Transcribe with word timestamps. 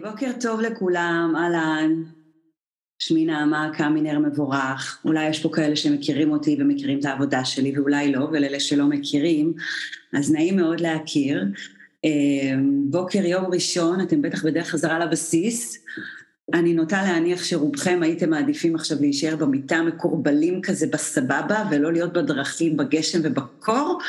בוקר 0.00 0.30
טוב 0.40 0.60
לכולם, 0.60 1.34
אהלן. 1.36 2.02
שמי 2.98 3.24
נעמה 3.24 3.70
קמינר 3.74 4.18
מבורך. 4.18 5.00
אולי 5.04 5.28
יש 5.28 5.42
פה 5.42 5.48
כאלה 5.52 5.76
שמכירים 5.76 6.30
אותי 6.30 6.56
ומכירים 6.60 6.98
את 6.98 7.04
העבודה 7.04 7.44
שלי 7.44 7.78
ואולי 7.78 8.12
לא, 8.12 8.28
ולאלה 8.32 8.60
שלא 8.60 8.86
מכירים, 8.86 9.54
אז 10.12 10.32
נעים 10.32 10.56
מאוד 10.56 10.80
להכיר. 10.80 11.44
אה, 12.04 12.10
בוקר 12.84 13.18
יום 13.18 13.44
ראשון, 13.44 14.00
אתם 14.00 14.22
בטח 14.22 14.44
בדרך 14.44 14.68
חזרה 14.68 14.98
לבסיס. 14.98 15.84
אני 16.54 16.74
נוטה 16.74 17.02
להניח 17.02 17.44
שרובכם 17.44 18.00
הייתם 18.02 18.30
מעדיפים 18.30 18.74
עכשיו 18.74 18.98
להישאר 19.00 19.36
במיטה 19.36 19.82
מקורבלים 19.82 20.62
כזה 20.62 20.86
בסבבה 20.92 21.64
ולא 21.70 21.92
להיות 21.92 22.12
בדרכים, 22.12 22.76
בגשם 22.76 23.18
ובקור, 23.22 24.00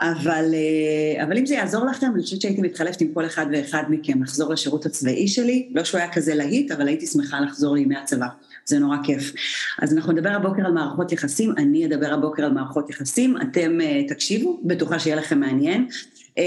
אבל, 0.00 0.54
אה, 0.54 1.24
אבל 1.24 1.38
אם 1.38 1.46
זה 1.46 1.54
יעזור 1.54 1.86
לכם, 1.86 2.06
אני 2.14 2.22
חושבת 2.22 2.40
שהייתי 2.40 2.62
מתחלפת 2.62 3.00
עם 3.00 3.12
כל 3.14 3.26
אחד 3.26 3.46
ואחד 3.52 3.84
מכם 3.88 4.22
לחזור 4.22 4.52
לשירות 4.52 4.86
הצבאי 4.86 5.28
שלי, 5.28 5.68
לא 5.74 5.84
שהוא 5.84 5.98
היה 5.98 6.12
כזה 6.12 6.34
להיט, 6.34 6.70
אבל 6.70 6.88
הייתי 6.88 7.06
שמחה 7.06 7.40
לחזור 7.40 7.74
לימי 7.74 7.96
הצבא, 7.96 8.26
זה 8.64 8.78
נורא 8.78 8.96
כיף. 9.04 9.32
אז 9.82 9.94
אנחנו 9.94 10.12
נדבר 10.12 10.30
הבוקר 10.30 10.66
על 10.66 10.72
מערכות 10.72 11.12
יחסים, 11.12 11.54
אני 11.56 11.86
אדבר 11.86 12.14
הבוקר 12.14 12.44
על 12.44 12.52
מערכות 12.52 12.90
יחסים, 12.90 13.36
אתם 13.42 13.78
uh, 13.80 14.08
תקשיבו, 14.08 14.60
בטוחה 14.64 14.98
שיהיה 14.98 15.16
לכם 15.16 15.40
מעניין. 15.40 15.86
Uh, 15.90 16.42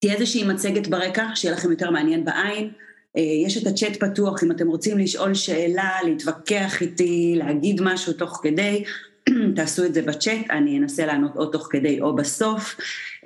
תהיה 0.00 0.14
איזושהי 0.14 0.44
מצגת 0.44 0.86
ברקע, 0.86 1.26
שיהיה 1.34 1.54
לכם 1.54 1.70
יותר 1.70 1.90
מעניין 1.90 2.24
בעין. 2.24 2.70
Uh, 3.16 3.20
יש 3.46 3.62
את 3.62 3.66
הצ'אט 3.66 3.96
פתוח 3.96 4.44
אם 4.44 4.50
אתם 4.50 4.68
רוצים 4.68 4.98
לשאול 4.98 5.34
שאלה, 5.34 5.90
להתווכח 6.04 6.82
איתי, 6.82 7.34
להגיד 7.36 7.80
משהו 7.82 8.12
תוך 8.12 8.40
כדי, 8.42 8.84
תעשו 9.56 9.84
את 9.84 9.94
זה 9.94 10.02
בצ'אט, 10.02 10.50
אני 10.50 10.78
אנסה 10.78 11.06
לענות 11.06 11.36
או 11.36 11.46
תוך 11.46 11.68
כדי 11.70 12.00
או 12.00 12.16
בסוף. 12.16 12.76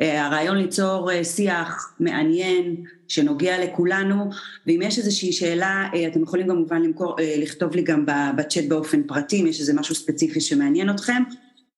אה, 0.01 0.27
הרעיון 0.27 0.56
ליצור 0.56 1.12
אה, 1.12 1.25
שיח 1.25 1.95
מעניין, 2.01 2.77
שנוגע 3.09 3.65
לכולנו, 3.65 4.30
ואם 4.66 4.80
יש 4.83 4.98
איזושהי 4.98 5.33
שאלה, 5.33 5.89
אה, 5.95 6.06
אתם 6.06 6.23
יכולים 6.23 6.48
כמובן 6.48 6.83
למכור, 6.83 7.16
לכתוב 7.39 7.77
לי 7.77 7.83
גם 7.83 8.06
בצ'אט 8.36 8.64
באופן 8.69 9.03
פרטי, 9.03 9.42
אם 9.42 9.47
יש 9.47 9.61
איזה 9.61 9.75
משהו 9.75 9.95
ספציפי 9.95 10.41
שמעניין 10.41 10.91
אתכם, 10.91 11.23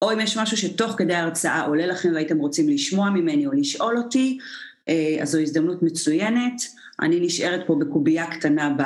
או 0.03 0.12
אם 0.12 0.20
יש 0.20 0.36
משהו 0.36 0.56
שתוך 0.56 0.95
כדי 0.98 1.14
ההרצאה 1.14 1.67
עולה 1.67 1.86
לכם 1.86 2.08
והייתם 2.14 2.39
רוצים 2.39 2.69
לשמוע 2.69 3.11
ממני 3.11 3.47
או 3.47 3.52
לשאול 3.52 3.98
אותי, 3.98 4.39
אז 5.23 5.30
זו 5.30 5.39
הזדמנות 5.39 5.83
מצוינת. 5.83 6.62
אני 7.02 7.20
נשארת 7.20 7.67
פה 7.67 7.77
בקובייה 7.80 8.27
קטנה 8.27 8.77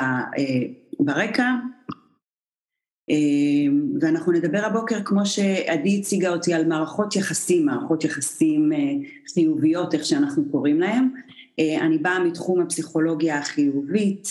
ברקע, 0.99 1.51
ואנחנו 4.01 4.31
נדבר 4.31 4.65
הבוקר, 4.65 4.97
כמו 5.05 5.25
שעדי 5.25 5.97
הציגה 5.99 6.29
אותי, 6.29 6.53
על 6.53 6.65
מערכות 6.65 7.15
יחסים, 7.15 7.65
מערכות 7.65 8.03
יחסים 8.03 8.73
אה, 8.73 8.77
חיוביות, 9.33 9.93
איך 9.93 10.05
שאנחנו 10.05 10.43
קוראים 10.51 10.79
להן. 10.79 11.09
אה, 11.59 11.85
אני 11.85 11.97
באה 11.97 12.23
מתחום 12.23 12.61
הפסיכולוגיה 12.61 13.37
החיובית, 13.37 14.27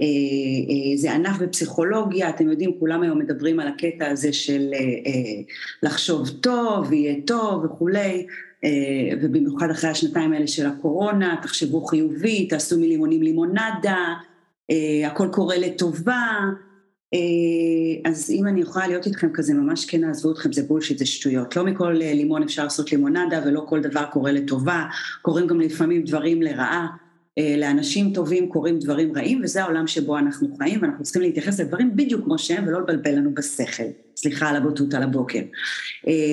אה, 0.00 0.96
זה 0.96 1.12
ענף 1.12 1.38
בפסיכולוגיה, 1.38 2.28
אתם 2.28 2.50
יודעים, 2.50 2.72
כולם 2.78 3.02
היום 3.02 3.18
מדברים 3.18 3.60
על 3.60 3.68
הקטע 3.68 4.08
הזה 4.08 4.32
של 4.32 4.70
לחשוב 5.82 6.28
טוב, 6.28 6.92
יהיה 6.92 7.14
טוב 7.26 7.64
וכולי, 7.64 8.26
ובמיוחד 9.22 9.70
אחרי 9.70 9.90
השנתיים 9.90 10.32
האלה 10.32 10.46
של 10.46 10.66
הקורונה, 10.66 11.36
תחשבו 11.42 11.80
חיובי, 11.80 12.46
תעשו 12.46 12.80
מלימונים 12.80 13.22
לימונדה, 13.22 14.14
הכל 15.06 15.28
קורה 15.32 15.58
לטובה, 15.58 16.22
אז 18.04 18.30
אם 18.30 18.46
אני 18.46 18.60
יכולה 18.60 18.86
להיות 18.86 19.06
איתכם 19.06 19.28
כזה 19.32 19.54
ממש 19.54 19.84
כן 19.84 20.04
עזבו 20.04 20.32
אתכם 20.32 20.52
זה 20.52 20.62
בולשיט 20.62 20.98
זה 20.98 21.06
שטויות. 21.06 21.56
לא 21.56 21.64
מכל 21.64 22.02
אה, 22.02 22.14
לימון 22.14 22.42
אפשר 22.42 22.64
לעשות 22.64 22.92
לימונדה 22.92 23.40
ולא 23.46 23.64
כל 23.68 23.80
דבר 23.80 24.04
קורה 24.12 24.32
לטובה. 24.32 24.84
קורים 25.22 25.46
גם 25.46 25.60
לפעמים 25.60 26.04
דברים 26.04 26.42
לרעה. 26.42 26.86
אה, 27.38 27.54
לאנשים 27.58 28.12
טובים 28.12 28.48
קורים 28.48 28.78
דברים 28.78 29.16
רעים 29.16 29.40
וזה 29.44 29.62
העולם 29.62 29.86
שבו 29.86 30.18
אנחנו 30.18 30.56
חיים 30.58 30.82
ואנחנו 30.82 31.04
צריכים 31.04 31.22
להתייחס 31.22 31.60
לדברים 31.60 31.96
בדיוק 31.96 32.24
כמו 32.24 32.38
שהם 32.38 32.68
ולא 32.68 32.80
לבלבל 32.80 33.12
לנו 33.12 33.34
בשכל. 33.34 33.82
סליחה 34.16 34.48
על 34.48 34.56
הבוטות 34.56 34.94
על 34.94 35.02
הבוקר. 35.02 35.40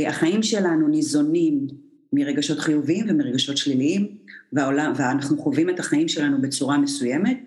החיים 0.07 0.43
שלנו 0.43 0.88
ניזונים 0.88 1.67
מרגשות 2.13 2.59
חיוביים 2.59 3.05
ומרגשות 3.09 3.57
שליליים 3.57 4.07
והעולם, 4.53 4.93
ואנחנו 4.95 5.38
חווים 5.38 5.69
את 5.69 5.79
החיים 5.79 6.07
שלנו 6.07 6.41
בצורה 6.41 6.77
מסוימת 6.77 7.38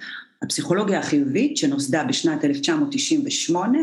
הפסיכולוגיה 0.42 0.98
החיובית 0.98 1.56
שנוסדה 1.56 2.04
בשנת 2.04 2.44
1998, 2.44 3.78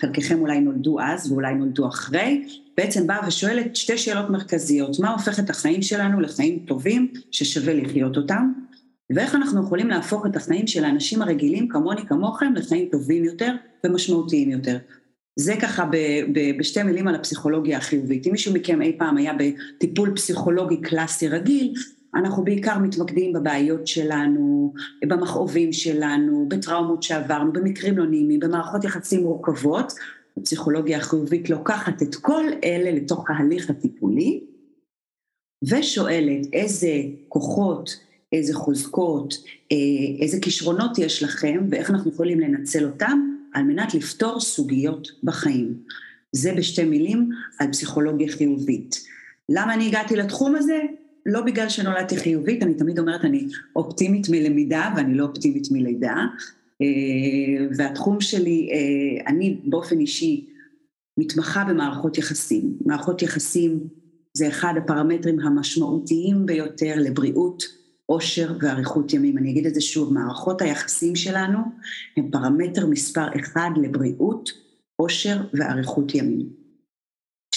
חלקכם 0.00 0.40
אולי 0.40 0.60
נולדו 0.60 1.00
אז 1.00 1.32
ואולי 1.32 1.54
נולדו 1.54 1.88
אחרי, 1.88 2.46
בעצם 2.76 3.06
באה 3.06 3.28
ושואלת 3.28 3.76
שתי 3.76 3.98
שאלות 3.98 4.30
מרכזיות, 4.30 5.00
מה 5.00 5.10
הופך 5.10 5.38
את 5.38 5.50
החיים 5.50 5.82
שלנו 5.82 6.20
לחיים 6.20 6.58
טובים 6.58 7.12
ששווה 7.30 7.74
לחיות 7.74 8.16
אותם, 8.16 8.52
ואיך 9.14 9.34
אנחנו 9.34 9.62
יכולים 9.62 9.88
להפוך 9.88 10.26
את 10.26 10.36
החיים 10.36 10.66
של 10.66 10.84
האנשים 10.84 11.22
הרגילים 11.22 11.68
כמוני 11.68 12.06
כמוכם 12.06 12.54
לחיים 12.54 12.88
טובים 12.92 13.24
יותר 13.24 13.54
ומשמעותיים 13.84 14.50
יותר. 14.50 14.78
זה 15.36 15.54
ככה 15.60 15.84
ב- 15.84 15.96
ב- 16.32 16.58
בשתי 16.58 16.82
מילים 16.82 17.08
על 17.08 17.14
הפסיכולוגיה 17.14 17.78
החיובית. 17.78 18.26
אם 18.26 18.32
מישהו 18.32 18.54
מכם 18.54 18.82
אי 18.82 18.96
פעם 18.98 19.16
היה 19.16 19.32
בטיפול 19.38 20.12
פסיכולוגי 20.16 20.80
קלאסי 20.80 21.28
רגיל, 21.28 21.74
אנחנו 22.14 22.44
בעיקר 22.44 22.78
מתמקדים 22.78 23.32
בבעיות 23.32 23.86
שלנו, 23.86 24.72
במכאובים 25.06 25.72
שלנו, 25.72 26.46
בטראומות 26.48 27.02
שעברנו, 27.02 27.52
במקרים 27.52 27.98
לא 27.98 28.06
נעימים, 28.06 28.40
במערכות 28.40 28.84
יחסים 28.84 29.22
מורכבות. 29.22 29.92
הפסיכולוגיה 30.36 30.98
החיובית 30.98 31.50
לוקחת 31.50 32.02
את 32.02 32.14
כל 32.14 32.44
אלה 32.64 32.90
לתוך 32.92 33.30
ההליך 33.30 33.70
הטיפולי 33.70 34.44
ושואלת 35.64 36.46
איזה 36.52 36.92
כוחות, 37.28 38.00
איזה 38.32 38.54
חוזקות, 38.54 39.34
אה, 39.72 39.76
איזה 40.22 40.40
כישרונות 40.40 40.98
יש 40.98 41.22
לכם 41.22 41.66
ואיך 41.70 41.90
אנחנו 41.90 42.10
יכולים 42.10 42.40
לנצל 42.40 42.84
אותם 42.84 43.20
על 43.54 43.62
מנת 43.62 43.94
לפתור 43.94 44.40
סוגיות 44.40 45.08
בחיים. 45.22 45.74
זה 46.32 46.52
בשתי 46.52 46.84
מילים 46.84 47.30
על 47.58 47.72
פסיכולוגיה 47.72 48.28
חיובית. 48.28 49.04
למה 49.48 49.74
אני 49.74 49.86
הגעתי 49.86 50.16
לתחום 50.16 50.54
הזה? 50.54 50.78
לא 51.28 51.40
בגלל 51.40 51.68
שנולדתי 51.68 52.16
חיובית, 52.16 52.62
אני 52.62 52.74
תמיד 52.74 52.98
אומרת, 52.98 53.24
אני 53.24 53.46
אופטימית 53.76 54.26
מלמידה 54.30 54.92
ואני 54.96 55.14
לא 55.14 55.24
אופטימית 55.24 55.68
מלידה. 55.70 56.16
אה, 56.82 57.66
והתחום 57.76 58.20
שלי, 58.20 58.68
אה, 58.72 59.30
אני 59.30 59.60
באופן 59.64 59.98
אישי 59.98 60.46
מתמחה 61.18 61.64
במערכות 61.64 62.18
יחסים. 62.18 62.78
מערכות 62.86 63.22
יחסים 63.22 63.80
זה 64.36 64.48
אחד 64.48 64.74
הפרמטרים 64.76 65.40
המשמעותיים 65.40 66.46
ביותר 66.46 66.94
לבריאות, 66.96 67.62
עושר 68.06 68.52
ואריכות 68.60 69.12
ימים. 69.12 69.38
אני 69.38 69.50
אגיד 69.50 69.66
את 69.66 69.74
זה 69.74 69.80
שוב, 69.80 70.12
מערכות 70.12 70.62
היחסים 70.62 71.16
שלנו 71.16 71.58
הם 72.16 72.30
פרמטר 72.30 72.86
מספר 72.86 73.26
אחד 73.40 73.70
לבריאות, 73.82 74.50
עושר 74.96 75.40
ואריכות 75.54 76.14
ימים. 76.14 76.57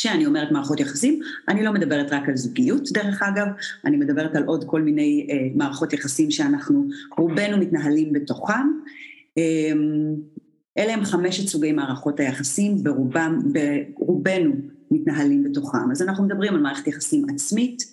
כשאני 0.02 0.26
אומרת 0.26 0.52
מערכות 0.52 0.80
יחסים, 0.80 1.20
אני 1.50 1.64
לא 1.64 1.74
מדברת 1.74 2.14
רק 2.14 2.30
על 2.30 2.36
זוגיות 2.36 2.92
דרך 2.92 3.22
אגב, 3.22 3.48
אני 3.86 3.98
מדברת 3.98 4.36
על 4.36 4.44
עוד 4.44 4.64
כל 4.64 4.82
מיני 4.82 5.28
אה, 5.32 5.48
מערכות 5.56 5.94
יחסים 5.94 6.32
שאנחנו 6.32 6.88
רובנו 7.18 7.58
מתנהלים 7.58 8.14
בתוכם. 8.14 8.68
אה, 9.38 9.72
אלה 10.78 10.94
הם 10.94 11.04
חמשת 11.04 11.48
סוגי 11.48 11.72
מערכות 11.72 12.20
היחסים, 12.20 12.84
ברובם, 12.84 13.40
ברובנו 13.54 14.54
מתנהלים 14.92 15.44
בתוכם. 15.44 15.92
אז 15.92 16.02
אנחנו 16.02 16.24
מדברים 16.24 16.54
על 16.54 16.62
מערכת 16.62 16.88
יחסים 16.88 17.26
עצמית, 17.34 17.84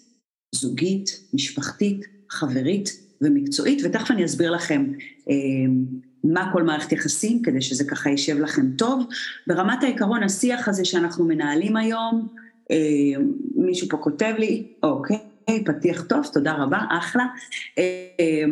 זוגית, 0.55 1.11
משפחתית, 1.35 2.01
חברית 2.31 2.91
ומקצועית, 3.21 3.83
ותכף 3.85 4.11
אני 4.11 4.25
אסביר 4.25 4.51
לכם 4.51 4.93
אה, 5.31 5.35
מה 6.25 6.51
כל 6.53 6.63
מערכת 6.63 6.93
יחסים, 6.93 7.43
כדי 7.43 7.61
שזה 7.61 7.85
ככה 7.85 8.11
יישב 8.11 8.39
לכם 8.39 8.71
טוב. 8.79 9.07
ברמת 9.47 9.83
העיקרון, 9.83 10.23
השיח 10.23 10.69
הזה 10.69 10.85
שאנחנו 10.85 11.25
מנהלים 11.25 11.77
היום, 11.77 12.29
אה, 12.71 12.77
מישהו 13.57 13.89
פה 13.89 13.97
כותב 13.97 14.35
לי, 14.39 14.67
אוקיי, 14.83 15.19
פתיח 15.65 16.03
טוב, 16.03 16.27
תודה 16.33 16.53
רבה, 16.53 16.79
אחלה. 16.91 17.25
אה, 17.79 18.45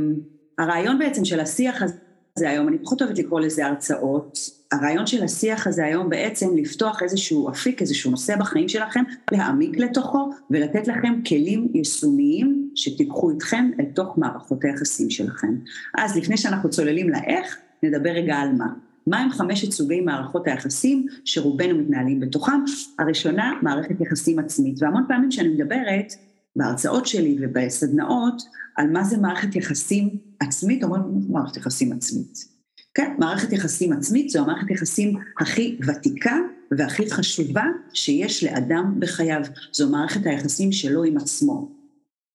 הרעיון 0.59 0.99
בעצם 0.99 1.25
של 1.25 1.41
השיח 1.41 1.83
הזה 1.83 2.06
היום, 2.45 2.69
אני 2.69 2.79
פחות 2.79 3.03
אוהבת 3.03 3.19
לקרוא 3.19 3.41
לזה 3.41 3.67
הרצאות, 3.67 4.39
הרעיון 4.73 5.07
של 5.07 5.25
השיח 5.25 5.67
הזה 5.67 5.85
היום 5.85 6.11
בעצם 6.11 6.57
לפתוח 6.57 7.03
איזשהו 7.03 7.51
אפיק, 7.51 7.83
איזשהו 7.83 8.11
נושא 8.11 8.37
בחיים 8.37 8.69
שלכם, 8.69 9.05
להעמיק 9.33 9.79
לתוכו 9.79 10.31
ולתת 10.51 10.89
לכם 10.89 11.23
כלים 11.29 11.69
יישומיים 11.75 12.71
שתיקחו 12.75 13.31
איתכם 13.31 13.71
אל 13.81 13.85
תוך 13.85 14.19
מערכות 14.19 14.65
היחסים 14.65 15.11
שלכם. 15.11 15.55
אז 15.99 16.17
לפני 16.17 16.37
שאנחנו 16.37 16.71
צוללים 16.71 17.11
לאיך, 17.11 17.57
נדבר 17.83 18.11
רגע 18.11 18.35
על 18.35 18.53
מה. 18.53 18.67
מה 19.07 19.19
הם 19.19 19.31
חמשת 19.31 19.73
סוגי 19.73 20.01
מערכות 20.01 20.47
היחסים 20.47 21.07
שרובנו 21.25 21.79
מתנהלים 21.79 22.21
בתוכם? 22.21 22.61
הראשונה, 22.99 23.53
מערכת 23.63 24.01
יחסים 24.01 24.39
עצמית, 24.39 24.83
והמון 24.83 25.05
פעמים 25.09 25.29
כשאני 25.29 25.49
מדברת 25.49 26.13
בהרצאות 26.57 27.07
שלי 27.07 27.37
ובסדנאות 27.41 28.43
על 28.77 28.91
מה 28.91 29.05
זה 29.05 29.19
מערכת 29.19 29.57
יחסים 29.57 30.09
עצמית, 30.41 30.85
אומרים 30.85 31.03
מערכת 31.29 31.57
יחסים 31.57 31.93
עצמית. 31.93 32.57
כן, 32.95 33.15
מערכת 33.19 33.53
יחסים 33.53 33.93
עצמית 33.93 34.31
זו 34.31 34.39
המערכת 34.39 34.71
יחסים 34.71 35.17
הכי 35.41 35.79
ותיקה 35.87 36.37
והכי 36.79 37.11
חשובה 37.11 37.65
שיש 37.93 38.45
לאדם 38.45 38.95
בחייו. 38.99 39.41
זו 39.73 39.91
מערכת 39.91 40.27
היחסים 40.27 40.73
שלו 40.73 41.05
עם 41.05 41.17
עצמו. 41.17 41.77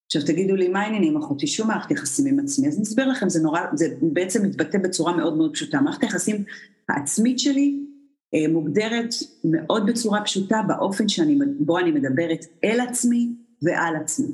עכשיו 0.06 0.22
תגידו 0.26 0.56
לי, 0.56 0.68
מה 0.68 0.82
העניינים 0.82 1.18
אחותי? 1.18 1.48
שום 1.48 1.68
מערכת 1.68 1.92
יחסים 1.92 2.26
עם 2.28 2.40
עצמי. 2.40 2.68
אז 2.68 2.76
אני 2.76 2.84
אסביר 2.84 3.08
לכם, 3.08 3.30
זה 3.30 3.40
נורא, 3.44 3.60
זה 3.74 3.96
בעצם 4.02 4.46
מתבטא 4.46 4.78
בצורה 4.78 5.18
מאוד 5.18 5.38
מאוד 5.38 5.54
פשוטה. 5.54 5.82
מערכת 5.82 6.04
היחסים 6.04 6.44
העצמית 6.90 7.40
שלי 7.40 7.80
אה, 8.34 8.54
מוגדרת 8.54 9.16
מאוד 9.44 9.86
בצורה 9.86 10.22
פשוטה 10.24 10.62
באופן 10.68 11.10
שאני, 11.10 11.40
בו 11.60 11.80
אני 11.80 11.92
מדברת 11.92 12.46
אל 12.64 12.80
עצמי 12.80 13.30
ועל 13.62 13.96
עצמי. 13.96 14.32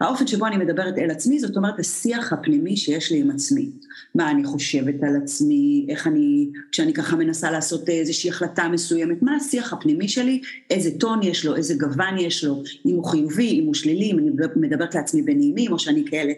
האופן 0.00 0.26
שבו 0.26 0.46
אני 0.46 0.56
מדברת 0.56 0.98
אל 0.98 1.10
עצמי, 1.10 1.38
זאת 1.38 1.56
אומרת 1.56 1.78
השיח 1.78 2.32
הפנימי 2.32 2.76
שיש 2.76 3.12
לי 3.12 3.20
עם 3.20 3.30
עצמי. 3.30 3.68
מה 4.14 4.30
אני 4.30 4.44
חושבת 4.44 5.02
על 5.02 5.16
עצמי, 5.22 5.86
איך 5.88 6.06
אני, 6.06 6.48
כשאני 6.72 6.92
ככה 6.92 7.16
מנסה 7.16 7.50
לעשות 7.50 7.88
איזושהי 7.88 8.30
החלטה 8.30 8.68
מסוימת, 8.68 9.22
מה 9.22 9.36
השיח 9.36 9.72
הפנימי 9.72 10.08
שלי, 10.08 10.40
איזה 10.70 10.90
טון 10.98 11.22
יש 11.22 11.44
לו, 11.44 11.56
איזה 11.56 11.74
גוון 11.74 12.18
יש 12.18 12.44
לו, 12.44 12.62
אם 12.86 12.94
הוא 12.94 13.04
חיובי, 13.04 13.60
אם 13.60 13.66
הוא 13.66 13.74
שלילי, 13.74 14.10
אם 14.10 14.18
אני 14.18 14.30
מדברת 14.56 14.94
לעצמי 14.94 15.22
בנעימים, 15.22 15.72
או 15.72 15.78
שאני 15.78 16.04
כאלה 16.06 16.32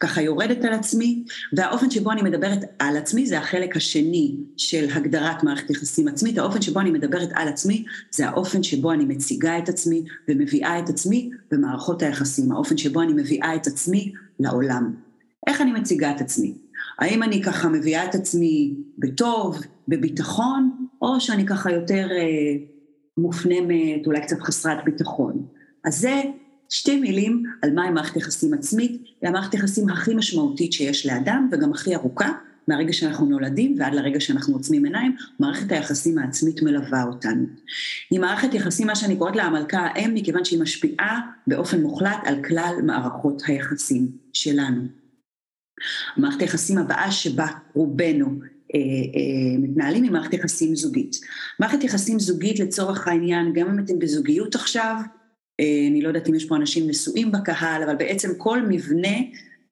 ככה 0.00 0.22
יורדת 0.22 0.64
על 0.64 0.72
עצמי, 0.72 1.24
והאופן 1.52 1.90
שבו 1.90 2.12
אני 2.12 2.22
מדברת 2.22 2.58
על 2.78 2.96
עצמי 2.96 3.26
זה 3.26 3.38
החלק 3.38 3.76
השני 3.76 4.36
של 4.56 4.86
הגדרת 4.92 5.42
מערכת 5.42 5.70
יחסים 5.70 6.08
עצמית, 6.08 6.38
האופן 6.38 6.62
שבו 6.62 6.80
אני 6.80 6.90
מדברת 6.90 7.28
על 7.34 7.48
עצמי 7.48 7.84
זה 8.10 8.28
האופן 8.28 8.62
שבו 8.62 8.92
אני 8.92 9.04
מציגה 9.04 9.58
את 9.58 9.68
עצמי 9.68 10.04
ומביאה 10.28 10.78
את 10.78 10.88
עצמי 10.88 11.30
במערכות 11.50 12.02
היחסים, 12.02 12.52
האופן 12.52 12.76
שבו 12.76 13.02
אני 13.02 13.12
מביאה 13.12 13.54
את 13.54 13.66
עצמי 13.66 14.12
לעולם. 14.40 14.94
איך 15.46 15.60
אני 15.60 15.72
מציגה 15.72 16.10
את 16.10 16.20
עצמי? 16.20 16.54
האם 16.98 17.22
אני 17.22 17.42
ככה 17.42 17.68
מביאה 17.68 18.04
את 18.04 18.14
עצמי 18.14 18.74
בטוב, 18.98 19.58
בביטחון, 19.88 20.86
או 21.02 21.20
שאני 21.20 21.46
ככה 21.46 21.72
יותר 21.72 22.08
אה, 22.10 22.56
מופנמת, 23.18 24.06
אולי 24.06 24.20
קצת 24.20 24.40
חסרת 24.40 24.84
ביטחון? 24.84 25.46
אז 25.84 25.98
זה 25.98 26.22
שתי 26.70 27.00
מילים 27.00 27.42
על 27.62 27.72
מהי 27.74 27.90
מערכת 27.90 28.16
יחסים 28.16 28.54
עצמית, 28.54 29.02
היא 29.20 29.28
המערכת 29.28 29.54
יחסים 29.54 29.88
הכי 29.88 30.14
משמעותית 30.14 30.72
שיש 30.72 31.06
לאדם 31.06 31.48
וגם 31.52 31.72
הכי 31.72 31.94
ארוכה, 31.94 32.32
מהרגע 32.68 32.92
שאנחנו 32.92 33.26
נולדים 33.26 33.76
ועד 33.78 33.94
לרגע 33.94 34.20
שאנחנו 34.20 34.54
עוצמים 34.54 34.84
עיניים, 34.84 35.16
מערכת 35.38 35.72
היחסים 35.72 36.18
העצמית 36.18 36.62
מלווה 36.62 37.04
אותנו. 37.04 37.46
היא 38.10 38.20
מערכת 38.20 38.54
יחסים, 38.54 38.86
מה 38.86 38.94
שאני 38.94 39.16
קוראת 39.16 39.36
לה 39.36 39.44
המלכה 39.44 39.78
האם, 39.78 40.14
מכיוון 40.14 40.44
שהיא 40.44 40.60
משפיעה 40.60 41.20
באופן 41.46 41.82
מוחלט 41.82 42.18
על 42.24 42.44
כלל 42.44 42.74
מערכות 42.82 43.42
היחסים 43.46 44.08
שלנו. 44.32 44.82
המערכת 46.16 46.40
היחסים 46.40 46.78
הבאה 46.78 47.10
שבה 47.10 47.46
רובנו 47.74 48.26
אה, 48.74 48.80
אה, 48.80 49.58
מתנהלים 49.58 50.02
היא 50.02 50.12
מערכת 50.12 50.34
יחסים 50.34 50.76
זוגית. 50.76 51.16
מערכת 51.60 51.84
יחסים 51.84 52.18
זוגית 52.18 52.60
לצורך 52.60 53.08
העניין, 53.08 53.52
גם 53.52 53.68
אם 53.68 53.84
אתם 53.84 53.98
בזוגיות 53.98 54.54
עכשיו, 54.54 54.96
אני 55.90 56.02
לא 56.02 56.08
יודעת 56.08 56.28
אם 56.28 56.34
יש 56.34 56.44
פה 56.44 56.56
אנשים 56.56 56.88
נשואים 56.88 57.32
בקהל, 57.32 57.82
אבל 57.82 57.96
בעצם 57.96 58.28
כל 58.36 58.62
מבנה 58.62 59.16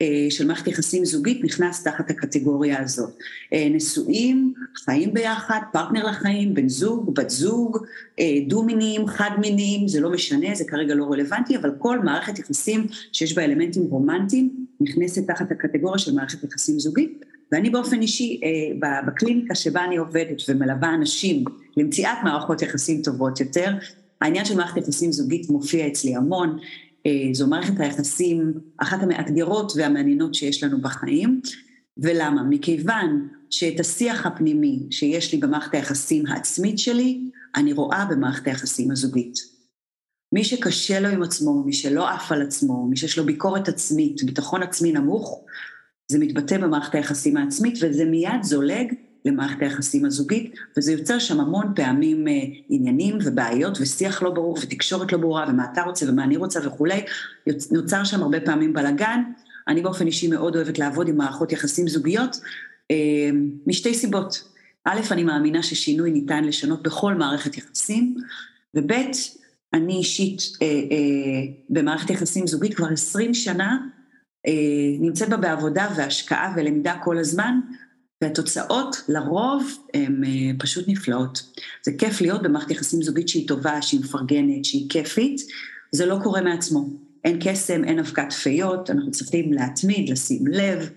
אה, 0.03 0.27
של 0.31 0.47
מערכת 0.47 0.67
יחסים 0.67 1.05
זוגית 1.05 1.45
נכנס 1.45 1.83
תחת 1.83 2.11
הקטגוריה 2.11 2.83
הזאת. 2.83 3.11
אה, 3.53 3.69
נשואים, 3.71 4.55
חיים 4.85 5.15
ביחד, 5.15 5.61
פרטנר 5.73 6.07
לחיים, 6.07 6.55
בן 6.55 6.69
זוג, 6.69 7.15
בת 7.15 7.31
זוג, 7.31 7.79
דו-מיניים, 8.47 9.07
חד-מיניים, 9.07 9.89
זה 9.89 10.01
לא 10.01 10.11
משנה, 10.11 10.55
זה 10.55 10.65
כרגע 10.65 10.95
לא 10.95 11.05
רלוונטי, 11.05 11.57
אבל 11.57 11.71
כל 11.79 11.99
מערכת 11.99 12.39
יחסים 12.39 12.87
שיש 13.13 13.35
בה 13.35 13.45
אלמנטים 13.45 13.83
רומנטיים 13.83 14.67
נכנסת 14.81 15.27
תחת 15.27 15.51
הקטגוריה 15.51 15.99
של 15.99 16.15
מערכת 16.15 16.45
יחסים 16.45 16.79
זוגית. 16.79 17.25
ואני 17.53 17.71
באופן 17.71 18.03
אישי, 18.03 18.41
בקליניקה 19.07 19.55
שבה 19.55 19.85
אני 19.85 19.97
עובדת 19.97 20.43
ומלווה 20.49 20.95
אנשים 20.95 21.45
למציאת 21.77 22.19
מערכות 22.25 22.63
יחסים 22.63 23.03
טובות 23.03 23.41
יותר, 23.41 23.73
העניין 24.21 24.45
של 24.45 24.57
מערכת 24.57 24.77
יחסים 24.77 25.13
זוגית 25.13 25.51
מופיע 25.51 25.87
אצלי 25.87 26.17
המון, 26.17 26.59
אה, 27.07 27.29
זו 27.33 27.47
מערכת 27.47 27.81
היחסים 27.81 28.53
אחת 28.79 29.03
המאתגרות 29.03 29.73
והמעניינות 29.77 30.35
שיש 30.35 30.63
לנו 30.63 30.81
בחיים, 30.81 31.41
ולמה? 31.97 32.43
מכיוון 32.43 33.29
שאת 33.51 33.81
השיח 33.81 34.27
הפנימי 34.27 34.87
שיש 34.91 35.33
לי 35.33 35.39
במערכת 35.39 35.75
היחסים 35.75 36.27
העצמית 36.27 36.79
שלי, 36.79 37.31
אני 37.57 37.73
רואה 37.73 38.05
במערכת 38.11 38.47
היחסים 38.47 38.91
הזוגית. 38.91 39.35
מי 40.33 40.45
שקשה 40.45 41.01
לו 41.01 41.09
עם 41.09 41.23
עצמו, 41.23 41.63
מי 41.67 41.73
שלא 41.73 42.09
עף 42.09 42.33
על 42.33 42.43
עצמו, 42.43 42.87
מי 42.87 42.97
שיש 42.97 43.19
לו 43.19 43.25
ביקורת 43.27 43.69
עצמית, 43.69 44.23
ביטחון 44.23 44.63
עצמי 44.63 44.93
נמוך, 44.93 45.45
זה 46.11 46.19
מתבטא 46.19 46.59
במערכת 46.59 46.95
היחסים 46.95 47.37
העצמית 47.37 47.79
וזה 47.83 48.05
מיד 48.05 48.43
זולג 48.43 48.95
למערכת 49.29 49.63
היחסים 49.63 50.05
הזוגית, 50.05 50.55
וזה 50.77 50.93
יוצר 50.93 51.19
שם 51.19 51.41
המון 51.41 51.73
פעמים 51.77 52.29
אה, 52.29 52.33
עניינים 52.69 53.19
ובעיות 53.25 53.81
ושיח 53.81 54.23
לא 54.23 54.31
ברור 54.31 54.59
ותקשורת 54.63 55.13
לא 55.13 55.19
ברורה 55.19 55.47
ומה 55.49 55.67
אתה 55.73 55.83
רוצה 55.83 56.07
ומה 56.09 56.25
אני 56.25 56.37
רוצה 56.37 56.61
וכולי, 56.67 57.05
נוצר 57.71 58.05
שם 58.05 58.23
הרבה 58.23 58.41
פעמים 58.41 58.73
בלאגן. 58.73 59.23
אני 59.69 59.83
באופן 59.83 60.07
אישי 60.07 60.29
מאוד 60.29 60.57
אוהבת 60.57 60.79
לעבוד 60.79 61.09
עם 61.09 61.17
מערכות 61.17 61.53
יחסים 61.53 61.89
זוגיות, 61.89 62.41
אה, 62.91 63.31
משתי 63.67 63.95
סיבות. 63.95 64.49
א', 64.85 65.01
אני 65.11 65.25
מאמינה 65.25 65.63
ששינוי 65.63 66.11
ניתן 66.11 66.45
לשנות 66.45 66.83
בכל 66.83 67.15
מערכת 67.15 67.57
יחסים, 67.57 68.15
וב', 68.75 68.93
אני 69.75 69.97
אישית 69.97 70.43
אה, 70.63 70.67
אה, 70.67 71.53
במערכת 71.71 72.11
יחסים 72.11 72.47
זוגית 72.47 72.75
כבר 72.75 72.87
עשרים 72.87 73.35
שנה, 73.35 73.79
אה, 74.47 74.53
נמצאת 75.01 75.29
בה 75.29 75.37
בעבודה 75.37 75.89
והשקעה 75.97 76.55
ולמידה 76.57 76.97
כל 77.05 77.19
הזמן, 77.19 77.61
והתוצאות 78.23 78.97
לרוב 79.09 79.79
הן 79.95 80.25
אה, 80.25 80.51
פשוט 80.59 80.85
נפלאות. 80.89 81.43
זה 81.83 81.93
כיף 81.99 82.21
להיות 82.21 82.43
במערכת 82.43 82.71
יחסים 82.71 83.03
זוגית 83.03 83.29
שהיא 83.29 83.49
טובה, 83.49 83.83
שהיא 83.83 84.01
מפרגנת, 84.01 84.65
שהיא 84.65 84.91
כיפית, 84.91 85.41
זה 85.93 86.07
לא 86.07 86.19
קורה 86.23 86.41
מעצמו. 86.41 86.89
אין 87.25 87.39
קסם, 87.41 87.85
אין 87.85 87.99
אבקת 87.99 88.33
פיות, 88.33 88.91
אנחנו 88.91 89.11
צריכים 89.11 89.53
להתמיד, 89.53 90.09
לשים 90.09 90.47
לב 90.47 90.91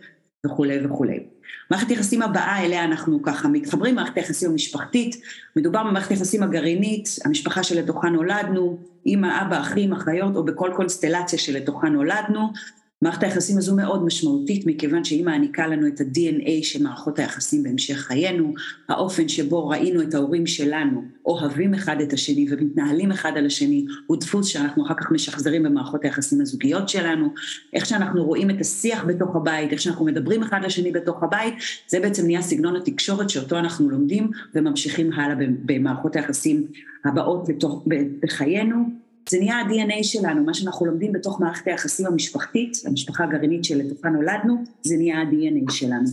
וכולי 0.45 0.85
וכולי. 0.85 1.23
מערכת 1.71 1.91
יחסים 1.91 2.21
הבאה 2.21 2.65
אליה 2.65 2.83
אנחנו 2.83 3.21
ככה 3.23 3.47
מתחברים, 3.47 3.95
מערכת 3.95 4.17
היחסים 4.17 4.51
המשפחתית, 4.51 5.21
מדובר 5.55 5.83
במערכת 5.83 6.11
היחסים 6.11 6.43
הגרעינית, 6.43 7.09
המשפחה 7.25 7.63
שלתוכה 7.63 8.09
נולדנו, 8.09 8.77
אמא, 9.05 9.41
אבא, 9.41 9.61
אחים, 9.61 9.93
אחיות, 9.93 10.35
או 10.35 10.43
בכל 10.43 10.71
קונסטלציה 10.75 11.39
שלתוכה 11.39 11.89
נולדנו, 11.89 12.53
מערכת 13.01 13.23
היחסים 13.23 13.57
הזו 13.57 13.75
מאוד 13.75 14.05
משמעותית 14.05 14.63
מכיוון 14.65 15.03
שהיא 15.03 15.25
מעניקה 15.25 15.67
לנו 15.67 15.87
את 15.87 16.01
ה-DNA 16.01 16.63
של 16.63 16.83
מערכות 16.83 17.19
היחסים 17.19 17.63
בהמשך 17.63 17.97
חיינו, 17.97 18.53
האופן 18.89 19.27
שבו 19.27 19.67
ראינו 19.67 20.01
את 20.01 20.13
ההורים 20.13 20.47
שלנו 20.47 21.03
אוהבים 21.25 21.73
אחד 21.73 22.01
את 22.01 22.13
השני 22.13 22.45
ומתנהלים 22.49 23.11
אחד 23.11 23.31
על 23.35 23.45
השני 23.45 23.85
הוא 24.07 24.17
דפוס 24.17 24.47
שאנחנו 24.47 24.85
אחר 24.85 24.93
כך 24.93 25.11
משחזרים 25.11 25.63
במערכות 25.63 26.03
היחסים 26.03 26.41
הזוגיות 26.41 26.89
שלנו, 26.89 27.33
איך 27.73 27.85
שאנחנו 27.85 28.23
רואים 28.23 28.49
את 28.49 28.61
השיח 28.61 29.03
בתוך 29.07 29.35
הבית, 29.35 29.71
איך 29.71 29.81
שאנחנו 29.81 30.05
מדברים 30.05 30.43
אחד 30.43 30.59
לשני 30.63 30.91
בתוך 30.91 31.23
הבית, 31.23 31.53
זה 31.87 31.99
בעצם 31.99 32.25
נהיה 32.25 32.41
סגנון 32.41 32.75
התקשורת 32.75 33.29
שאותו 33.29 33.57
אנחנו 33.59 33.89
לומדים 33.89 34.31
וממשיכים 34.55 35.13
הלאה 35.13 35.35
במערכות 35.65 36.15
היחסים 36.15 36.67
הבאות 37.05 37.43
בתוך, 37.47 37.85
בחיינו. 38.19 39.10
זה 39.29 39.37
נהיה 39.39 39.55
ה-DNA 39.55 40.03
שלנו, 40.03 40.43
מה 40.43 40.53
שאנחנו 40.53 40.85
לומדים 40.85 41.11
בתוך 41.11 41.41
מערכת 41.41 41.67
היחסים 41.67 42.05
המשפחתית, 42.05 42.77
המשפחה 42.85 43.23
הגרעינית 43.23 43.63
שלתוכה 43.63 44.09
נולדנו, 44.09 44.63
זה 44.81 44.97
נהיה 44.97 45.17
ה-DNA 45.21 45.71
שלנו. 45.71 46.05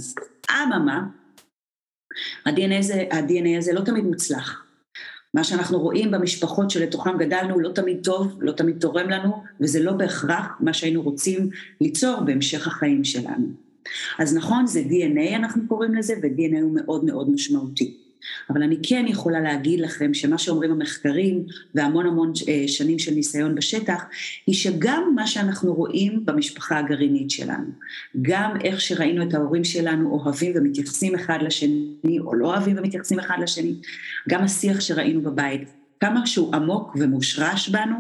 אממה, 0.51 1.07
ה-DNA 2.47 2.79
הזה, 2.79 3.05
ה-DNA 3.11 3.59
הזה 3.59 3.73
לא 3.73 3.81
תמיד 3.81 4.05
מוצלח. 4.05 4.65
מה 5.35 5.45
שאנחנו 5.45 5.79
רואים 5.79 6.11
במשפחות 6.11 6.71
שלתוכם 6.71 7.19
גדלנו 7.19 7.61
לא 7.61 7.73
תמיד 7.73 7.99
טוב, 8.05 8.39
לא 8.41 8.53
תמיד 8.53 8.79
תורם 8.81 9.11
לנו, 9.11 9.43
וזה 9.61 9.83
לא 9.83 9.93
בהכרח 9.93 10.47
מה 10.61 10.73
שהיינו 10.73 11.03
רוצים 11.03 11.51
ליצור 11.81 12.21
בהמשך 12.21 12.67
החיים 12.67 13.05
שלנו. 13.05 13.47
אז 14.19 14.37
נכון, 14.37 14.67
זה 14.67 14.81
DNA 14.81 15.37
אנחנו 15.37 15.69
קוראים 15.69 15.95
לזה, 15.95 16.15
ו-DNA 16.23 16.61
הוא 16.63 16.75
מאוד 16.75 17.05
מאוד 17.05 17.31
משמעותי. 17.31 18.08
אבל 18.51 18.63
אני 18.63 18.77
כן 18.83 19.05
יכולה 19.09 19.41
להגיד 19.41 19.81
לכם 19.81 20.15
שמה 20.15 20.39
שאומרים 20.39 20.71
המחקרים 20.71 21.47
והמון 21.75 22.07
המון 22.07 22.33
אה, 22.49 22.69
שנים 22.69 22.99
של 22.99 23.15
ניסיון 23.15 23.55
בשטח, 23.55 24.05
היא 24.47 24.55
שגם 24.55 25.13
מה 25.15 25.27
שאנחנו 25.27 25.75
רואים 25.75 26.27
במשפחה 26.27 26.79
הגרעינית 26.79 27.31
שלנו, 27.31 27.71
גם 28.23 28.57
איך 28.65 28.81
שראינו 28.81 29.29
את 29.29 29.35
ההורים 29.35 29.65
שלנו 29.65 30.11
אוהבים 30.11 30.53
ומתייחסים 30.57 31.15
אחד 31.15 31.39
לשני, 31.43 32.19
או 32.21 32.35
לא 32.35 32.47
אוהבים 32.47 32.79
ומתייחסים 32.79 33.19
אחד 33.19 33.37
לשני, 33.43 33.75
גם 34.29 34.43
השיח 34.43 34.81
שראינו 34.81 35.23
בבית, 35.23 35.69
כמה 36.01 36.27
שהוא 36.27 36.55
עמוק 36.55 36.97
ומושרש 37.01 37.69
בנו, 37.69 37.97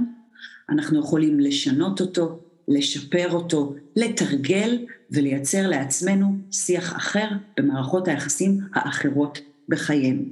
אנחנו 0.70 1.00
יכולים 1.00 1.40
לשנות 1.40 2.00
אותו, 2.00 2.40
לשפר 2.68 3.32
אותו, 3.32 3.74
לתרגל 3.96 4.78
ולייצר 5.10 5.68
לעצמנו 5.68 6.36
שיח 6.50 6.96
אחר 6.96 7.28
במערכות 7.56 8.08
היחסים 8.08 8.58
האחרות 8.74 9.40
בחיינו. 9.68 10.22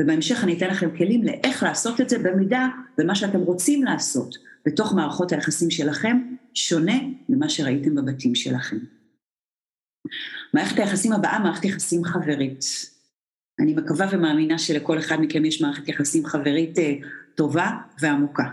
ובהמשך 0.00 0.44
אני 0.44 0.56
אתן 0.56 0.70
לכם 0.70 0.96
כלים 0.96 1.24
לאיך 1.24 1.62
לעשות 1.62 2.00
את 2.00 2.08
זה 2.08 2.18
במידה 2.18 2.68
ומה 2.98 3.14
שאתם 3.14 3.40
רוצים 3.40 3.84
לעשות 3.84 4.34
בתוך 4.66 4.94
מערכות 4.94 5.32
היחסים 5.32 5.70
שלכם 5.70 6.16
שונה 6.54 6.98
ממה 7.28 7.48
שראיתם 7.48 7.94
בבתים 7.94 8.34
שלכם. 8.34 8.76
מערכת 10.54 10.78
היחסים 10.78 11.12
הבאה, 11.12 11.38
מערכת 11.38 11.64
יחסים 11.64 12.04
חברית. 12.04 12.64
אני 13.60 13.74
מקווה 13.74 14.06
ומאמינה 14.12 14.58
שלכל 14.58 14.98
אחד 14.98 15.16
מכם 15.20 15.44
יש 15.44 15.62
מערכת 15.62 15.88
יחסים 15.88 16.26
חברית 16.26 16.78
אה, 16.78 16.94
טובה 17.34 17.70
ועמוקה. 18.00 18.44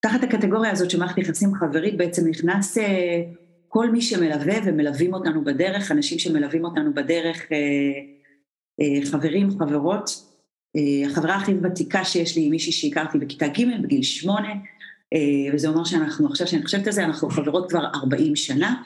תחת 0.00 0.22
הקטגוריה 0.22 0.72
הזאת 0.72 0.90
של 0.90 0.98
מערכת 0.98 1.18
יחסים 1.18 1.54
חברית 1.54 1.96
בעצם 1.96 2.28
נכנס 2.28 2.78
אה, 2.78 3.22
כל 3.68 3.90
מי 3.90 4.02
שמלווה 4.02 4.54
ומלווים 4.64 5.14
אותנו 5.14 5.44
בדרך, 5.44 5.92
אנשים 5.92 6.18
שמלווים 6.18 6.64
אותנו 6.64 6.94
בדרך, 6.94 7.52
אה, 7.52 8.15
חברים, 9.04 9.50
חברות. 9.58 10.26
אה, 10.76 11.10
החברה 11.10 11.36
הכי 11.36 11.52
ותיקה 11.62 12.04
שיש 12.04 12.36
לי 12.36 12.42
היא 12.42 12.50
מישהי 12.50 12.72
שהכרתי 12.72 13.18
בכיתה 13.18 13.48
ג' 13.48 13.82
בגיל 13.82 14.02
שמונה, 14.02 14.48
אה, 15.12 15.54
וזה 15.54 15.68
אומר 15.68 15.84
שאנחנו, 15.84 16.26
עכשיו 16.28 16.46
שאני 16.46 16.64
חושבת 16.64 16.86
על 16.86 16.92
זה, 16.92 17.04
אנחנו 17.04 17.28
חברות 17.28 17.70
כבר 17.70 17.84
40 17.94 18.36
שנה, 18.36 18.82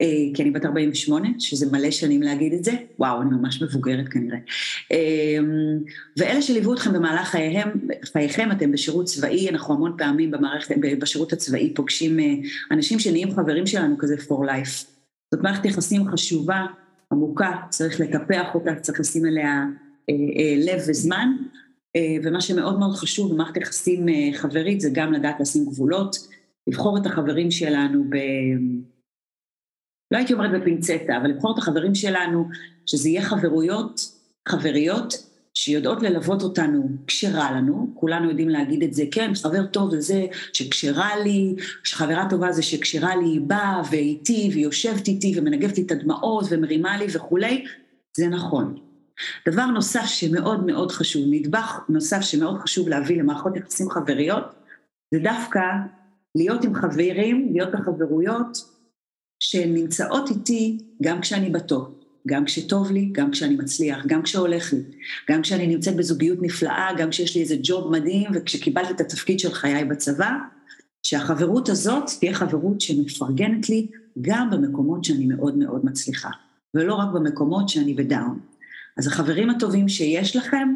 אה, 0.00 0.06
כי 0.34 0.42
אני 0.42 0.50
בת 0.50 0.64
48, 0.64 1.28
שזה 1.38 1.72
מלא 1.72 1.90
שנים 1.90 2.22
להגיד 2.22 2.52
את 2.52 2.64
זה, 2.64 2.72
וואו, 2.98 3.22
אני 3.22 3.30
ממש 3.30 3.62
מבוגרת 3.62 4.08
כנראה. 4.08 4.38
אה, 4.92 5.38
ואלה 6.16 6.42
שליוו 6.42 6.74
אתכם 6.74 6.92
במהלך 6.92 7.28
חייהם, 7.28 7.68
חייכם, 8.12 8.52
אתם 8.52 8.72
בשירות 8.72 9.06
צבאי, 9.06 9.48
אנחנו 9.50 9.74
המון 9.74 9.94
פעמים 9.98 10.30
במערכת, 10.30 10.74
בשירות 10.98 11.32
הצבאי 11.32 11.74
פוגשים 11.74 12.16
אנשים 12.70 12.98
שנהיים 12.98 13.34
חברים 13.34 13.66
שלנו 13.66 13.98
כזה 13.98 14.14
for 14.16 14.46
life. 14.46 14.86
זאת 15.34 15.42
מערכת 15.42 15.64
יחסים 15.64 16.08
חשובה, 16.10 16.66
עמוקה, 17.12 17.56
צריך 17.70 18.00
לטפח 18.00 18.54
אותה, 18.54 18.74
צריך 18.80 19.00
לשים 19.00 19.26
אליה 19.26 19.64
לב 20.56 20.80
וזמן, 20.88 21.28
ומה 22.24 22.40
שמאוד 22.40 22.78
מאוד 22.78 22.94
חשוב 22.96 23.32
במערכת 23.32 23.56
יחסים 23.56 24.06
חברית 24.34 24.80
זה 24.80 24.90
גם 24.92 25.12
לדעת 25.12 25.40
לשים 25.40 25.64
גבולות, 25.64 26.16
לבחור 26.66 26.98
את 26.98 27.06
החברים 27.06 27.50
שלנו 27.50 28.04
ב... 28.10 28.16
לא 30.10 30.18
הייתי 30.18 30.32
אומרת 30.32 30.60
בפינצטה, 30.60 31.16
אבל 31.16 31.30
לבחור 31.30 31.52
את 31.54 31.58
החברים 31.58 31.94
שלנו, 31.94 32.48
שזה 32.86 33.08
יהיה 33.08 33.22
חברויות, 33.22 34.00
חבריות, 34.48 35.27
שיודעות 35.58 36.02
ללוות 36.02 36.42
אותנו 36.42 36.88
כשרע 37.06 37.50
לנו, 37.50 37.90
כולנו 37.94 38.28
יודעים 38.28 38.48
להגיד 38.48 38.82
את 38.82 38.94
זה, 38.94 39.04
כן, 39.10 39.32
חבר 39.42 39.66
טוב 39.66 39.90
זה 39.90 40.00
זה 40.00 40.26
שכשרע 40.52 41.16
לי, 41.24 41.54
שחברה 41.84 42.26
טובה 42.30 42.52
זה 42.52 42.62
שכשרע 42.62 43.16
לי 43.16 43.24
היא 43.24 43.40
באה 43.40 43.82
ואיתי 43.90 44.48
והיא 44.52 44.64
יושבת 44.64 45.08
איתי 45.08 45.34
ומנגבת 45.36 45.78
לי 45.78 45.84
את 45.84 45.90
הדמעות 45.90 46.44
ומרימה 46.50 46.96
לי 46.96 47.06
וכולי, 47.12 47.64
זה 48.16 48.28
נכון. 48.28 48.78
דבר 49.48 49.66
נוסף 49.66 50.04
שמאוד 50.04 50.66
מאוד 50.66 50.92
חשוב, 50.92 51.22
נדבך 51.30 51.80
נוסף 51.88 52.20
שמאוד 52.20 52.58
חשוב 52.58 52.88
להביא 52.88 53.18
למערכות 53.18 53.56
יחסים 53.56 53.90
חבריות, 53.90 54.44
זה 55.14 55.20
דווקא 55.22 55.60
להיות 56.34 56.64
עם 56.64 56.74
חברים, 56.74 57.48
להיות 57.52 57.72
בחברויות 57.72 58.58
שהן 59.40 59.74
נמצאות 59.74 60.30
איתי 60.30 60.78
גם 61.02 61.20
כשאני 61.20 61.50
בטוב, 61.50 61.97
גם 62.28 62.44
כשטוב 62.44 62.90
לי, 62.90 63.08
גם 63.12 63.30
כשאני 63.30 63.56
מצליח, 63.56 64.06
גם 64.06 64.22
כשהולך 64.22 64.72
לי, 64.72 64.78
גם 65.30 65.42
כשאני 65.42 65.66
נמצאת 65.66 65.96
בזוגיות 65.96 66.38
נפלאה, 66.42 66.88
גם 66.98 67.10
כשיש 67.10 67.36
לי 67.36 67.42
איזה 67.42 67.56
ג'וב 67.62 67.92
מדהים 67.92 68.30
וכשקיבלתי 68.34 68.92
את 68.92 69.00
התפקיד 69.00 69.40
של 69.40 69.52
חיי 69.52 69.84
בצבא, 69.84 70.30
שהחברות 71.02 71.68
הזאת 71.68 72.10
תהיה 72.20 72.34
חברות 72.34 72.80
שמפרגנת 72.80 73.68
לי 73.68 73.86
גם 74.20 74.50
במקומות 74.50 75.04
שאני 75.04 75.26
מאוד 75.26 75.58
מאוד 75.58 75.84
מצליחה, 75.84 76.30
ולא 76.74 76.94
רק 76.94 77.08
במקומות 77.14 77.68
שאני 77.68 77.94
בדאון. 77.94 78.38
אז 78.96 79.06
החברים 79.06 79.50
הטובים 79.50 79.88
שיש 79.88 80.36
לכם, 80.36 80.74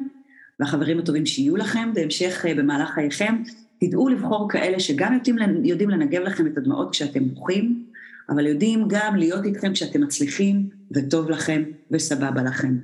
והחברים 0.61 0.99
הטובים 0.99 1.27
שיהיו 1.27 1.57
לכם 1.57 1.91
בהמשך 1.95 2.45
אה, 2.49 2.55
במהלך 2.55 2.91
חייכם, 2.91 3.43
תדעו 3.81 4.09
לבחור 4.09 4.49
כאלה 4.49 4.81
שגם 4.81 5.19
יודעים, 5.65 5.91
לנגב 5.91 6.23
לכם 6.23 6.47
את 6.47 6.59
הדמעות 6.59 6.91
כשאתם 6.91 7.29
בוכים, 7.29 7.85
אבל 8.31 8.47
יודעים 8.47 8.85
גם 8.89 9.17
להיות 9.17 9.45
איתכם 9.45 9.73
כשאתם 9.73 10.03
מצליחים 10.03 10.69
וטוב 10.95 11.31
לכם 11.31 11.63
וסבבה 11.91 12.43
לכם. 12.43 12.79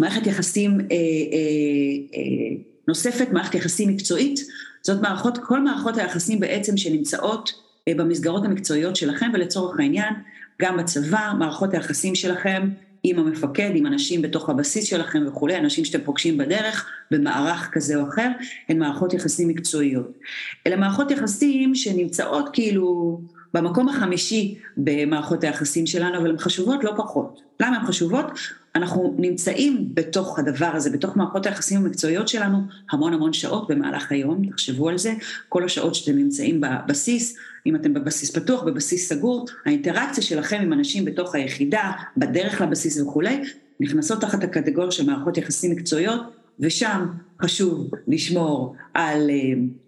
מערכת 0.00 0.26
יחסים 0.26 0.80
אה, 0.80 0.86
אה, 0.86 0.96
אה, 2.14 2.62
נוספת, 2.88 3.28
מערכת 3.32 3.54
יחסים 3.54 3.88
מקצועית, 3.88 4.40
זאת 4.82 5.02
מערכות, 5.02 5.38
כל 5.38 5.60
מערכות 5.60 5.96
היחסים 5.96 6.40
בעצם 6.40 6.76
שנמצאות 6.76 7.52
אה, 7.88 7.94
במסגרות 7.94 8.44
המקצועיות 8.44 8.96
שלכם, 8.96 9.30
ולצורך 9.34 9.80
העניין, 9.80 10.14
גם 10.62 10.76
בצבא, 10.76 11.32
מערכות 11.38 11.74
היחסים 11.74 12.14
שלכם 12.14 12.68
עם 13.02 13.18
המפקד, 13.18 13.70
עם 13.74 13.86
אנשים 13.86 14.22
בתוך 14.22 14.50
הבסיס 14.50 14.84
שלכם 14.84 15.24
וכולי, 15.26 15.56
אנשים 15.56 15.84
שאתם 15.84 16.04
פוגשים 16.04 16.38
בדרך, 16.38 16.90
במערך 17.10 17.68
כזה 17.72 17.96
או 17.96 18.08
אחר, 18.08 18.28
הן 18.68 18.78
מערכות 18.78 19.14
יחסים 19.14 19.48
מקצועיות. 19.48 20.18
אלה 20.66 20.76
מערכות 20.76 21.10
יחסים 21.10 21.74
שנמצאות 21.74 22.48
כאילו 22.52 23.20
במקום 23.54 23.88
החמישי 23.88 24.58
במערכות 24.76 25.44
היחסים 25.44 25.86
שלנו, 25.86 26.18
אבל 26.18 26.30
הן 26.30 26.38
חשובות 26.38 26.84
לא 26.84 26.92
פחות. 26.96 27.40
למה 27.60 27.76
הן 27.76 27.86
חשובות? 27.86 28.26
אנחנו 28.74 29.14
נמצאים 29.18 29.88
בתוך 29.94 30.38
הדבר 30.38 30.70
הזה, 30.74 30.90
בתוך 30.90 31.16
מערכות 31.16 31.46
היחסים 31.46 31.80
המקצועיות 31.80 32.28
שלנו, 32.28 32.58
המון 32.90 33.12
המון 33.12 33.32
שעות 33.32 33.68
במהלך 33.68 34.12
היום, 34.12 34.50
תחשבו 34.50 34.88
על 34.88 34.98
זה, 34.98 35.14
כל 35.48 35.64
השעות 35.64 35.94
שאתם 35.94 36.16
נמצאים 36.16 36.60
בבסיס, 36.60 37.36
אם 37.66 37.76
אתם 37.76 37.94
בבסיס 37.94 38.36
פתוח, 38.36 38.62
בבסיס 38.62 39.08
סגור, 39.08 39.46
האינטראקציה 39.66 40.22
שלכם 40.22 40.60
עם 40.62 40.72
אנשים 40.72 41.04
בתוך 41.04 41.34
היחידה, 41.34 41.92
בדרך 42.16 42.60
לבסיס 42.60 43.00
וכולי, 43.00 43.42
נכנסות 43.80 44.20
תחת 44.20 44.44
הקטגוריה 44.44 44.90
של 44.90 45.06
מערכות 45.06 45.36
יחסים 45.36 45.70
מקצועיות, 45.70 46.20
ושם 46.60 47.06
חשוב 47.44 47.90
לשמור 48.08 48.76
על 48.94 49.30
אה, 49.30 49.36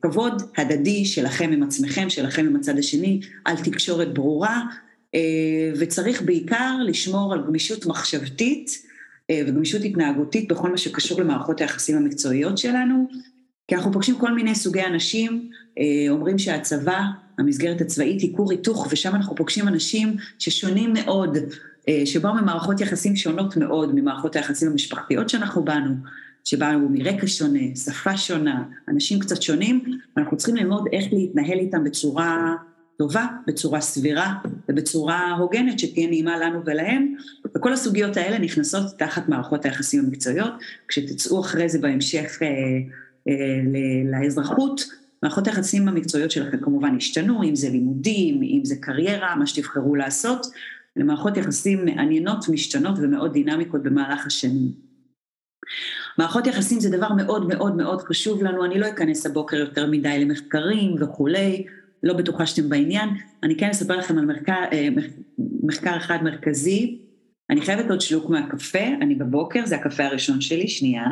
כבוד 0.02 0.42
הדדי 0.56 1.04
שלכם 1.04 1.50
עם 1.52 1.62
עצמכם, 1.62 2.10
שלכם 2.10 2.46
עם 2.46 2.56
הצד 2.56 2.78
השני, 2.78 3.20
על 3.44 3.56
תקשורת 3.56 4.14
ברורה, 4.14 4.62
אה, 5.14 5.20
וצריך 5.78 6.22
בעיקר 6.22 6.76
לשמור 6.84 7.32
על 7.32 7.42
גמישות 7.46 7.86
מחשבתית 7.86 8.70
אה, 9.30 9.42
וגמישות 9.46 9.82
התנהגותית 9.84 10.48
בכל 10.48 10.70
מה 10.70 10.76
שקשור 10.76 11.20
למערכות 11.20 11.60
היחסים 11.60 11.96
המקצועיות 11.96 12.58
שלנו, 12.58 13.08
כי 13.68 13.74
אנחנו 13.74 13.92
פוגשים 13.92 14.18
כל 14.18 14.32
מיני 14.34 14.54
סוגי 14.54 14.82
אנשים, 14.82 15.50
אומרים 16.08 16.38
שהצבא, 16.38 17.00
המסגרת 17.38 17.80
הצבאית 17.80 18.20
היא 18.20 18.36
כור 18.36 18.50
היתוך, 18.50 18.88
ושם 18.90 19.14
אנחנו 19.14 19.36
פוגשים 19.36 19.68
אנשים 19.68 20.16
ששונים 20.38 20.92
מאוד, 20.92 21.38
שבאו 22.04 22.34
ממערכות 22.34 22.80
יחסים 22.80 23.16
שונות 23.16 23.56
מאוד 23.56 23.94
ממערכות 23.94 24.36
היחסים 24.36 24.70
המשפחתיות 24.70 25.28
שאנחנו 25.28 25.64
באנו, 25.64 25.94
שבאנו 26.46 26.88
מרקע 26.88 27.26
שונה, 27.26 27.76
שפה 27.84 28.16
שונה, 28.16 28.64
אנשים 28.88 29.18
קצת 29.18 29.42
שונים, 29.42 29.84
ואנחנו 30.16 30.36
צריכים 30.36 30.56
ללמוד 30.56 30.88
איך 30.92 31.04
להתנהל 31.12 31.58
איתם 31.58 31.84
בצורה 31.84 32.54
טובה, 32.98 33.26
בצורה 33.46 33.80
סבירה 33.80 34.34
ובצורה 34.68 35.32
הוגנת 35.38 35.78
שתהיה 35.78 36.08
נעימה 36.08 36.38
לנו 36.38 36.62
ולהם, 36.64 37.14
וכל 37.56 37.72
הסוגיות 37.72 38.16
האלה 38.16 38.38
נכנסות 38.38 38.98
תחת 38.98 39.28
מערכות 39.28 39.64
היחסים 39.64 40.04
המקצועיות, 40.04 40.52
כשתצאו 40.88 41.40
אחרי 41.40 41.68
זה 41.68 41.78
בהמשך 41.78 42.38
אה, 42.42 42.48
אה, 43.28 43.34
לאזרחות, 44.04 44.88
מערכות 45.22 45.46
היחסים 45.46 45.88
המקצועיות 45.88 46.30
שלכם 46.30 46.58
כמובן 46.58 46.96
השתנו, 46.96 47.42
אם 47.42 47.56
זה 47.56 47.70
לימודים, 47.70 48.42
אם 48.42 48.60
זה 48.64 48.76
קריירה, 48.80 49.36
מה 49.36 49.46
שתבחרו 49.46 49.94
לעשות, 49.94 50.46
למערכות 50.96 51.36
יחסים 51.36 51.84
מעניינות, 51.84 52.48
משתנות 52.48 52.98
ומאוד 52.98 53.32
דינמיקות 53.32 53.82
במהלך 53.82 54.26
השנים. 54.26 54.86
מערכות 56.18 56.46
יחסים 56.46 56.80
זה 56.80 56.96
דבר 56.96 57.12
מאוד 57.12 57.46
מאוד 57.46 57.76
מאוד 57.76 58.02
חשוב 58.02 58.44
לנו, 58.44 58.64
אני 58.64 58.78
לא 58.78 58.88
אכנס 58.88 59.26
הבוקר 59.26 59.56
יותר 59.56 59.86
מדי 59.86 60.24
למחקרים 60.24 60.94
וכולי, 61.00 61.66
לא 62.02 62.14
בטוחה 62.14 62.46
שאתם 62.46 62.68
בעניין, 62.68 63.08
אני 63.42 63.56
כן 63.56 63.70
אספר 63.70 63.96
לכם 63.96 64.18
על 64.18 64.24
מחקר, 64.24 64.64
אה, 64.72 64.88
מחקר 65.62 65.96
אחד 65.96 66.18
מרכזי, 66.22 67.06
אני 67.50 67.60
חייבת 67.60 67.90
עוד 67.90 68.00
שלוק 68.00 68.30
מהקפה, 68.30 68.86
אני 69.00 69.14
בבוקר, 69.14 69.66
זה 69.66 69.76
הקפה 69.76 70.04
הראשון 70.04 70.40
שלי, 70.40 70.68
שנייה. 70.68 71.06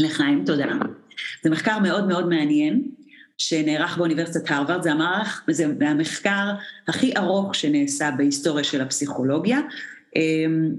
לחיים, 0.00 0.44
תודה. 0.46 0.66
זה 1.42 1.50
מחקר 1.50 1.78
מאוד 1.78 2.08
מאוד 2.08 2.28
מעניין, 2.28 2.90
שנערך 3.38 3.98
באוניברסיטת 3.98 4.50
הרווארד, 4.50 4.82
זה, 4.82 4.92
המערך, 4.92 5.44
זה 5.50 5.66
המחקר 5.80 6.54
הכי 6.88 7.16
ארוך 7.16 7.54
שנעשה 7.54 8.10
בהיסטוריה 8.16 8.64
של 8.64 8.80
הפסיכולוגיה, 8.80 9.60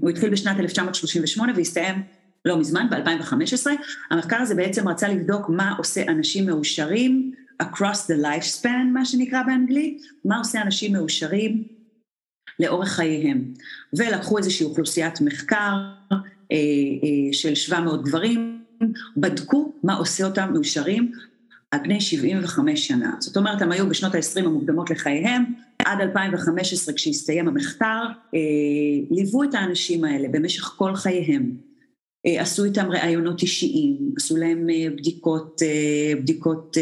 הוא 0.00 0.10
התחיל 0.10 0.30
בשנת 0.30 0.60
1938 0.60 1.52
והסתיים 1.56 2.02
לא 2.44 2.58
מזמן, 2.58 2.86
ב-2015. 2.90 3.66
המחקר 4.10 4.36
הזה 4.36 4.54
בעצם 4.54 4.88
רצה 4.88 5.08
לבדוק 5.08 5.48
מה 5.48 5.74
עושה 5.78 6.02
אנשים 6.08 6.46
מאושרים 6.46 7.32
across 7.62 8.06
the 8.08 8.22
lifespan, 8.22 8.84
מה 8.92 9.04
שנקרא 9.04 9.42
באנגלית, 9.42 10.02
מה 10.24 10.38
עושה 10.38 10.62
אנשים 10.62 10.92
מאושרים 10.92 11.64
לאורך 12.60 12.88
חייהם. 12.88 13.44
ולקחו 13.98 14.38
איזושהי 14.38 14.66
אוכלוסיית 14.66 15.20
מחקר 15.20 15.72
אה, 16.12 16.16
אה, 16.52 17.32
של 17.32 17.54
700 17.54 18.04
גברים, 18.04 18.60
בדקו 19.16 19.72
מה 19.82 19.94
עושה 19.94 20.24
אותם 20.24 20.52
מאושרים 20.52 21.12
על 21.70 21.80
פני 21.84 22.00
75 22.00 22.88
שנה. 22.88 23.14
זאת 23.18 23.36
אומרת, 23.36 23.62
הם 23.62 23.72
היו 23.72 23.88
בשנות 23.88 24.14
ה-20 24.14 24.46
המוקדמות 24.46 24.90
לחייהם, 24.90 25.44
עד 25.78 26.00
2015 26.00 26.94
כשהסתיים 26.94 27.48
המחקר, 27.48 28.02
אה, 28.34 28.38
ליוו 29.10 29.42
את 29.42 29.54
האנשים 29.54 30.04
האלה 30.04 30.28
במשך 30.28 30.62
כל 30.62 30.94
חייהם. 30.94 31.56
אה, 32.26 32.42
עשו 32.42 32.64
איתם 32.64 32.90
ראיונות 32.90 33.42
אישיים, 33.42 33.96
עשו 34.16 34.36
להם 34.36 34.70
אה, 34.70 34.86
בדיקות, 34.96 35.62
בדיקות 36.16 36.76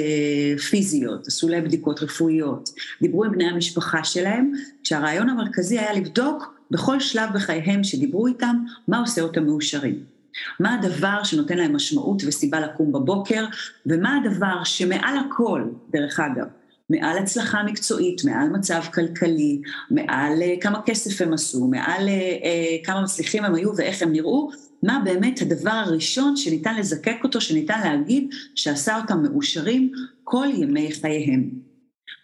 פיזיות, 0.70 1.26
עשו 1.26 1.48
להם 1.48 1.64
בדיקות 1.64 2.02
רפואיות, 2.02 2.70
דיברו 3.02 3.24
עם 3.24 3.32
בני 3.32 3.44
המשפחה 3.44 4.04
שלהם, 4.04 4.52
כשהרעיון 4.82 5.28
המרכזי 5.28 5.78
היה 5.78 5.92
לבדוק 5.92 6.54
בכל 6.70 7.00
שלב 7.00 7.30
בחייהם 7.34 7.84
שדיברו 7.84 8.26
איתם, 8.26 8.56
מה 8.88 8.98
עושה 8.98 9.22
אותם 9.22 9.44
מאושרים. 9.44 10.17
מה 10.60 10.74
הדבר 10.74 11.24
שנותן 11.24 11.58
להם 11.58 11.76
משמעות 11.76 12.22
וסיבה 12.26 12.60
לקום 12.60 12.92
בבוקר, 12.92 13.44
ומה 13.86 14.16
הדבר 14.16 14.64
שמעל 14.64 15.16
הכל, 15.18 15.64
דרך 15.90 16.20
אגב, 16.20 16.46
מעל 16.90 17.18
הצלחה 17.18 17.62
מקצועית, 17.62 18.24
מעל 18.24 18.48
מצב 18.48 18.80
כלכלי, 18.94 19.60
מעל 19.90 20.32
uh, 20.42 20.62
כמה 20.62 20.80
כסף 20.86 21.20
הם 21.20 21.32
עשו, 21.32 21.66
מעל 21.66 22.08
uh, 22.08 22.86
כמה 22.86 23.02
מצליחים 23.02 23.44
הם 23.44 23.54
היו 23.54 23.76
ואיך 23.76 24.02
הם 24.02 24.12
נראו, 24.12 24.50
מה 24.82 25.00
באמת 25.04 25.42
הדבר 25.42 25.70
הראשון 25.70 26.36
שניתן 26.36 26.76
לזקק 26.76 27.16
אותו, 27.24 27.40
שניתן 27.40 27.80
להגיד 27.84 28.30
שעשה 28.54 29.00
אותם 29.00 29.22
מאושרים 29.22 29.92
כל 30.24 30.46
ימי 30.54 30.92
חייהם. 30.92 31.50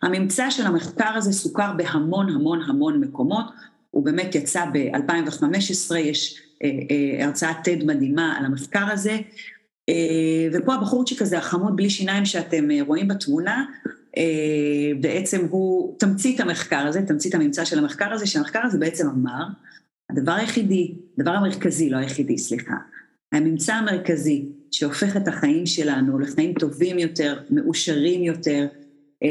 הממצא 0.03 0.51
של 0.51 0.67
המחקר 0.67 1.09
הזה 1.15 1.33
סוכר 1.33 1.73
בהמון 1.77 2.29
המון 2.29 2.63
המון 2.63 3.01
מקומות, 3.01 3.45
הוא 3.91 4.05
באמת 4.05 4.35
יצא 4.35 4.65
ב-2015, 4.73 5.97
יש 5.97 6.41
הרצאת 7.21 7.57
TED 7.65 7.85
מדהימה 7.85 8.37
על 8.39 8.45
המחקר 8.45 8.87
הזה, 8.93 9.19
אה, 9.89 10.49
ופה 10.53 10.75
הבחורצ'יק 10.75 11.23
הזה, 11.23 11.39
החמוד 11.39 11.77
בלי 11.77 11.91
שיניים 11.91 12.25
שאתם 12.25 12.71
אה, 12.71 12.79
רואים 12.87 13.09
בתמונה, 13.09 13.65
אה, 14.17 14.93
בעצם 15.01 15.47
הוא 15.51 15.99
תמצית 15.99 16.41
המחקר 16.41 16.87
הזה, 16.87 17.03
תמצית 17.03 17.35
הממצא 17.35 17.65
של 17.65 17.79
המחקר 17.79 18.13
הזה, 18.13 18.27
שהמחקר 18.27 18.61
הזה 18.63 18.79
בעצם 18.79 19.09
אמר, 19.09 19.45
הדבר 20.11 20.33
היחידי, 20.33 20.95
הדבר 21.19 21.31
המרכזי, 21.31 21.91
לא 21.91 21.97
היחידי, 21.97 22.39
סליחה, 22.39 22.75
הממצא 23.33 23.75
המרכזי 23.75 24.49
שהופך 24.71 25.17
את 25.17 25.29
החיים 25.29 25.67
שלנו 25.67 26.19
לחיים 26.19 26.53
טובים 26.53 26.99
יותר, 26.99 27.41
מאושרים 27.51 28.23
יותר, 28.23 28.67
אה, 29.23 29.29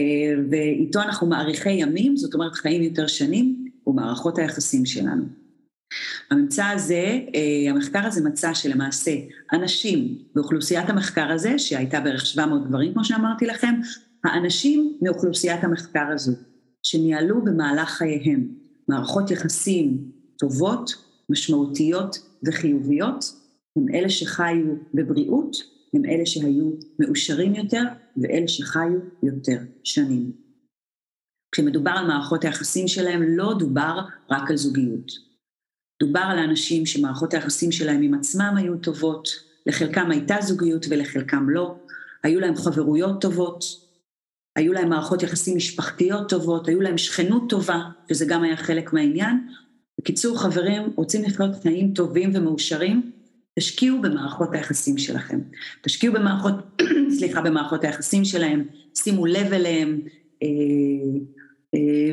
ואיתו 0.49 1.01
אנחנו 1.01 1.27
מאריכי 1.27 1.71
ימים, 1.71 2.17
זאת 2.17 2.33
אומרת 2.33 2.53
חיים 2.53 2.83
יותר 2.83 3.07
שנים, 3.07 3.69
הוא 3.83 3.95
מערכות 3.95 4.37
היחסים 4.37 4.85
שלנו. 4.85 5.42
הממצא 6.31 6.65
הזה, 6.65 7.19
אה, 7.35 7.71
המחקר 7.71 8.05
הזה 8.05 8.23
מצא 8.23 8.53
שלמעשה 8.53 9.11
אנשים 9.53 10.17
באוכלוסיית 10.35 10.89
המחקר 10.89 11.31
הזה, 11.31 11.59
שהייתה 11.59 11.99
בערך 11.99 12.25
700 12.25 12.67
גברים 12.67 12.93
כמו 12.93 13.03
שאמרתי 13.03 13.45
לכם, 13.45 13.73
האנשים 14.23 14.97
מאוכלוסיית 15.01 15.63
המחקר 15.63 16.05
הזו, 16.13 16.31
שניהלו 16.83 17.43
במהלך 17.43 17.89
חייהם 17.89 18.47
מערכות 18.87 19.31
יחסים 19.31 20.11
טובות, 20.39 20.95
משמעותיות 21.29 22.17
וחיוביות, 22.47 23.25
הם 23.77 23.85
אלה 23.93 24.09
שחיו 24.09 24.65
בבריאות, 24.93 25.57
הם 25.93 26.05
אלה 26.05 26.25
שהיו 26.25 26.71
מאושרים 26.99 27.55
יותר 27.55 27.83
ואלה 28.17 28.47
שחיו 28.47 28.99
יותר 29.23 29.57
שנים. 29.83 30.31
כשמדובר 31.51 31.91
על 31.91 32.07
מערכות 32.07 32.43
היחסים 32.43 32.87
שלהם, 32.87 33.23
לא 33.23 33.53
דובר 33.59 33.99
רק 34.29 34.49
על 34.49 34.57
זוגיות. 34.57 35.32
דובר 35.99 36.19
על 36.19 36.39
האנשים 36.39 36.85
שמערכות 36.85 37.33
היחסים 37.33 37.71
שלהם 37.71 38.01
עם 38.01 38.13
עצמם 38.13 38.53
היו 38.57 38.77
טובות, 38.77 39.29
לחלקם 39.65 40.11
הייתה 40.11 40.35
זוגיות 40.41 40.85
ולחלקם 40.89 41.49
לא, 41.49 41.75
היו 42.23 42.39
להם 42.39 42.55
חברויות 42.55 43.21
טובות, 43.21 43.63
היו 44.55 44.73
להם 44.73 44.89
מערכות 44.89 45.23
יחסים 45.23 45.57
משפחתיות 45.57 46.29
טובות, 46.29 46.67
היו 46.67 46.81
להם 46.81 46.97
שכנות 46.97 47.49
טובה, 47.49 47.79
וזה 48.11 48.25
גם 48.25 48.43
היה 48.43 48.57
חלק 48.57 48.93
מהעניין. 48.93 49.47
בקיצור, 49.99 50.39
חברים, 50.39 50.81
רוצים 50.95 51.23
לחיות 51.23 51.51
חיים 51.63 51.93
טובים 51.93 52.31
ומאושרים, 52.33 53.11
תשקיעו 53.59 54.01
במערכות 54.01 54.49
היחסים 54.53 54.97
שלכם. 54.97 55.39
תשקיעו 55.81 56.13
במערכות, 56.13 56.53
סליחה, 57.17 57.41
במערכות 57.41 57.83
היחסים 57.83 58.25
שלהם, 58.25 58.63
שימו 58.95 59.25
לב 59.25 59.53
אליהם, 59.53 60.01
אה, 60.43 60.47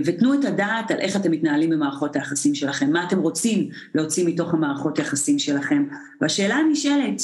ותנו 0.05 0.35
את 0.35 0.45
הדעת 0.45 0.91
על 0.91 0.99
איך 0.99 1.17
אתם 1.17 1.31
מתנהלים 1.31 1.71
במערכות 1.71 2.17
היחסים 2.17 2.55
שלכם, 2.55 2.93
מה 2.93 3.07
אתם 3.07 3.19
רוצים 3.19 3.69
להוציא 3.95 4.27
מתוך 4.27 4.55
המערכות 4.55 4.99
היחסים 4.99 5.39
שלכם. 5.39 5.89
והשאלה 6.21 6.55
הנשאלת, 6.55 7.21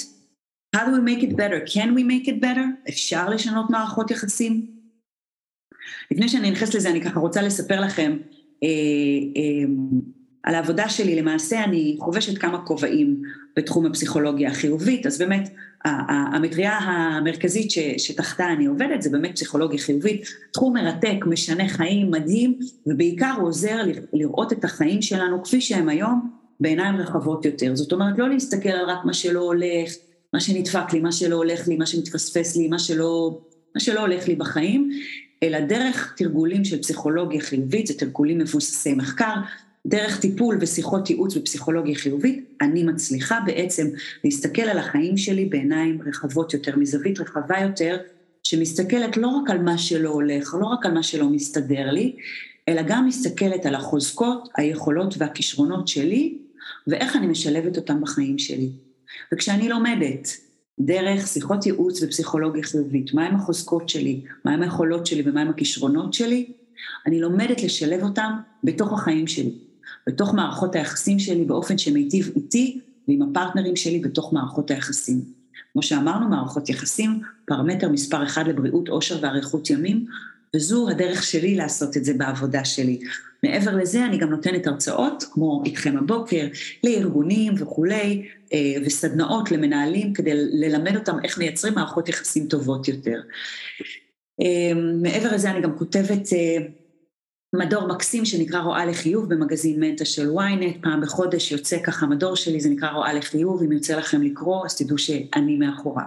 how 0.76 0.78
do 0.78 0.90
we 0.90 1.08
make 1.08 1.22
it 1.22 1.32
better? 1.32 1.72
can 1.72 1.88
we 1.96 2.02
make 2.02 2.28
it 2.28 2.40
better? 2.42 2.88
אפשר 2.88 3.30
לשנות 3.30 3.70
מערכות 3.70 4.10
יחסים? 4.10 4.66
לפני 6.10 6.28
שאני 6.28 6.50
נכנסת 6.50 6.74
לזה, 6.74 6.90
אני 6.90 7.00
ככה 7.00 7.20
רוצה 7.20 7.42
לספר 7.42 7.80
לכם 7.80 8.16
אה, 8.62 8.68
אה, 9.36 9.72
על 10.46 10.54
העבודה 10.54 10.88
שלי, 10.88 11.16
למעשה 11.16 11.64
אני 11.64 11.96
חובשת 12.00 12.38
כמה 12.38 12.58
כובעים 12.58 13.22
בתחום 13.56 13.86
הפסיכולוגיה 13.86 14.50
החיובית, 14.50 15.06
אז 15.06 15.18
באמת 15.18 15.48
המטריה 15.84 16.78
המרכזית 16.78 17.70
ש, 17.70 17.78
שתחתה 17.98 18.52
אני 18.52 18.66
עובדת 18.66 19.02
זה 19.02 19.10
באמת 19.10 19.34
פסיכולוגיה 19.34 19.78
חיובית, 19.78 20.26
תחום 20.52 20.74
מרתק, 20.74 21.16
משנה 21.26 21.68
חיים, 21.68 22.10
מדהים, 22.10 22.58
ובעיקר 22.86 23.34
הוא 23.38 23.48
עוזר 23.48 23.76
לראות 24.12 24.52
את 24.52 24.64
החיים 24.64 25.02
שלנו 25.02 25.42
כפי 25.42 25.60
שהם 25.60 25.88
היום 25.88 26.30
בעיניים 26.60 26.96
רחבות 26.96 27.44
יותר. 27.44 27.76
זאת 27.76 27.92
אומרת, 27.92 28.18
לא 28.18 28.28
להסתכל 28.28 28.68
על 28.68 28.90
רק 28.90 29.04
מה 29.04 29.14
שלא 29.14 29.40
הולך, 29.40 29.92
מה 30.32 30.40
שנדפק 30.40 30.92
לי, 30.92 31.00
מה 31.00 31.12
שלא 31.12 31.36
הולך 31.36 31.68
לי, 31.68 31.76
מה 31.76 31.86
שמתפספס 31.86 32.56
לי, 32.56 32.68
מה 32.68 32.78
שלא, 32.78 33.40
מה 33.74 33.80
שלא 33.80 34.00
הולך 34.00 34.28
לי 34.28 34.34
בחיים, 34.34 34.90
אלא 35.42 35.60
דרך 35.60 36.14
תרגולים 36.16 36.64
של 36.64 36.82
פסיכולוגיה 36.82 37.40
חיובית, 37.40 37.86
זה 37.86 37.94
תרגולים 37.94 38.38
מבוססי 38.38 38.94
מחקר, 38.94 39.34
דרך 39.86 40.20
טיפול 40.20 40.58
ושיחות 40.60 41.10
ייעוץ 41.10 41.36
בפסיכולוגיה 41.36 41.94
חיובית, 41.94 42.44
אני 42.60 42.82
מצליחה 42.82 43.40
בעצם 43.46 43.86
להסתכל 44.24 44.62
על 44.62 44.78
החיים 44.78 45.16
שלי 45.16 45.44
בעיניים 45.44 45.98
רחבות 46.06 46.54
יותר, 46.54 46.76
מזווית 46.76 47.20
רחבה 47.20 47.60
יותר, 47.60 47.96
שמסתכלת 48.42 49.16
לא 49.16 49.28
רק 49.28 49.50
על 49.50 49.58
מה 49.58 49.78
שלא 49.78 50.10
הולך, 50.10 50.54
לא 50.60 50.66
רק 50.66 50.86
על 50.86 50.92
מה 50.92 51.02
שלא 51.02 51.28
מסתדר 51.28 51.90
לי, 51.90 52.16
אלא 52.68 52.82
גם 52.82 53.06
מסתכלת 53.06 53.66
על 53.66 53.74
החוזקות, 53.74 54.48
היכולות 54.56 55.14
והכישרונות 55.18 55.88
שלי, 55.88 56.38
ואיך 56.86 57.16
אני 57.16 57.26
משלבת 57.26 57.76
אותם 57.76 58.00
בחיים 58.00 58.38
שלי. 58.38 58.70
וכשאני 59.32 59.68
לומדת 59.68 60.28
דרך 60.80 61.26
שיחות 61.26 61.66
ייעוץ 61.66 62.02
ופסיכולוגיה 62.02 62.62
חיובית, 62.62 63.14
מהם 63.14 63.34
החוזקות 63.34 63.88
שלי, 63.88 64.20
מהם 64.44 64.62
היכולות 64.62 65.06
שלי 65.06 65.22
ומהם 65.26 65.48
הכישרונות 65.48 66.14
שלי, 66.14 66.52
אני 67.06 67.20
לומדת 67.20 67.62
לשלב 67.62 68.02
אותם 68.02 68.32
בתוך 68.64 68.92
החיים 68.92 69.26
שלי. 69.26 69.65
בתוך 70.08 70.34
מערכות 70.34 70.74
היחסים 70.74 71.18
שלי 71.18 71.44
באופן 71.44 71.78
שמיטיב 71.78 72.32
איתי 72.36 72.80
ועם 73.08 73.22
הפרטנרים 73.22 73.76
שלי 73.76 73.98
בתוך 73.98 74.32
מערכות 74.32 74.70
היחסים. 74.70 75.20
כמו 75.72 75.82
שאמרנו, 75.82 76.28
מערכות 76.28 76.68
יחסים, 76.68 77.20
פרמטר 77.46 77.88
מספר 77.88 78.22
אחד 78.24 78.48
לבריאות, 78.48 78.88
עושר 78.88 79.18
ואריכות 79.22 79.70
ימים, 79.70 80.06
וזו 80.56 80.88
הדרך 80.88 81.22
שלי 81.22 81.54
לעשות 81.54 81.96
את 81.96 82.04
זה 82.04 82.14
בעבודה 82.14 82.64
שלי. 82.64 83.00
מעבר 83.42 83.76
לזה, 83.76 84.04
אני 84.04 84.18
גם 84.18 84.30
נותנת 84.30 84.66
הרצאות, 84.66 85.24
כמו 85.30 85.62
איתכם 85.66 85.96
הבוקר, 85.96 86.46
לארגונים 86.84 87.54
וכולי, 87.58 88.28
אה, 88.52 88.74
וסדנאות 88.84 89.50
למנהלים 89.50 90.12
כדי 90.12 90.30
ללמד 90.34 90.96
אותם 90.96 91.16
איך 91.24 91.38
מייצרים 91.38 91.74
מערכות 91.74 92.08
יחסים 92.08 92.46
טובות 92.46 92.88
יותר. 92.88 93.20
אה, 94.40 94.72
מעבר 95.02 95.34
לזה, 95.34 95.50
אני 95.50 95.60
גם 95.60 95.78
כותבת 95.78 96.32
אה, 96.32 96.66
מדור 97.56 97.88
מקסים 97.88 98.24
שנקרא 98.24 98.60
רואה 98.60 98.86
לחיוב 98.86 99.34
במגזין 99.34 99.80
מנטה 99.80 100.04
של 100.04 100.28
ynet, 100.30 100.82
פעם 100.82 101.00
בחודש 101.00 101.52
יוצא 101.52 101.82
ככה 101.82 102.06
מדור 102.06 102.36
שלי, 102.36 102.60
זה 102.60 102.68
נקרא 102.68 102.90
רואה 102.90 103.14
לחיוב, 103.14 103.62
אם 103.62 103.72
יוצא 103.72 103.96
לכם 103.96 104.22
לקרוא, 104.22 104.66
אז 104.66 104.76
תדעו 104.76 104.98
שאני 104.98 105.56
מאחוריו. 105.56 106.06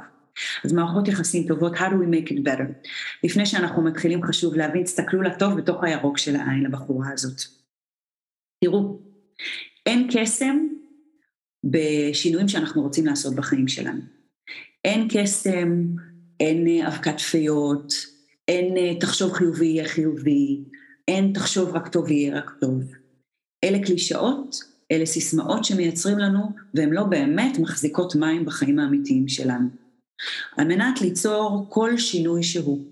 אז 0.66 0.74
מערכות 0.74 1.08
יחסים 1.08 1.48
טובות, 1.48 1.76
how 1.76 1.78
do 1.80 1.94
we 1.94 2.14
make 2.14 2.32
it 2.32 2.36
better? 2.36 2.90
לפני 3.24 3.46
שאנחנו 3.46 3.82
מתחילים 3.82 4.24
חשוב 4.24 4.56
להבין, 4.56 4.84
תסתכלו 4.84 5.22
לטוב 5.22 5.58
בתוך 5.58 5.84
הירוק 5.84 6.18
של 6.18 6.36
העין 6.36 6.64
לבחורה 6.64 7.08
הזאת. 7.14 7.42
תראו, 8.64 9.00
אין 9.86 10.08
קסם 10.14 10.68
בשינויים 11.64 12.48
שאנחנו 12.48 12.82
רוצים 12.82 13.06
לעשות 13.06 13.36
בחיים 13.36 13.68
שלנו. 13.68 14.02
אין 14.86 15.08
קסם, 15.14 15.86
אין 16.40 16.86
אבקת 16.88 17.20
פיות, 17.20 17.94
אין 18.48 19.00
תחשוב 19.00 19.34
חיובי 19.34 19.66
יהיה 19.66 19.88
חיובי, 19.88 20.64
אין 21.10 21.32
תחשוב 21.34 21.76
רק 21.76 21.88
טוב 21.88 22.12
יהיה 22.12 22.38
רק 22.38 22.52
טוב. 22.62 22.84
אלה 23.64 23.80
קלישאות, 23.86 24.56
אלה 24.92 25.06
סיסמאות 25.06 25.66
שמייצרים 25.66 26.18
לנו, 26.18 26.40
והן 26.74 26.90
לא 26.90 27.04
באמת 27.04 27.60
מחזיקות 27.60 28.16
מים 28.16 28.46
בחיים 28.46 28.80
האמיתיים 28.80 29.28
שלנו. 29.28 29.68
על 30.58 30.68
מנת 30.68 31.02
ליצור 31.02 31.66
כל 31.70 31.98
שינוי 31.98 32.44
שהוא, 32.44 32.86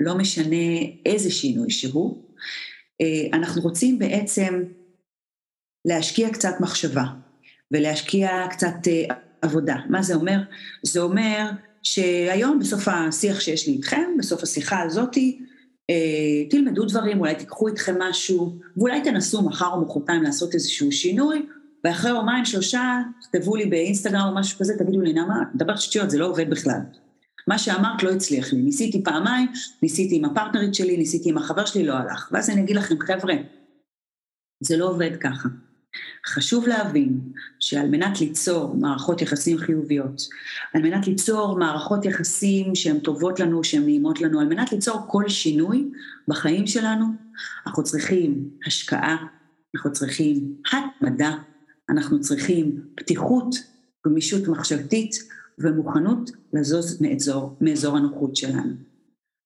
לא 0.00 0.14
משנה 0.14 0.80
איזה 1.06 1.30
שינוי 1.30 1.70
שהוא, 1.70 2.24
אה, 3.00 3.38
אנחנו 3.38 3.62
רוצים 3.62 3.98
בעצם 3.98 4.62
להשקיע 5.84 6.30
קצת 6.32 6.54
מחשבה 6.60 7.04
ולהשקיע 7.70 8.46
קצת 8.50 8.88
אה, 8.88 9.14
עבודה. 9.42 9.76
מה 9.88 10.02
זה 10.02 10.14
אומר? 10.14 10.38
זה 10.82 11.00
אומר 11.00 11.50
שהיום 11.82 12.58
בסוף 12.58 12.88
השיח 12.88 13.40
שיש 13.40 13.68
לי 13.68 13.74
איתכם, 13.74 14.10
בסוף 14.18 14.42
השיחה 14.42 14.82
הזאתי, 14.82 15.40
תלמדו 16.50 16.84
דברים, 16.84 17.20
אולי 17.20 17.34
תיקחו 17.34 17.68
איתכם 17.68 18.02
משהו, 18.02 18.58
ואולי 18.76 19.00
תנסו 19.00 19.42
מחר 19.42 19.72
או 19.72 19.80
מחרתיים 19.80 20.22
לעשות 20.22 20.54
איזשהו 20.54 20.92
שינוי, 20.92 21.46
ואחרי 21.84 22.10
יומיים 22.10 22.44
שלושה 22.44 23.00
תכתבו 23.20 23.56
לי 23.56 23.66
באינסטגרם 23.66 24.28
או 24.28 24.34
משהו 24.34 24.58
כזה, 24.58 24.74
תגידו 24.78 25.00
לי, 25.00 25.12
נעמה, 25.12 25.42
מדברת 25.54 25.78
שטויות, 25.78 26.10
זה 26.10 26.18
לא 26.18 26.26
עובד 26.26 26.50
בכלל. 26.50 26.80
מה 27.48 27.58
שאמרת 27.58 28.02
לא 28.02 28.10
הצליח 28.10 28.52
לי, 28.52 28.58
ניסיתי 28.58 29.04
פעמיים, 29.04 29.48
ניסיתי 29.82 30.16
עם 30.16 30.24
הפרטנרית 30.24 30.74
שלי, 30.74 30.96
ניסיתי 30.96 31.28
עם 31.30 31.38
החבר 31.38 31.64
שלי, 31.64 31.84
לא 31.84 31.94
הלך. 31.94 32.28
ואז 32.32 32.50
אני 32.50 32.60
אגיד 32.60 32.76
לכם, 32.76 32.94
חבר'ה, 32.98 33.34
זה 34.60 34.76
לא 34.76 34.90
עובד 34.90 35.10
ככה. 35.20 35.48
חשוב 36.26 36.68
להבין 36.68 37.20
שעל 37.60 37.88
מנת 37.88 38.20
ליצור 38.20 38.76
מערכות 38.76 39.22
יחסים 39.22 39.58
חיוביות, 39.58 40.22
על 40.74 40.82
מנת 40.82 41.06
ליצור 41.06 41.58
מערכות 41.58 42.04
יחסים 42.04 42.74
שהן 42.74 42.98
טובות 42.98 43.40
לנו, 43.40 43.64
שהן 43.64 43.84
נעימות 43.84 44.20
לנו, 44.20 44.40
על 44.40 44.46
מנת 44.46 44.72
ליצור 44.72 45.00
כל 45.06 45.28
שינוי 45.28 45.90
בחיים 46.28 46.66
שלנו, 46.66 47.04
אנחנו 47.66 47.84
צריכים 47.84 48.50
השקעה, 48.66 49.26
אנחנו 49.74 49.92
צריכים 49.92 50.54
התמדה, 50.72 51.36
אנחנו 51.90 52.20
צריכים 52.20 52.80
פתיחות, 52.94 53.54
גמישות 54.06 54.48
מחשבתית 54.48 55.14
ומוכנות 55.58 56.30
לזוז 56.52 57.02
מאזור, 57.02 57.56
מאזור 57.60 57.96
הנוחות 57.96 58.36
שלנו. 58.36 58.72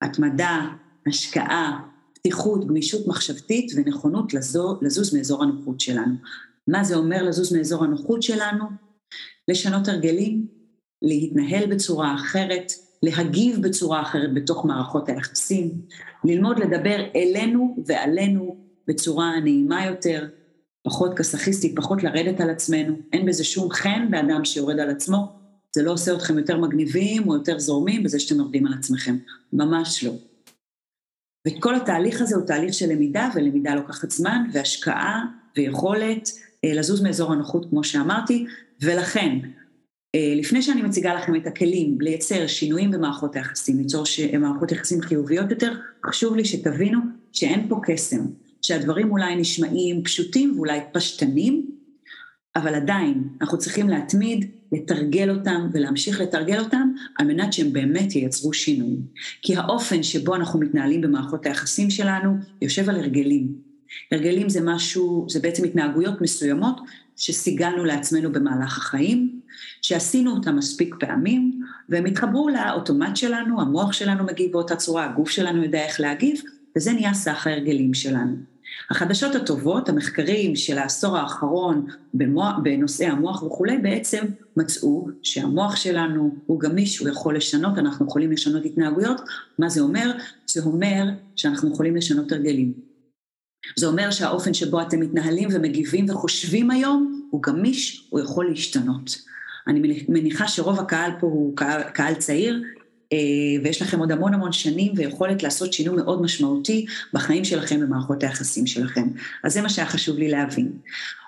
התמדה, 0.03 0.69
השקעה, 1.07 1.81
פתיחות, 2.27 2.67
גמישות 2.67 3.07
מחשבתית 3.07 3.73
ונכונות 3.77 4.35
לזוז, 4.35 4.79
לזוז 4.83 5.15
מאזור 5.15 5.43
הנוחות 5.43 5.81
שלנו. 5.81 6.15
מה 6.69 6.85
זה 6.85 6.97
אומר 6.97 7.23
לזוז 7.23 7.57
מאזור 7.57 7.85
הנוחות 7.85 8.23
שלנו? 8.23 8.65
לשנות 9.49 9.89
הרגלים, 9.89 10.47
להתנהל 11.03 11.67
בצורה 11.67 12.15
אחרת, 12.15 12.73
להגיב 13.03 13.63
בצורה 13.63 14.03
אחרת 14.03 14.35
בתוך 14.35 14.65
מערכות 14.65 15.09
היחסים, 15.09 15.73
ללמוד 16.25 16.59
לדבר 16.59 17.05
אלינו 17.17 17.77
ועלינו 17.87 18.57
בצורה 18.89 19.41
נעימה 19.41 19.87
יותר, 19.87 20.29
פחות 20.83 21.15
קסאכיסטית, 21.17 21.77
פחות 21.77 22.03
לרדת 22.03 22.41
על 22.41 22.51
עצמנו, 22.51 22.97
אין 23.13 23.27
בזה 23.27 23.45
שום 23.45 23.71
חן 23.71 24.11
באדם 24.11 24.45
שיורד 24.45 24.81
על 24.81 24.91
עצמו, 24.91 25.33
זה 25.75 25.83
לא 25.83 25.93
עושה 25.93 26.15
אתכם 26.15 26.39
יותר 26.39 26.61
מגניבים 26.61 27.29
או 27.29 27.35
יותר 27.35 27.59
זורמים 27.59 28.03
בזה 28.03 28.21
שאתם 28.21 28.41
יורדים 28.41 28.67
על 28.67 28.73
עצמכם, 28.79 29.17
ממש 29.53 30.05
לא. 30.05 30.13
וכל 31.49 31.75
התהליך 31.75 32.21
הזה 32.21 32.37
הוא 32.37 32.47
תהליך 32.47 32.75
של 32.75 32.93
למידה, 32.93 33.31
ולמידה 33.35 33.75
לוקחת 33.75 34.11
זמן 34.11 34.45
והשקעה 34.53 35.25
ויכולת 35.57 36.31
אה, 36.65 36.75
לזוז 36.75 37.03
מאזור 37.03 37.33
הנוחות, 37.33 37.67
כמו 37.71 37.85
שאמרתי, 37.85 38.47
ולכן, 38.81 39.39
אה, 40.15 40.35
לפני 40.37 40.63
שאני 40.63 40.83
מציגה 40.83 41.15
לכם 41.15 41.37
את 41.37 41.47
הכלים 41.47 42.01
לייצר 42.01 42.47
שינויים 42.47 42.91
במערכות 42.91 43.37
היחסים, 43.37 43.79
ליצור 43.79 44.07
ש... 44.07 44.21
מערכות 44.21 44.73
יחסים 44.73 45.01
חיוביות 45.01 45.51
יותר, 45.51 45.73
חשוב 46.07 46.37
לי 46.37 46.45
שתבינו 46.45 46.99
שאין 47.33 47.69
פה 47.69 47.81
קסם, 47.85 48.27
שהדברים 48.63 49.11
אולי 49.11 49.37
נשמעים 49.37 50.05
פשוטים 50.05 50.55
ואולי 50.57 50.81
פשטנים, 50.93 51.71
אבל 52.57 52.75
עדיין 52.75 53.29
אנחנו 53.41 53.59
צריכים 53.59 53.89
להתמיד, 53.89 54.51
לתרגל 54.75 55.31
אותם 55.31 55.69
ולהמשיך 55.73 56.21
לתרגל 56.21 56.59
אותם 56.59 56.93
על 57.19 57.27
מנת 57.27 57.53
שהם 57.53 57.73
באמת 57.73 58.15
ייצרו 58.17 58.53
שינוי. 58.53 58.97
כי 59.43 59.57
האופן 59.57 60.03
שבו 60.03 60.35
אנחנו 60.35 60.61
מתנהלים 60.61 61.01
במערכות 61.01 61.47
היחסים 61.47 61.91
שלנו 61.91 62.37
יושב 62.63 62.89
על 62.89 62.97
הרגלים. 62.97 63.49
הרגלים 64.13 64.49
זה 64.49 64.61
משהו, 64.63 65.27
זה 65.31 65.41
בעצם 65.41 65.65
התנהגויות 65.65 66.21
מסוימות 66.21 66.81
שסיגלנו 67.17 67.85
לעצמנו 67.85 68.33
במהלך 68.33 68.79
החיים, 68.79 69.41
שעשינו 69.83 70.31
אותם 70.31 70.57
מספיק 70.57 70.95
פעמים, 71.01 71.61
והם 71.89 72.05
התחברו 72.05 72.49
לאוטומט 72.49 73.17
שלנו, 73.17 73.61
המוח 73.61 73.93
שלנו 73.93 74.25
מגיב 74.25 74.53
באותה 74.53 74.77
צורה, 74.77 75.05
הגוף 75.05 75.31
שלנו 75.31 75.63
יודע 75.63 75.85
איך 75.85 76.01
להגיב, 76.01 76.43
וזה 76.77 76.93
נהיה 76.93 77.15
סך 77.15 77.47
ההרגלים 77.47 77.95
שלנו. 77.95 78.54
החדשות 78.91 79.35
הטובות, 79.35 79.89
המחקרים 79.89 80.57
של 80.57 80.79
העשור 80.79 81.17
האחרון 81.17 81.87
במוח, 82.15 82.55
בנושאי 82.63 83.07
המוח 83.07 83.43
וכולי, 83.43 83.79
בעצם 83.79 84.25
מצאו 84.57 85.07
שהמוח 85.23 85.77
שלנו 85.77 86.37
הוא 86.47 86.61
גמיש, 86.61 86.99
הוא 86.99 87.09
יכול 87.09 87.37
לשנות, 87.37 87.79
אנחנו 87.79 88.07
יכולים 88.07 88.33
לשנות 88.33 88.65
התנהגויות. 88.65 89.21
מה 89.59 89.69
זה 89.69 89.81
אומר? 89.81 90.11
זה 90.47 90.63
אומר 90.63 91.05
שאנחנו 91.37 91.73
יכולים 91.73 91.97
לשנות 91.97 92.33
הרגלים. 92.33 92.73
זה 93.77 93.87
אומר 93.87 94.11
שהאופן 94.11 94.55
שבו 94.55 94.83
אתם 94.83 95.01
מתנהלים 95.01 95.49
ומגיבים 95.53 96.11
וחושבים 96.11 96.71
היום 96.71 97.29
הוא 97.31 97.43
גמיש, 97.43 98.07
הוא 98.11 98.21
יכול 98.21 98.49
להשתנות. 98.51 99.19
אני 99.67 100.05
מניחה 100.09 100.49
שרוב 100.49 100.81
הקהל 100.81 101.11
פה 101.21 101.27
הוא 101.27 101.57
קהל, 101.57 101.83
קהל 101.83 102.15
צעיר, 102.15 102.63
ויש 103.63 103.83
לכם 103.83 103.99
עוד 103.99 104.13
המון 104.13 104.35
המון 104.35 104.53
שנים 104.53 104.93
ויכולת 104.97 105.43
לעשות 105.43 105.73
שינוי 105.73 105.97
מאוד 105.97 106.23
משמעותי 106.23 106.87
בחיים 107.13 107.45
שלכם 107.45 107.81
במערכות 107.81 108.23
היחסים 108.23 108.67
שלכם. 108.67 109.09
אז 109.45 109.53
זה 109.53 109.63
מה 109.63 109.69
שהיה 109.69 109.89
חשוב 109.89 110.19
לי 110.19 110.29
להבין. 110.29 110.73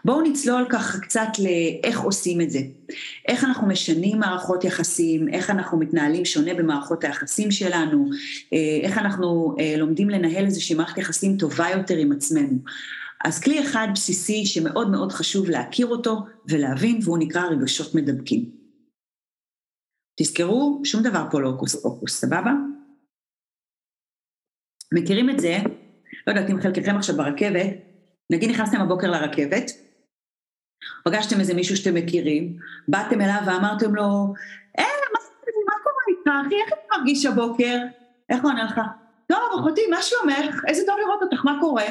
בואו 0.05 0.21
נצלול 0.21 0.67
ככה 0.69 0.99
קצת 0.99 1.29
לאיך 1.39 2.01
עושים 2.01 2.41
את 2.41 2.51
זה. 2.51 2.61
איך 3.29 3.45
אנחנו 3.45 3.67
משנים 3.67 4.19
מערכות 4.19 4.65
יחסים, 4.65 5.29
איך 5.29 5.51
אנחנו 5.51 5.79
מתנהלים 5.79 6.25
שונה 6.25 6.55
במערכות 6.55 7.05
היחסים 7.05 7.51
שלנו, 7.51 8.11
אה, 8.53 8.59
איך 8.83 8.99
אנחנו 8.99 9.57
אה, 9.59 9.75
לומדים 9.77 10.11
לנהל 10.11 10.45
איזושהי 10.45 10.77
מערכת 10.77 10.99
יחסים 10.99 11.37
טובה 11.37 11.67
יותר 11.71 11.97
עם 11.97 12.13
עצמנו. 12.13 12.59
אז 13.25 13.41
כלי 13.41 13.61
אחד 13.61 13.89
בסיסי 13.95 14.47
שמאוד 14.47 14.91
מאוד 14.91 15.13
חשוב 15.13 15.51
להכיר 15.51 15.87
אותו 15.87 16.19
ולהבין, 16.49 17.01
והוא 17.03 17.19
נקרא 17.19 17.43
רגשות 17.43 17.95
מדבקים. 17.95 18.66
תזכרו, 20.21 20.81
שום 20.85 21.03
דבר 21.03 21.25
פה 21.31 21.41
לא 21.41 21.49
הוקוס 21.49 21.83
פוקוס, 21.83 22.21
סבבה? 22.21 22.53
מכירים 24.95 25.31
את 25.31 25.41
זה? 25.41 25.57
לא 26.27 26.33
יודעת 26.33 26.51
אם 26.51 26.61
חלקכם 26.61 26.97
עכשיו 26.97 27.17
ברכבת, 27.17 27.67
נגיד 28.33 28.51
נכנסתם 28.51 28.81
הבוקר 28.81 29.11
לרכבת, 29.11 29.71
פגשתם 31.05 31.41
איזה 31.41 31.55
מישהו 31.55 31.77
שאתם 31.77 31.95
מכירים, 31.95 32.57
באתם 32.89 33.21
אליו 33.21 33.43
ואמרתם 33.47 33.95
לו, 33.95 34.35
אה, 34.79 34.85
מה, 35.13 35.21
מה 35.67 35.75
קורה 35.83 36.05
איתך, 36.09 36.47
אחי, 36.47 36.55
איך 36.55 36.69
אתה 36.69 36.97
מרגיש 36.99 37.27
הבוקר? 37.27 37.79
איך 38.29 38.43
הוא 38.43 38.51
עונה 38.51 38.65
לך? 38.65 38.81
טוב, 39.27 39.61
אחותי, 39.61 39.87
מה 39.91 40.03
שלומך? 40.03 40.63
איזה 40.69 40.83
טוב 40.87 40.97
לראות 40.99 41.23
אותך, 41.23 41.45
מה 41.45 41.59
קורה? 41.61 41.87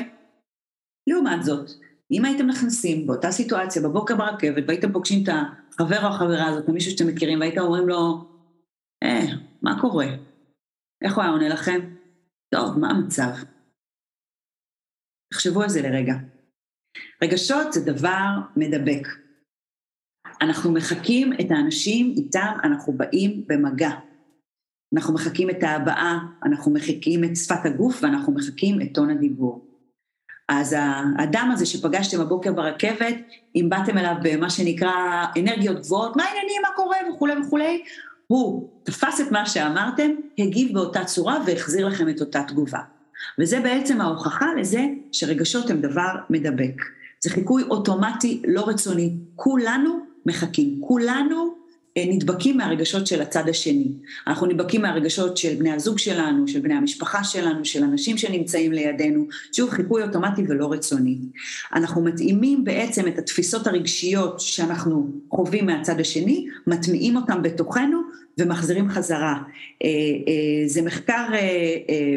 לעומת 1.07 1.43
זאת, 1.43 1.69
אם 2.11 2.25
הייתם 2.25 2.45
נכנסים 2.45 3.07
באותה 3.07 3.31
סיטואציה 3.31 3.81
בבוקר 3.81 4.15
ברכבת 4.15 4.63
והייתם 4.67 4.91
פוגשים 4.91 5.23
את 5.23 5.29
החבר 5.29 6.03
או 6.03 6.07
החברה 6.07 6.47
הזאת, 6.47 6.69
מישהו 6.69 6.91
שאתם 6.91 7.07
מכירים, 7.07 7.39
והייתם 7.39 7.61
אומרים 7.61 7.87
לו, 7.87 8.27
אה, 9.03 9.25
מה 9.61 9.81
קורה? 9.81 10.07
איך 11.01 11.15
הוא 11.15 11.23
היה 11.23 11.31
עונה 11.31 11.49
לכם? 11.49 11.79
טוב, 12.55 12.79
מה 12.79 12.89
המצב? 12.89 13.31
תחשבו 15.33 15.61
על 15.61 15.69
זה 15.69 15.81
לרגע. 15.81 16.13
רגשות 17.23 17.73
זה 17.73 17.91
דבר 17.93 18.27
מדבק. 18.55 19.07
אנחנו 20.41 20.71
מחקים 20.71 21.33
את 21.33 21.51
האנשים 21.51 22.13
איתם 22.17 22.57
אנחנו 22.63 22.93
באים 22.93 23.45
במגע. 23.47 23.89
אנחנו 24.95 25.13
מחקים 25.13 25.49
את 25.49 25.63
ההבעה, 25.63 26.19
אנחנו 26.45 26.73
מחקים 26.73 27.23
את 27.23 27.35
שפת 27.35 27.65
הגוף 27.65 28.03
ואנחנו 28.03 28.33
מחקים 28.33 28.81
את 28.81 28.87
טון 28.93 29.09
הדיבור. 29.09 29.64
אז 30.49 30.75
האדם 31.17 31.49
הזה 31.53 31.65
שפגשתם 31.65 32.21
הבוקר 32.21 32.53
ברכבת, 32.53 33.15
אם 33.55 33.65
באתם 33.69 33.97
אליו 33.97 34.15
במה 34.21 34.49
שנקרא 34.49 34.91
אנרגיות 35.39 35.79
גבוהות, 35.79 36.15
מה 36.15 36.23
העניינים, 36.23 36.61
מה 36.61 36.75
קורה 36.75 36.97
וכולי 37.09 37.33
וכולי, 37.37 37.83
הוא 38.27 38.69
תפס 38.83 39.21
את 39.21 39.31
מה 39.31 39.45
שאמרתם, 39.45 40.11
הגיב 40.39 40.73
באותה 40.73 41.03
צורה 41.03 41.37
והחזיר 41.45 41.87
לכם 41.87 42.09
את 42.09 42.21
אותה 42.21 42.43
תגובה. 42.47 42.79
וזה 43.39 43.59
בעצם 43.59 44.01
ההוכחה 44.01 44.53
לזה 44.57 44.85
שרגשות 45.11 45.69
הם 45.69 45.81
דבר 45.81 46.15
מדבק. 46.29 46.81
זה 47.23 47.29
חיקוי 47.29 47.63
אוטומטי 47.63 48.41
לא 48.47 48.67
רצוני. 48.67 49.13
כולנו 49.35 49.99
מחכים, 50.25 50.81
כולנו 50.81 51.55
נדבקים 51.97 52.57
מהרגשות 52.57 53.07
של 53.07 53.21
הצד 53.21 53.49
השני. 53.49 53.87
אנחנו 54.27 54.47
נדבקים 54.47 54.81
מהרגשות 54.81 55.37
של 55.37 55.55
בני 55.55 55.71
הזוג 55.71 55.99
שלנו, 55.99 56.47
של 56.47 56.59
בני 56.59 56.73
המשפחה 56.73 57.23
שלנו, 57.23 57.65
של 57.65 57.83
אנשים 57.83 58.17
שנמצאים 58.17 58.71
לידינו, 58.71 59.25
שוב 59.51 59.69
חיפוי 59.69 60.03
אוטומטי 60.03 60.43
ולא 60.47 60.71
רצוני. 60.71 61.17
אנחנו 61.73 62.03
מתאימים 62.03 62.63
בעצם 62.63 63.07
את 63.07 63.17
התפיסות 63.17 63.67
הרגשיות 63.67 64.39
שאנחנו 64.39 65.11
חווים 65.29 65.65
מהצד 65.65 65.99
השני, 65.99 66.47
מטמיעים 66.67 67.15
אותם 67.15 67.41
בתוכנו 67.41 68.01
ומחזירים 68.37 68.89
חזרה. 68.89 69.33
אה, 69.83 69.89
אה, 70.27 70.67
זה 70.67 70.81
מחקר 70.81 71.25
אה, 71.33 72.15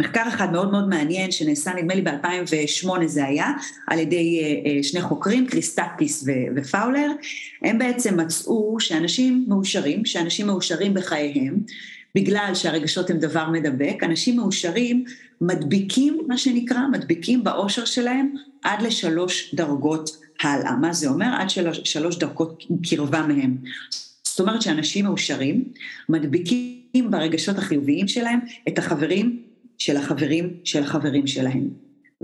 מחקר 0.00 0.22
אחד 0.28 0.52
מאוד 0.52 0.70
מאוד 0.70 0.88
מעניין 0.88 1.30
שנעשה 1.30 1.72
נדמה 1.74 1.94
לי 1.94 2.02
ב-2008 2.02 3.06
זה 3.06 3.24
היה 3.24 3.52
על 3.86 3.98
ידי 3.98 4.40
אה, 4.42 4.70
אה, 4.70 4.82
שני 4.82 5.02
חוקרים, 5.02 5.46
קריסטקיס 5.46 6.24
ופאולר, 6.56 7.10
הם 7.62 7.78
בעצם 7.78 8.20
מצאו 8.20 8.76
שאנשים 8.80 9.44
מאושרים, 9.48 10.04
שאנשים 10.04 10.46
מאושרים 10.46 10.94
בחייהם, 10.94 11.58
בגלל 12.14 12.50
שהרגשות 12.54 13.10
הם 13.10 13.18
דבר 13.18 13.50
מדבק, 13.50 14.04
אנשים 14.04 14.36
מאושרים 14.36 15.04
מדביקים, 15.40 16.18
מה 16.26 16.38
שנקרא, 16.38 16.80
מדביקים 16.92 17.44
באושר 17.44 17.84
שלהם 17.84 18.34
עד 18.62 18.82
לשלוש 18.82 19.54
דרגות 19.54 20.10
הלאה. 20.42 20.76
מה 20.76 20.92
זה 20.92 21.08
אומר? 21.08 21.28
עד 21.38 21.50
שלוש, 21.50 21.80
שלוש 21.84 22.18
דרגות 22.18 22.64
קרבה 22.90 23.22
מהם. 23.22 23.56
זאת 24.22 24.40
אומרת 24.40 24.62
שאנשים 24.62 25.04
מאושרים 25.04 25.64
מדביקים 26.08 27.10
ברגשות 27.10 27.58
החיוביים 27.58 28.08
שלהם 28.08 28.38
את 28.68 28.78
החברים 28.78 29.47
של 29.78 29.96
החברים 29.96 30.54
של 30.64 30.82
החברים 30.82 31.26
שלהם. 31.26 31.68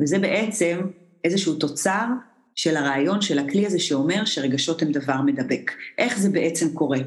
וזה 0.00 0.18
בעצם 0.18 0.80
איזשהו 1.24 1.54
תוצר 1.54 2.06
של 2.54 2.76
הרעיון 2.76 3.20
של 3.20 3.38
הכלי 3.38 3.66
הזה 3.66 3.78
שאומר 3.78 4.24
שרגשות 4.24 4.82
הם 4.82 4.92
דבר 4.92 5.22
מדבק. 5.22 5.70
איך 5.98 6.18
זה 6.18 6.30
בעצם 6.30 6.74
קורה? 6.74 6.98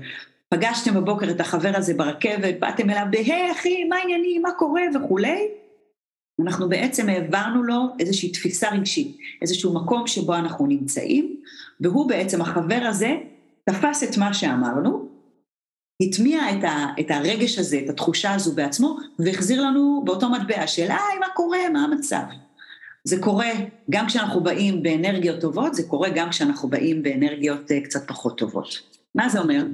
פגשתם 0.50 0.94
בבוקר 0.94 1.30
את 1.30 1.42
החבר 1.42 1.72
הזה 1.76 1.94
ברכבת, 1.94 2.60
באתם 2.60 2.90
אליו 2.90 3.06
בהי 3.12 3.52
אחי, 3.52 3.84
מה 3.84 3.96
העניינים, 3.96 4.42
מה 4.42 4.52
קורה 4.52 4.82
וכולי, 4.96 5.48
אנחנו 6.44 6.70
בעצם 6.70 7.10
העברנו 7.10 7.64
לו 7.64 7.88
איזושהי 8.00 8.32
תפיסה 8.32 8.70
רגשית, 8.70 9.18
איזשהו 9.42 9.74
מקום 9.74 10.08
שבו 10.08 10.36
אנחנו 10.36 10.66
נמצאים, 10.66 11.36
והוא 11.82 12.10
בעצם, 12.10 12.42
החבר 12.42 12.82
הזה, 12.88 13.16
תפס 13.64 14.04
את 14.04 14.18
מה 14.18 14.34
שאמרנו, 14.34 15.07
הטמיע 16.02 16.52
את, 16.52 16.64
ה, 16.64 16.86
את 17.00 17.12
הרגש 17.12 17.60
הזה, 17.60 17.80
את 17.86 17.90
התחושה 17.90 18.34
הזו 18.34 18.56
בעצמו, 18.56 18.98
והחזיר 19.20 19.62
לנו 19.62 20.02
באותו 20.06 20.30
מטבע, 20.30 20.64
השאלה 20.64 20.98
היא 21.12 21.20
מה 21.20 21.28
קורה, 21.36 21.70
מה 21.74 21.84
המצב. 21.84 22.24
זה 23.04 23.22
קורה 23.22 23.52
גם 23.90 24.08
כשאנחנו 24.08 24.44
באים 24.44 24.84
באנרגיות 24.84 25.42
טובות, 25.42 25.74
זה 25.74 25.84
קורה 25.84 26.10
גם 26.10 26.30
כשאנחנו 26.30 26.70
באים 26.70 27.04
באנרגיות 27.04 27.72
אה, 27.72 27.82
קצת 27.82 28.08
פחות 28.08 28.38
טובות. 28.38 28.68
מה 29.16 29.30
זה 29.30 29.40
אומר? 29.40 29.66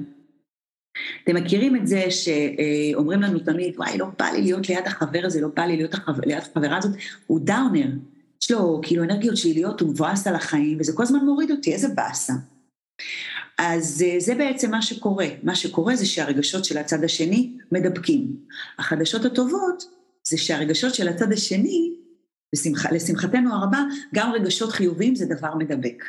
אתם 1.24 1.34
מכירים 1.34 1.76
את 1.76 1.86
זה 1.86 2.04
שאומרים 2.10 3.22
לנו 3.22 3.38
תמיד, 3.38 3.74
וואי, 3.76 3.98
לא 3.98 4.06
בא 4.18 4.24
לי 4.24 4.42
להיות 4.42 4.68
ליד 4.68 4.86
החבר 4.86 5.20
הזה, 5.24 5.40
לא 5.40 5.48
בא 5.56 5.62
לי 5.62 5.76
להיות 5.76 5.94
החבר, 5.94 6.22
ליד 6.26 6.38
החברה 6.38 6.76
הזאת, 6.76 6.92
הוא 7.26 7.40
דאונר, 7.44 7.88
יש 8.42 8.50
לו 8.50 8.80
כאילו 8.82 9.04
אנרגיות 9.04 9.36
שליליות, 9.36 9.80
הוא 9.80 9.90
מבואס 9.90 10.26
על 10.26 10.34
החיים, 10.34 10.78
וזה 10.80 10.92
כל 10.92 11.02
הזמן 11.02 11.24
מוריד 11.24 11.50
אותי, 11.50 11.72
איזה 11.72 11.88
באסה. 11.88 12.32
אז 13.58 14.04
אה, 14.06 14.20
זה 14.20 14.34
בעצם 14.34 14.70
מה 14.70 14.82
שקורה. 14.82 15.26
מה 15.42 15.54
שקורה 15.54 15.96
זה 15.96 16.06
שהרגשות 16.06 16.64
של 16.64 16.78
הצד 16.78 17.04
השני 17.04 17.52
מדבקים. 17.72 18.36
החדשות 18.78 19.24
הטובות 19.24 19.84
זה 20.28 20.38
שהרגשות 20.38 20.94
של 20.94 21.08
הצד 21.08 21.32
השני 21.32 21.94
בשמח, 22.54 22.92
לשמחתנו 22.92 23.54
הרבה, 23.54 23.78
גם 24.14 24.32
רגשות 24.32 24.72
חיוביים 24.72 25.14
זה 25.14 25.26
דבר 25.26 25.54
מדבק. 25.54 26.04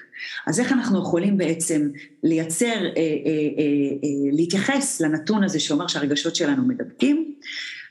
אז 0.48 0.60
איך 0.60 0.72
אנחנו 0.72 1.00
יכולים 1.00 1.38
בעצם 1.38 1.90
לייצר, 2.24 2.66
אה, 2.66 2.78
אה, 2.78 2.92
אה, 2.98 3.66
אה, 4.04 4.32
להתייחס 4.32 5.02
לנתון 5.02 5.44
הזה 5.44 5.60
שאומר 5.60 5.88
שהרגשות 5.88 6.36
שלנו 6.36 6.68
מדבקים? 6.68 7.36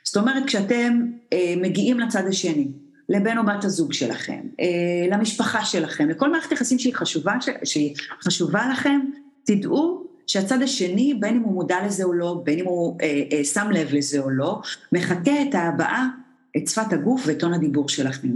זאת 0.05 0.17
אומרת, 0.17 0.47
כשאתם 0.47 1.01
אה, 1.33 1.55
מגיעים 1.57 2.01
לצד 2.01 2.27
השני, 2.29 2.69
לבן 3.09 3.39
או 3.39 3.45
בת 3.47 3.65
הזוג 3.65 3.93
שלכם, 3.93 4.41
אה, 4.61 5.17
למשפחה 5.17 5.65
שלכם, 5.65 6.09
לכל 6.09 6.31
מערכת 6.33 6.53
יחסים 6.53 6.79
שהיא 6.79 6.95
חשובה, 6.95 7.33
שהיא 7.65 7.95
חשובה 8.23 8.69
לכם, 8.73 9.01
תדעו 9.45 10.07
שהצד 10.27 10.63
השני, 10.63 11.15
בין 11.15 11.37
אם 11.37 11.43
הוא 11.43 11.53
מודע 11.53 11.87
לזה 11.87 12.05
או 12.05 12.13
לא, 12.13 12.43
בין 12.45 12.59
אם 12.59 12.65
הוא 12.65 12.99
אה, 13.01 13.23
אה, 13.33 13.45
שם 13.45 13.71
לב 13.71 13.89
לזה 13.93 14.19
או 14.19 14.31
לא, 14.31 14.61
מחקה 14.93 15.43
את 15.49 15.55
ההבעה 15.55 16.09
את 16.57 16.69
שפת 16.69 16.93
הגוף 16.93 17.23
ואת 17.27 17.39
טון 17.39 17.55
הדיבור 17.55 17.89
שלכם. 17.89 18.29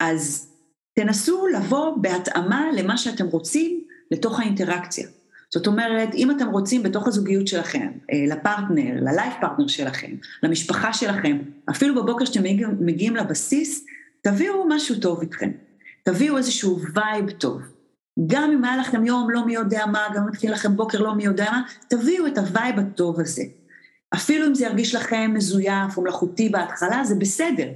אז 0.00 0.48
תנסו 0.94 1.46
לבוא 1.46 1.96
בהתאמה 1.96 2.66
למה 2.76 2.96
שאתם 2.96 3.26
רוצים 3.26 3.80
לתוך 4.10 4.40
האינטראקציה. 4.40 5.08
זאת 5.50 5.66
אומרת, 5.66 6.14
אם 6.14 6.30
אתם 6.30 6.48
רוצים 6.48 6.82
בתוך 6.82 7.06
הזוגיות 7.06 7.46
שלכם, 7.48 7.88
אה, 8.12 8.24
לפרטנר, 8.28 8.94
ל 9.00 9.07
life 9.07 9.34
partner 9.40 9.66
שלכם, 9.66 10.10
למשפחה 10.42 10.92
שלכם, 10.92 11.38
אפילו 11.70 11.94
בבוקר 11.94 12.24
שאתם 12.24 12.42
מגיעים 12.80 13.16
לבסיס, 13.16 13.86
תביאו 14.22 14.68
משהו 14.68 15.00
טוב 15.00 15.20
איתכם. 15.20 15.50
תביאו 16.02 16.36
איזשהו 16.36 16.80
vibe 16.94 17.30
טוב. 17.30 17.75
גם 18.26 18.50
אם 18.50 18.64
היה 18.64 18.76
לכם 18.76 19.06
יום 19.06 19.30
לא 19.30 19.46
מי 19.46 19.54
יודע 19.54 19.86
מה, 19.86 20.00
גם 20.14 20.22
אם 20.22 20.28
התחיל 20.28 20.52
לכם 20.52 20.76
בוקר 20.76 21.02
לא 21.02 21.14
מי 21.14 21.24
יודע 21.24 21.50
מה, 21.50 21.62
תביאו 21.88 22.26
את 22.26 22.38
ה 22.38 22.46
vibe 22.46 22.78
הטוב 22.78 23.20
הזה. 23.20 23.42
אפילו 24.14 24.46
אם 24.46 24.54
זה 24.54 24.64
ירגיש 24.64 24.94
לכם 24.94 25.30
מזויף 25.34 25.96
או 25.96 26.02
מלאכותי 26.02 26.48
בהתחלה, 26.48 27.04
זה 27.04 27.14
בסדר. 27.14 27.68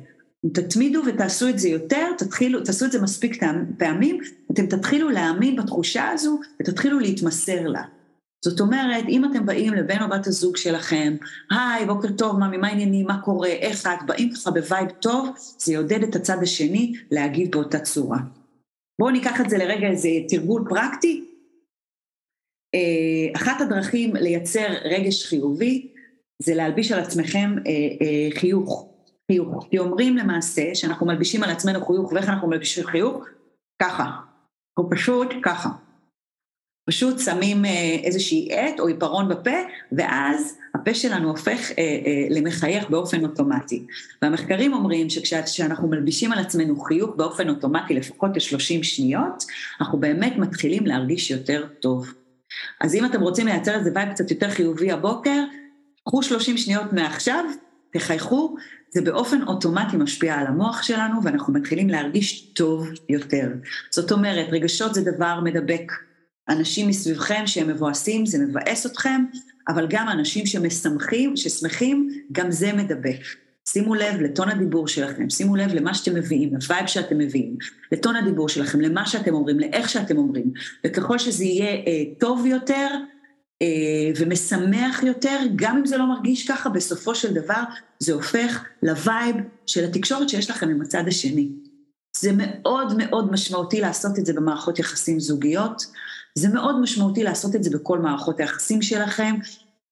אם 0.44 0.50
תתמידו 0.54 1.02
ותעשו 1.06 1.48
את 1.48 1.58
זה 1.58 1.68
יותר, 1.68 2.06
תתחילו, 2.18 2.60
תעשו 2.64 2.86
את 2.86 2.92
זה 2.92 3.02
מספיק 3.02 3.42
פעמים, 3.78 4.18
אתם 4.52 4.66
תתחילו 4.66 5.10
להאמין 5.10 5.56
בתחושה 5.56 6.08
הזו 6.08 6.40
ותתחילו 6.60 6.98
להתמסר 6.98 7.66
לה. 7.66 7.82
זאת 8.44 8.60
אומרת, 8.60 9.04
אם 9.08 9.24
אתם 9.24 9.46
באים 9.46 9.74
לבן 9.74 10.02
או 10.02 10.08
בת 10.08 10.26
הזוג 10.26 10.56
שלכם, 10.56 11.16
היי, 11.50 11.86
בוקר 11.86 12.08
טוב, 12.08 12.38
מה 12.38 12.68
העניינים, 12.68 13.06
מה 13.06 13.20
קורה, 13.20 13.48
איך 13.48 13.86
את, 13.86 14.06
באים 14.06 14.32
ככה 14.32 14.50
ב 14.50 14.58
vibe 14.58 14.90
טוב, 14.90 15.30
זה 15.58 15.72
יעודד 15.72 16.02
את 16.02 16.16
הצד 16.16 16.42
השני 16.42 16.92
להגיב 17.10 17.52
באותה 17.52 17.78
צורה. 17.78 18.18
בואו 19.00 19.10
ניקח 19.10 19.40
את 19.40 19.50
זה 19.50 19.58
לרגע 19.58 19.88
איזה 19.88 20.08
תרגול 20.28 20.64
פרקטי. 20.68 21.24
אה, 22.74 23.36
אחת 23.36 23.60
הדרכים 23.60 24.16
לייצר 24.16 24.66
רגש 24.84 25.26
חיובי 25.26 25.92
זה 26.42 26.54
להלביש 26.54 26.92
על 26.92 27.00
עצמכם 27.00 27.54
אה, 27.66 27.72
אה, 27.72 28.40
חיוך, 28.40 28.88
חיוך. 29.32 29.66
כי 29.70 29.78
אומרים 29.78 30.16
למעשה 30.16 30.74
שאנחנו 30.74 31.06
מלבישים 31.06 31.42
על 31.42 31.50
עצמנו 31.50 31.86
חיוך, 31.86 32.12
ואיך 32.12 32.28
אנחנו 32.28 32.48
מלבישים 32.48 32.86
חיוך? 32.86 33.24
ככה. 33.82 34.10
הוא 34.78 34.86
פשוט 34.90 35.28
ככה. 35.42 35.68
פשוט 36.90 37.18
שמים 37.18 37.64
אה, 37.64 37.70
איזושהי 38.04 38.48
עט 38.52 38.80
או 38.80 38.86
עיפרון 38.86 39.28
בפה, 39.28 39.56
ואז 39.92 40.58
הפה 40.74 40.94
שלנו 40.94 41.28
הופך 41.28 41.70
אה, 41.70 41.76
אה, 41.78 42.26
למחייך 42.30 42.90
באופן 42.90 43.24
אוטומטי. 43.24 43.86
והמחקרים 44.22 44.72
אומרים 44.72 45.10
שכשאנחנו 45.10 45.88
מלבישים 45.88 46.32
על 46.32 46.38
עצמנו 46.38 46.80
חיוך 46.80 47.10
באופן 47.16 47.48
אוטומטי 47.48 47.94
לפחות 47.94 48.30
ל-30 48.36 48.82
שניות, 48.82 49.44
אנחנו 49.80 49.98
באמת 49.98 50.36
מתחילים 50.36 50.86
להרגיש 50.86 51.30
יותר 51.30 51.66
טוב. 51.80 52.12
אז 52.80 52.94
אם 52.94 53.04
אתם 53.04 53.20
רוצים 53.20 53.46
לייצר 53.46 53.74
איזה 53.74 53.90
vibe 53.94 54.12
קצת 54.12 54.30
יותר 54.30 54.50
חיובי 54.50 54.90
הבוקר, 54.90 55.44
קחו 56.04 56.22
30 56.22 56.56
שניות 56.56 56.92
מעכשיו, 56.92 57.44
תחייכו, 57.92 58.56
זה 58.90 59.02
באופן 59.02 59.42
אוטומטי 59.42 59.96
משפיע 59.96 60.34
על 60.34 60.46
המוח 60.46 60.82
שלנו 60.82 61.24
ואנחנו 61.24 61.52
מתחילים 61.52 61.88
להרגיש 61.88 62.40
טוב 62.40 62.88
יותר. 63.08 63.48
זאת 63.90 64.12
אומרת, 64.12 64.46
רגשות 64.50 64.94
זה 64.94 65.12
דבר 65.16 65.40
מדבק. 65.44 65.92
אנשים 66.50 66.88
מסביבכם 66.88 67.42
שהם 67.46 67.68
מבואסים, 67.68 68.26
זה 68.26 68.38
מבאס 68.38 68.86
אתכם, 68.86 69.24
אבל 69.68 69.86
גם 69.88 70.08
אנשים 70.08 70.46
שמשמחים, 70.46 71.36
ששמחים, 71.36 72.08
גם 72.32 72.50
זה 72.50 72.72
מדבק. 72.72 73.20
שימו 73.68 73.94
לב 73.94 74.20
לטון 74.20 74.48
הדיבור 74.48 74.88
שלכם, 74.88 75.30
שימו 75.30 75.56
לב 75.56 75.74
למה 75.74 75.94
שאתם 75.94 76.14
מביאים, 76.14 76.54
ל 76.54 76.61
vibe 76.61 76.86
שאתם 76.86 77.18
מביאים, 77.18 77.56
לטון 77.92 78.16
הדיבור 78.16 78.48
שלכם, 78.48 78.80
למה 78.80 79.06
שאתם 79.06 79.34
אומרים, 79.34 79.60
לאיך 79.60 79.88
שאתם 79.88 80.16
אומרים. 80.18 80.52
וככל 80.86 81.18
שזה 81.18 81.44
יהיה 81.44 81.70
אה, 81.70 82.02
טוב 82.18 82.46
יותר, 82.46 82.88
אה, 83.62 83.66
ומשמח 84.16 85.02
יותר, 85.02 85.38
גם 85.56 85.76
אם 85.76 85.86
זה 85.86 85.96
לא 85.96 86.06
מרגיש 86.06 86.48
ככה, 86.48 86.68
בסופו 86.68 87.14
של 87.14 87.34
דבר 87.34 87.62
זה 87.98 88.12
הופך 88.12 88.64
ל 88.82 88.93
vibe 88.93 89.36
של 89.66 89.84
התקשורת 89.84 90.28
שיש 90.28 90.50
לכם 90.50 90.68
עם 90.68 90.82
הצד 90.82 91.08
השני. 91.08 91.48
זה 92.16 92.30
מאוד 92.36 92.96
מאוד 92.96 93.32
משמעותי 93.32 93.80
לעשות 93.80 94.18
את 94.18 94.26
זה 94.26 94.32
במערכות 94.32 94.78
יחסים 94.78 95.20
זוגיות, 95.20 95.82
זה 96.38 96.48
מאוד 96.48 96.80
משמעותי 96.80 97.22
לעשות 97.22 97.56
את 97.56 97.64
זה 97.64 97.70
בכל 97.70 97.98
מערכות 97.98 98.40
היחסים 98.40 98.82
שלכם, 98.82 99.34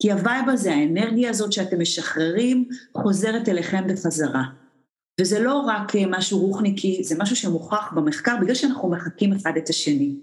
כי 0.03 0.13
ה 0.13 0.20
vibe 0.20 0.49
הזה, 0.49 0.75
האנרגיה 0.75 1.31
הזאת 1.31 1.53
שאתם 1.53 1.81
משחררים, 1.81 2.69
חוזרת 2.97 3.49
אליכם 3.49 3.85
בחזרה. 3.89 4.43
וזה 5.21 5.41
לא 5.41 5.55
רק 5.55 5.93
משהו 6.11 6.39
רוחניקי, 6.39 7.05
זה 7.05 7.15
משהו 7.19 7.37
שמוכח 7.37 7.93
במחקר, 7.97 8.37
בגלל 8.41 8.55
שאנחנו 8.55 8.91
מחקים 8.91 9.33
אחד 9.33 9.53
את 9.57 9.69
השני. 9.69 10.15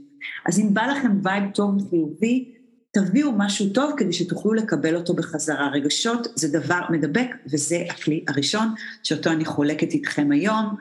אז 0.45 0.59
אם 0.59 0.73
בא 0.73 0.81
לכם 0.81 1.11
vibe 1.23 1.43
טוב 1.53 1.75
וחיובי, 1.75 2.51
תביאו 2.91 3.31
משהו 3.31 3.69
טוב 3.69 3.91
כדי 3.97 4.13
שתוכלו 4.13 4.53
לקבל 4.53 4.95
אותו 4.95 5.13
בחזרה. 5.13 5.69
רגשות 5.69 6.27
זה 6.35 6.59
דבר 6.59 6.81
מדבק, 6.89 7.27
וזה 7.53 7.83
הכלי 7.89 8.25
הראשון 8.27 8.67
שאותו 9.03 9.29
אני 9.29 9.45
חולקת 9.45 9.91
איתכם 9.91 10.31
היום. 10.31 10.75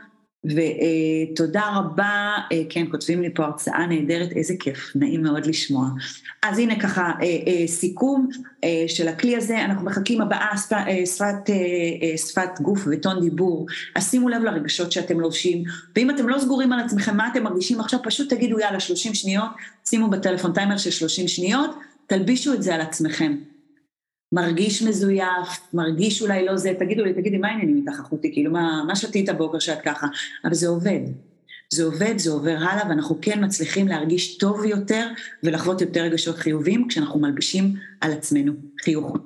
ותודה 0.44 1.62
רבה, 1.76 2.36
אה, 2.52 2.62
כן, 2.68 2.86
כותבים 2.90 3.22
לי 3.22 3.34
פה 3.34 3.44
הרצאה 3.44 3.86
נהדרת, 3.86 4.32
איזה 4.32 4.54
כיף, 4.60 4.92
נעים 4.94 5.22
מאוד 5.22 5.46
לשמוע. 5.46 5.88
אז 6.42 6.58
הנה 6.58 6.80
ככה 6.80 7.12
אה, 7.22 7.26
אה, 7.46 7.66
סיכום 7.66 8.28
של 8.86 9.08
הכלי 9.08 9.36
הזה, 9.36 9.64
אנחנו 9.64 9.84
מחקים 9.86 10.20
הבעה 10.20 10.56
שפת, 11.06 11.50
שפת 12.16 12.60
גוף 12.60 12.86
וטון 12.90 13.20
דיבור, 13.20 13.66
אז 13.94 14.10
שימו 14.10 14.28
לב 14.28 14.42
לרגשות 14.42 14.92
שאתם 14.92 15.20
לובשים, 15.20 15.62
ואם 15.96 16.10
אתם 16.10 16.28
לא 16.28 16.38
סגורים 16.38 16.72
על 16.72 16.80
עצמכם 16.80 17.16
מה 17.16 17.28
אתם 17.32 17.42
מרגישים 17.42 17.80
עכשיו, 17.80 18.00
פשוט 18.02 18.32
תגידו 18.32 18.60
יאללה 18.60 18.80
30 18.80 19.14
שניות, 19.14 19.50
שימו 19.84 20.10
בטלפון 20.10 20.52
טיימר 20.52 20.76
של 20.76 20.90
30 20.90 21.28
שניות, 21.28 21.70
תלבישו 22.06 22.54
את 22.54 22.62
זה 22.62 22.74
על 22.74 22.80
עצמכם. 22.80 23.36
מרגיש 24.34 24.82
מזויף, 24.82 25.74
מרגיש 25.74 26.22
אולי 26.22 26.44
לא 26.44 26.56
זה, 26.56 26.72
תגידו 26.78 27.04
לי, 27.04 27.14
תגידי, 27.14 27.38
מה 27.38 27.48
העניינים 27.48 27.76
איתך 27.76 28.00
אחותי? 28.00 28.32
כאילו, 28.32 28.52
מה, 28.52 28.84
מה 28.86 28.96
שתית 28.96 29.28
הבוקר 29.28 29.58
שאת 29.58 29.80
ככה? 29.82 30.06
אבל 30.44 30.54
זה 30.54 30.68
עובד. 30.68 31.00
זה 31.72 31.84
עובד, 31.84 32.18
זה 32.18 32.30
עובר 32.30 32.56
הלאה, 32.58 32.88
ואנחנו 32.88 33.18
כן 33.22 33.44
מצליחים 33.44 33.88
להרגיש 33.88 34.38
טוב 34.38 34.64
יותר 34.64 35.08
ולחוות 35.42 35.80
יותר 35.80 36.00
רגשות 36.00 36.36
חיוביים 36.36 36.88
כשאנחנו 36.88 37.20
מלבישים 37.20 37.74
על 38.00 38.12
עצמנו 38.12 38.52
חיוך. 38.84 39.16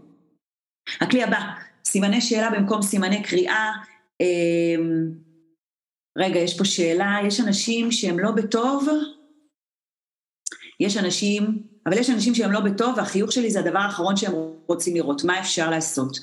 הכלי 1.00 1.22
הבא, 1.22 1.40
סימני 1.84 2.20
שאלה 2.20 2.50
במקום 2.50 2.82
סימני 2.82 3.22
קריאה. 3.22 3.72
אמ, 4.20 5.10
רגע, 6.18 6.40
יש 6.40 6.58
פה 6.58 6.64
שאלה, 6.64 7.18
יש 7.26 7.40
אנשים 7.40 7.92
שהם 7.92 8.18
לא 8.18 8.30
בטוב, 8.30 8.88
יש 10.80 10.96
אנשים 10.96 11.62
אבל 11.88 11.98
יש 11.98 12.10
אנשים 12.10 12.34
שהם 12.34 12.52
לא 12.52 12.60
בטוב, 12.60 12.94
והחיוך 12.96 13.32
שלי 13.32 13.50
זה 13.50 13.60
הדבר 13.60 13.78
האחרון 13.78 14.16
שהם 14.16 14.32
רוצים 14.66 14.94
לראות, 14.94 15.24
מה 15.24 15.40
אפשר 15.40 15.70
לעשות. 15.70 16.18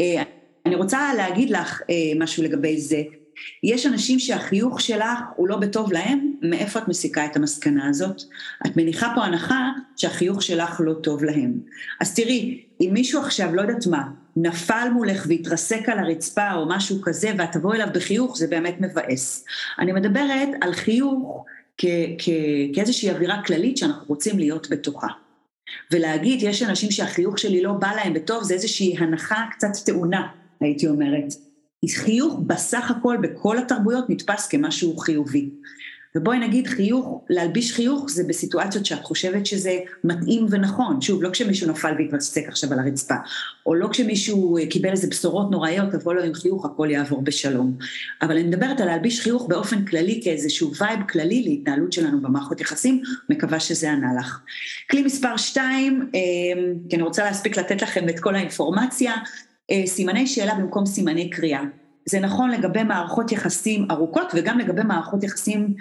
אה, 0.00 0.22
אני 0.66 0.74
רוצה 0.74 1.14
להגיד 1.16 1.50
לך 1.50 1.82
אה, 1.90 1.94
משהו 2.16 2.42
לגבי 2.42 2.80
זה. 2.80 3.02
יש 3.62 3.86
אנשים 3.86 4.18
שהחיוך 4.18 4.80
שלך 4.80 5.18
הוא 5.36 5.48
לא 5.48 5.56
בטוב 5.56 5.92
להם, 5.92 6.32
מאיפה 6.42 6.78
את 6.78 6.88
מסיקה 6.88 7.26
את 7.26 7.36
המסקנה 7.36 7.88
הזאת? 7.88 8.22
את 8.66 8.76
מניחה 8.76 9.12
פה 9.14 9.24
הנחה 9.24 9.68
שהחיוך 9.96 10.42
שלך 10.42 10.80
לא 10.84 10.92
טוב 10.92 11.24
להם. 11.24 11.52
אז 12.00 12.14
תראי, 12.14 12.64
אם 12.80 12.90
מישהו 12.92 13.20
עכשיו, 13.20 13.54
לא 13.54 13.62
יודעת 13.62 13.86
מה, 13.86 14.02
נפל 14.36 14.88
מולך 14.92 15.26
והתרסק 15.28 15.88
על 15.88 15.98
הרצפה 15.98 16.52
או 16.52 16.68
משהו 16.68 17.02
כזה 17.02 17.30
ואת 17.38 17.52
תבוא 17.52 17.74
אליו 17.74 17.88
בחיוך, 17.94 18.38
זה 18.38 18.46
באמת 18.46 18.76
מבאס. 18.80 19.44
אני 19.78 19.92
מדברת 19.92 20.48
על 20.60 20.72
חיוך 20.72 21.44
כאיזושהי 22.74 23.10
אווירה 23.10 23.42
כללית 23.46 23.76
שאנחנו 23.76 24.04
רוצים 24.08 24.38
להיות 24.38 24.70
בתוכה. 24.70 25.08
ולהגיד, 25.92 26.42
יש 26.42 26.62
אנשים 26.62 26.90
שהחיוך 26.90 27.38
שלי 27.38 27.62
לא 27.62 27.72
בא 27.72 27.92
להם 27.96 28.14
בטוב, 28.14 28.42
זה 28.42 28.54
איזושהי 28.54 28.96
הנחה 28.98 29.44
קצת 29.50 29.72
טעונה, 29.86 30.28
הייתי 30.60 30.88
אומרת. 30.88 31.34
חיוך 31.94 32.40
בסך 32.46 32.90
הכל 32.90 33.16
בכל 33.22 33.58
התרבויות 33.58 34.10
נתפס 34.10 34.48
כמשהו 34.48 34.96
חיובי. 34.96 35.50
ובואי 36.14 36.38
נגיד 36.38 36.66
חיוך, 36.66 37.24
להלביש 37.30 37.72
חיוך 37.72 38.10
זה 38.10 38.24
בסיטואציות 38.24 38.86
שאת 38.86 39.02
חושבת 39.02 39.46
שזה 39.46 39.78
מתאים 40.04 40.46
ונכון, 40.50 41.00
שוב, 41.00 41.22
לא 41.22 41.30
כשמישהו 41.30 41.70
נפל 41.70 41.94
והתרסק 41.98 42.48
עכשיו 42.48 42.72
על 42.72 42.78
הרצפה, 42.78 43.14
או 43.66 43.74
לא 43.74 43.88
כשמישהו 43.88 44.58
אה, 44.58 44.66
קיבל 44.66 44.90
איזה 44.90 45.06
בשורות 45.06 45.50
נוראיות, 45.50 45.90
תבוא 45.90 46.14
לו 46.14 46.22
עם 46.22 46.34
חיוך, 46.34 46.64
הכל 46.64 46.88
יעבור 46.90 47.22
בשלום. 47.22 47.76
אבל 48.22 48.38
אני 48.38 48.42
מדברת 48.42 48.80
על 48.80 48.86
להלביש 48.86 49.20
חיוך 49.20 49.46
באופן 49.48 49.84
כללי, 49.84 50.20
כאיזשהו 50.24 50.72
vibe 50.80 51.00
כללי 51.08 51.42
להתנהלות 51.42 51.92
שלנו 51.92 52.20
במערכות 52.20 52.60
יחסים, 52.60 53.02
מקווה 53.28 53.60
שזה 53.60 53.92
ענה 53.92 54.08
לך. 54.18 54.40
כלי 54.90 55.02
מספר 55.02 55.36
שתיים, 55.36 56.10
אה, 56.14 56.20
כי 56.88 56.96
אני 56.96 57.02
רוצה 57.02 57.24
להספיק 57.24 57.58
לתת 57.58 57.82
לכם 57.82 58.08
את 58.08 58.20
כל 58.20 58.34
האינפורמציה, 58.34 59.12
אה, 59.70 59.82
סימני 59.86 60.26
שאלה 60.26 60.54
במקום 60.54 60.86
סימני 60.86 61.30
קריאה. 61.30 61.62
זה 62.08 62.20
נכון 62.20 62.50
לגבי 62.50 62.82
מערכות 62.82 63.32
יחסים 63.32 63.86
ארוכות 63.90 64.32
וגם 64.34 64.58
לגבי 64.58 64.82
מערכות 64.82 65.22
יחסים 65.22 65.74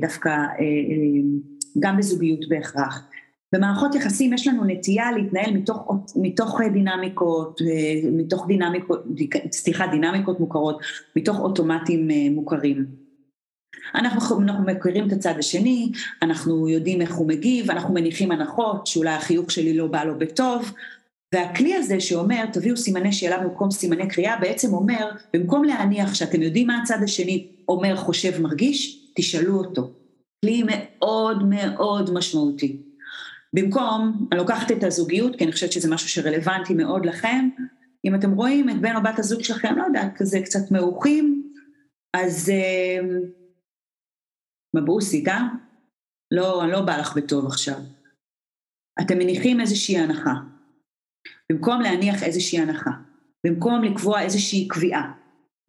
דווקא 0.00 0.28
אה, 0.28 0.64
גם 1.78 1.96
בזוגיות 1.96 2.48
בהכרח. 2.48 3.02
במערכות 3.54 3.94
יחסים 3.94 4.32
יש 4.32 4.46
לנו 4.46 4.64
נטייה 4.64 5.12
להתנהל 5.12 5.52
מתוך, 5.52 5.92
מתוך 6.16 6.60
דינמיקות, 6.72 7.60
מתוך 8.12 8.46
דינמיקות, 8.46 9.04
סליחה, 9.52 9.86
דינמיקות 9.86 10.40
מוכרות, 10.40 10.80
מתוך 11.16 11.40
אוטומטים 11.40 12.08
מוכרים. 12.30 12.86
אנחנו, 13.94 14.40
אנחנו 14.40 14.64
מכירים 14.64 15.06
את 15.06 15.12
הצד 15.12 15.34
השני, 15.38 15.92
אנחנו 16.22 16.68
יודעים 16.68 17.00
איך 17.00 17.14
הוא 17.14 17.28
מגיב, 17.28 17.70
אנחנו 17.70 17.94
מניחים 17.94 18.32
הנחות 18.32 18.86
שאולי 18.86 19.10
החיוך 19.10 19.50
שלי 19.50 19.76
לא 19.76 19.86
בא 19.86 20.04
לו 20.04 20.18
בטוב, 20.18 20.72
והכלי 21.34 21.74
הזה 21.74 22.00
שאומר 22.00 22.46
תביאו 22.52 22.76
סימני 22.76 23.12
שאלה 23.12 23.38
במקום 23.38 23.70
סימני 23.70 24.08
קריאה 24.08 24.36
בעצם 24.40 24.74
אומר 24.74 25.10
במקום 25.34 25.64
להניח 25.64 26.14
שאתם 26.14 26.42
יודעים 26.42 26.66
מה 26.66 26.82
הצד 26.82 26.98
השני 27.02 27.48
אומר, 27.68 27.96
חושב, 27.96 28.40
מרגיש, 28.40 28.99
תשאלו 29.16 29.58
אותו. 29.58 29.92
כלי 30.44 30.62
מאוד 30.66 31.42
מאוד 31.48 32.10
משמעותי. 32.14 32.82
במקום, 33.52 34.28
אני 34.32 34.40
לוקחת 34.40 34.70
את 34.70 34.84
הזוגיות, 34.84 35.36
כי 35.36 35.44
אני 35.44 35.52
חושבת 35.52 35.72
שזה 35.72 35.90
משהו 35.90 36.08
שרלוונטי 36.08 36.74
מאוד 36.74 37.06
לכם, 37.06 37.48
אם 38.04 38.14
אתם 38.14 38.30
רואים 38.30 38.70
את 38.70 38.80
בן 38.80 38.96
או 38.96 39.02
בת 39.02 39.18
הזוג 39.18 39.42
שלכם, 39.42 39.78
לא 39.78 39.84
יודעת, 39.84 40.12
כזה 40.16 40.40
קצת 40.44 40.70
מעוכים, 40.70 41.52
אז 42.16 42.50
אה, 42.50 42.98
מבוסית, 44.76 45.28
אה? 45.28 45.48
לא, 46.34 46.62
לא 46.68 46.80
בא 46.80 46.96
לך 46.96 47.16
בטוב 47.16 47.46
עכשיו. 47.46 47.80
אתם 49.00 49.18
מניחים 49.18 49.60
איזושהי 49.60 49.98
הנחה. 49.98 50.34
במקום 51.52 51.80
להניח 51.80 52.22
איזושהי 52.22 52.58
הנחה, 52.58 52.90
במקום 53.46 53.84
לקבוע 53.84 54.22
איזושהי 54.22 54.68
קביעה, 54.68 55.12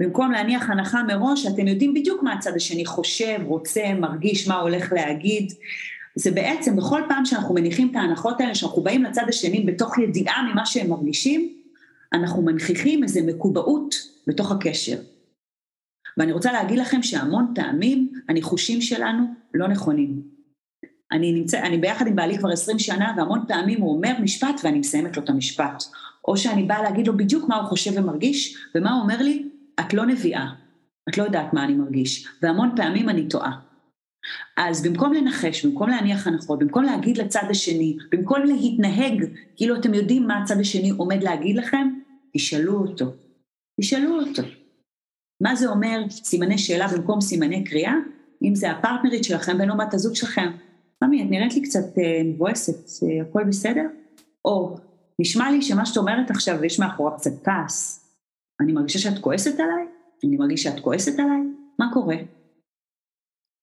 במקום 0.02 0.32
להניח 0.32 0.70
הנחה 0.70 1.04
מראש 1.04 1.44
שאתם 1.44 1.68
יודעים 1.68 1.94
בדיוק 1.94 2.24
מה 2.24 2.34
הצד 2.34 2.56
השני 2.56 2.86
חושב, 2.86 3.40
רוצה, 3.46 3.94
מרגיש, 4.00 4.48
מה 4.48 4.56
הולך 4.56 4.94
להגיד, 4.94 5.54
זה 6.16 6.32
בעצם 6.32 6.76
בכל 6.76 7.02
פעם 7.10 7.26
שאנחנו 7.26 7.56
מניחים 7.56 7.88
את 7.92 7.96
ההנחות 7.96 8.42
האלה, 8.42 8.56
שאנחנו 8.56 8.82
באים 8.82 9.04
לצד 9.04 9.24
השני 9.30 9.64
בתוך 9.64 9.98
ידיעה 9.98 10.52
ממה 10.52 10.66
שהם 10.66 10.90
מרגישים, 10.90 11.50
אנחנו 12.14 12.42
מנכיחים 12.42 13.04
איזו 13.04 13.20
מקובעות 13.28 13.96
בתוך 14.28 14.52
הקשר. 14.52 14.98
ואני 16.18 16.32
רוצה 16.32 16.52
להגיד 16.52 16.80
לכם 16.80 17.04
שהמון 17.04 17.54
פעמים 17.56 18.12
הניחושים 18.30 18.82
שלנו 18.82 19.24
לא 19.54 19.68
נכונים. 19.68 20.22
אני 21.12 21.32
נמצא, 21.32 21.60
אני 21.60 21.78
ביחד 21.78 22.08
עם 22.08 22.16
בעלי 22.16 22.38
כבר 22.38 22.50
עשרים 22.50 22.80
שנה 22.80 23.14
והמון 23.18 23.40
פעמים 23.48 23.82
הוא 23.82 23.96
אומר 23.96 24.12
משפט 24.22 24.62
ואני 24.64 24.80
מסיימת 24.80 25.18
לו 25.18 25.24
את 25.24 25.30
המשפט. 25.30 25.84
או 26.28 26.38
שאני 26.38 26.64
באה 26.64 26.82
להגיד 26.82 27.08
לו 27.08 27.18
בדיוק 27.18 27.50
מה 27.50 27.56
הוא 27.56 27.70
חושב 27.70 27.92
ומרגיש, 27.96 28.58
ומה 28.76 28.94
הוא 28.94 29.02
אומר 29.02 29.22
לי, 29.22 29.52
את 29.82 29.94
לא 29.94 30.06
נביאה, 30.06 30.48
את 31.10 31.18
לא 31.18 31.24
יודעת 31.24 31.54
מה 31.54 31.64
אני 31.64 31.74
מרגיש, 31.74 32.28
והמון 32.42 32.74
פעמים 32.76 33.10
אני 33.10 33.28
טועה. 33.30 33.60
אז 34.58 34.88
במקום 34.88 35.14
לנחש, 35.14 35.66
במקום 35.66 35.90
להניח 35.90 36.28
הנחות, 36.28 36.60
במקום 36.60 36.84
להגיד 36.84 37.18
לצד 37.18 37.44
השני, 37.50 37.98
במקום 38.12 38.44
להתנהג 38.44 39.26
כאילו 39.56 39.76
אתם 39.76 39.94
יודעים 39.94 40.28
מה 40.28 40.42
הצד 40.44 40.60
השני 40.60 40.90
עומד 40.90 41.24
להגיד 41.24 41.56
לכם, 41.56 41.88
תשאלו 42.34 42.74
אותו. 42.74 43.06
תשאלו 43.82 44.20
אותו. 44.20 44.44
מה 45.42 45.56
זה 45.56 45.70
אומר 45.70 46.02
סימני 46.10 46.58
שאלה 46.58 46.88
במקום 46.88 47.22
סימני 47.22 47.64
קריאה? 47.64 47.94
אם 48.44 48.56
זה 48.56 48.72
הפרטנרית 48.72 49.24
שלכם, 49.24 49.70
או 49.70 49.78
בת 49.78 49.94
הזוג 49.94 50.16
שלכם, 50.16 50.52
ממי, 51.04 51.24
את 51.24 51.28
נראית 51.30 51.54
לי 51.54 51.62
קצת 51.62 51.98
אה, 51.98 52.22
מבואסת, 52.26 53.04
אה, 53.04 53.22
הכל 53.22 53.44
בסדר? 53.44 53.86
או, 54.46 54.78
נשמע 55.20 55.52
לי 55.52 55.62
שמה 55.62 55.86
שאת 55.86 55.98
אומרת 55.98 56.32
עכשיו, 56.32 56.66
יש 56.66 56.80
מאחוריו 56.80 57.18
קצת 57.18 57.32
כעס. 57.44 58.01
אני 58.62 58.72
מרגישה 58.72 59.00
שאת 59.00 59.20
כועסת 59.20 59.54
עליי? 59.54 59.86
אני 60.26 60.38
מרגיש 60.38 60.64
שאת 60.64 60.80
כועסת 60.80 61.20
עליי? 61.20 61.42
מה 61.80 61.90
קורה? 61.94 62.16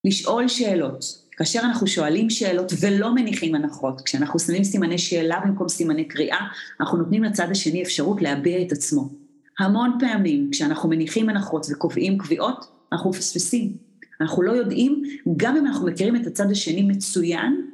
לשאול 0.06 0.48
שאלות. 0.48 1.04
כאשר 1.30 1.60
אנחנו 1.60 1.86
שואלים 1.86 2.30
שאלות 2.30 2.72
ולא 2.80 3.14
מניחים 3.14 3.54
הנחות, 3.54 4.00
כשאנחנו 4.00 4.38
שמים 4.38 4.64
סימני 4.64 4.98
שאלה 4.98 5.40
במקום 5.44 5.68
סימני 5.68 6.04
קריאה, 6.04 6.46
אנחנו 6.80 6.98
נותנים 6.98 7.24
לצד 7.24 7.46
השני 7.50 7.82
אפשרות 7.82 8.22
להביע 8.22 8.62
את 8.62 8.72
עצמו. 8.72 9.08
המון 9.58 9.98
פעמים 10.00 10.48
כשאנחנו 10.52 10.88
מניחים 10.88 11.28
הנחות 11.28 11.66
וקובעים 11.70 12.18
קביעות, 12.18 12.64
אנחנו 12.92 13.10
מפספסים. 13.10 13.76
אנחנו 14.20 14.42
לא 14.42 14.52
יודעים, 14.52 15.02
גם 15.36 15.56
אם 15.56 15.66
אנחנו 15.66 15.86
מכירים 15.86 16.16
את 16.16 16.26
הצד 16.26 16.50
השני 16.50 16.82
מצוין, 16.82 17.70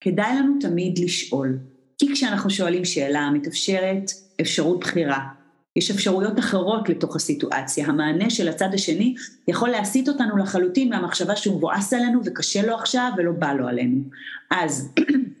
כדאי 0.00 0.36
לנו 0.36 0.54
תמיד 0.60 0.98
לשאול. 0.98 1.58
כי 1.98 2.12
כשאנחנו 2.12 2.50
שואלים 2.50 2.84
שאלה, 2.84 3.30
מתאפשרת 3.30 4.10
אפשרות 4.40 4.80
בחירה. 4.80 5.39
יש 5.80 5.90
אפשרויות 5.90 6.38
אחרות 6.38 6.88
לתוך 6.88 7.16
הסיטואציה. 7.16 7.86
המענה 7.86 8.30
של 8.30 8.48
הצד 8.48 8.74
השני 8.74 9.14
יכול 9.48 9.68
להסיט 9.68 10.08
אותנו 10.08 10.36
לחלוטין 10.36 10.88
מהמחשבה 10.88 11.36
שהוא 11.36 11.56
מבואס 11.56 11.92
עלינו 11.92 12.20
וקשה 12.24 12.66
לו 12.66 12.74
עכשיו 12.74 13.10
ולא 13.16 13.32
בא 13.32 13.52
לו 13.52 13.68
עלינו. 13.68 14.02
אז 14.50 14.88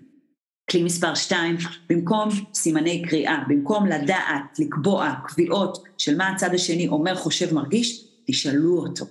כלי 0.70 0.82
מספר 0.82 1.14
שתיים, 1.14 1.56
במקום 1.88 2.28
סימני 2.54 3.02
קריאה, 3.02 3.42
במקום 3.48 3.86
לדעת, 3.86 4.58
לקבוע 4.58 5.14
קביעות 5.24 5.84
של 5.98 6.16
מה 6.16 6.28
הצד 6.28 6.54
השני 6.54 6.88
אומר, 6.88 7.14
חושב, 7.14 7.54
מרגיש, 7.54 8.04
תשאלו 8.26 8.78
אותו. 8.78 9.06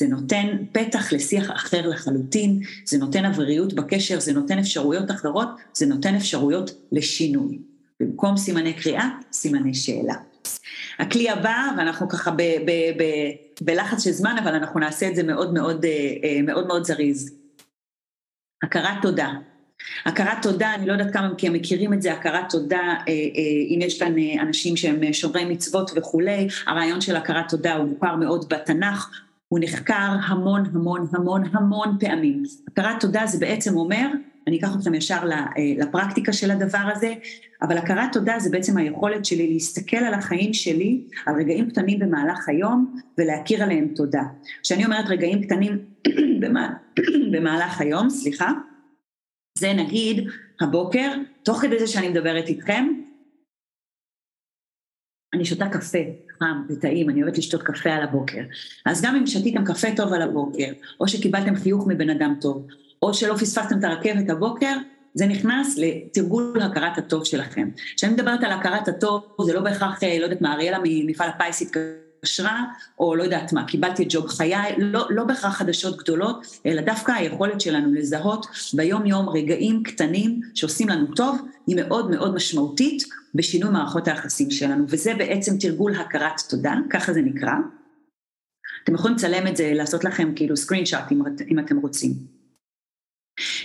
זה 0.00 0.06
נותן 0.08 0.46
פתח 0.72 1.12
לשיח 1.12 1.50
אחר 1.50 1.88
לחלוטין, 1.88 2.60
זה 2.84 2.98
נותן 2.98 3.24
אוויריות 3.24 3.72
בקשר, 3.72 4.20
זה 4.20 4.32
נותן 4.32 4.58
אפשרויות 4.58 5.10
אחרות, 5.10 5.48
זה 5.74 5.86
נותן 5.86 6.14
אפשרויות 6.14 6.70
לשינוי. 6.92 7.58
במקום 8.00 8.36
סימני 8.36 8.72
קריאה, 8.72 9.08
סימני 9.32 9.74
שאלה. 9.74 10.29
הכלי 10.98 11.30
הבא, 11.30 11.68
ואנחנו 11.76 12.08
ככה 12.08 12.30
ב, 12.30 12.42
ב, 12.42 12.70
ב, 12.70 13.04
בלחץ 13.60 14.04
של 14.04 14.10
זמן, 14.10 14.36
אבל 14.42 14.54
אנחנו 14.54 14.80
נעשה 14.80 15.08
את 15.08 15.16
זה 15.16 15.22
מאוד 15.22 15.54
מאוד, 15.54 15.84
אה, 15.84 15.90
אה, 16.24 16.42
מאוד, 16.42 16.66
מאוד 16.66 16.84
זריז. 16.84 17.34
הכרת 18.62 19.02
תודה. 19.02 19.32
הכרת 20.06 20.42
תודה, 20.42 20.74
אני 20.74 20.86
לא 20.86 20.92
יודעת 20.92 21.12
כמה 21.12 21.28
מכם 21.28 21.52
מכירים 21.52 21.92
את 21.92 22.02
זה, 22.02 22.12
הכרת 22.12 22.50
תודה, 22.50 22.94
אה, 23.08 23.12
אם 23.74 23.78
יש 23.82 23.98
כאן 23.98 24.14
אנשים 24.40 24.76
שהם 24.76 25.12
שומרי 25.12 25.44
מצוות 25.44 25.90
וכולי, 25.96 26.48
הרעיון 26.66 27.00
של 27.00 27.16
הכרת 27.16 27.48
תודה 27.48 27.74
הוא 27.74 27.88
מוכר 27.88 28.16
מאוד 28.16 28.48
בתנ"ך, 28.48 29.10
הוא 29.48 29.58
נחקר 29.62 30.16
המון 30.26 30.64
המון 30.74 31.06
המון 31.12 31.42
המון 31.52 31.96
פעמים. 32.00 32.42
הכרת 32.68 33.00
תודה 33.00 33.26
זה 33.26 33.38
בעצם 33.38 33.76
אומר, 33.76 34.06
אני 34.46 34.58
אקח 34.58 34.76
אתכם 34.76 34.94
ישר 34.94 35.20
אה, 35.32 35.46
לפרקטיקה 35.78 36.32
של 36.32 36.50
הדבר 36.50 36.90
הזה, 36.94 37.14
אבל 37.62 37.78
הכרת 37.78 38.12
תודה 38.12 38.38
זה 38.38 38.50
בעצם 38.50 38.76
היכולת 38.76 39.24
שלי 39.24 39.52
להסתכל 39.52 39.96
על 39.96 40.14
החיים 40.14 40.54
שלי, 40.54 41.04
על 41.26 41.34
רגעים 41.34 41.70
קטנים 41.70 41.98
במהלך 41.98 42.48
היום 42.48 43.00
ולהכיר 43.18 43.62
עליהם 43.62 43.88
תודה. 43.96 44.22
כשאני 44.62 44.84
אומרת 44.84 45.06
רגעים 45.08 45.42
קטנים 45.42 45.78
במהלך 47.32 47.80
היום, 47.80 48.10
סליחה, 48.10 48.52
זה 49.58 49.72
נגיד 49.72 50.28
הבוקר, 50.60 51.12
תוך 51.42 51.58
כדי 51.58 51.78
זה 51.78 51.86
שאני 51.86 52.08
מדברת 52.08 52.48
איתכם, 52.48 52.88
אני 55.34 55.44
שותה 55.44 55.68
קפה 55.68 55.98
חם 56.38 56.62
וטעים, 56.68 57.10
אני 57.10 57.22
אוהבת 57.22 57.38
לשתות 57.38 57.62
קפה 57.62 57.90
על 57.90 58.02
הבוקר. 58.02 58.42
אז 58.86 59.02
גם 59.02 59.16
אם 59.16 59.26
שתיתם 59.26 59.64
קפה 59.64 59.88
טוב 59.96 60.12
על 60.12 60.22
הבוקר, 60.22 60.72
או 61.00 61.08
שקיבלתם 61.08 61.54
חיוך 61.54 61.86
מבן 61.88 62.10
אדם 62.10 62.34
טוב, 62.40 62.66
או 63.02 63.14
שלא 63.14 63.34
פספסתם 63.34 63.78
את 63.78 63.84
הרכבת 63.84 64.30
הבוקר, 64.30 64.76
זה 65.14 65.26
נכנס 65.26 65.78
לתרגול 65.78 66.62
הכרת 66.62 66.98
הטוב 66.98 67.24
שלכם. 67.24 67.68
כשאני 67.96 68.12
מדברת 68.12 68.44
על 68.44 68.52
הכרת 68.52 68.88
הטוב, 68.88 69.22
זה 69.46 69.52
לא 69.52 69.60
בהכרח, 69.60 70.02
אה, 70.02 70.18
לא 70.18 70.24
יודעת 70.24 70.40
מה, 70.40 70.54
אריאלה 70.54 70.78
ממפעל 70.84 71.28
הפיס 71.28 71.62
התקשרה, 71.62 72.64
או 72.98 73.14
לא 73.14 73.22
יודעת 73.22 73.52
מה, 73.52 73.64
קיבלתי 73.64 74.02
את 74.02 74.08
ג'וב 74.10 74.28
חיי, 74.28 74.74
לא, 74.78 75.06
לא 75.10 75.24
בהכרח 75.24 75.56
חדשות 75.56 75.96
גדולות, 75.96 76.46
אלא 76.66 76.82
דווקא 76.82 77.12
היכולת 77.12 77.60
שלנו 77.60 77.92
לזהות 77.94 78.46
ביום-יום 78.74 79.28
רגעים 79.28 79.82
קטנים 79.82 80.40
שעושים 80.54 80.88
לנו 80.88 81.06
טוב, 81.14 81.38
היא 81.66 81.76
מאוד 81.76 82.10
מאוד 82.10 82.34
משמעותית 82.34 83.02
בשינוי 83.34 83.70
מערכות 83.70 84.08
היחסים 84.08 84.50
שלנו, 84.50 84.84
וזה 84.88 85.14
בעצם 85.14 85.58
תרגול 85.58 85.94
הכרת 85.94 86.40
תודה, 86.48 86.74
ככה 86.90 87.12
זה 87.12 87.20
נקרא. 87.22 87.52
אתם 88.84 88.94
יכולים 88.94 89.16
לצלם 89.16 89.46
את 89.46 89.56
זה, 89.56 89.72
לעשות 89.74 90.04
לכם 90.04 90.32
כאילו 90.36 90.56
סקרין 90.56 90.86
שאט 90.86 91.12
אם, 91.12 91.22
אם 91.50 91.58
אתם 91.58 91.76
רוצים. 91.76 92.39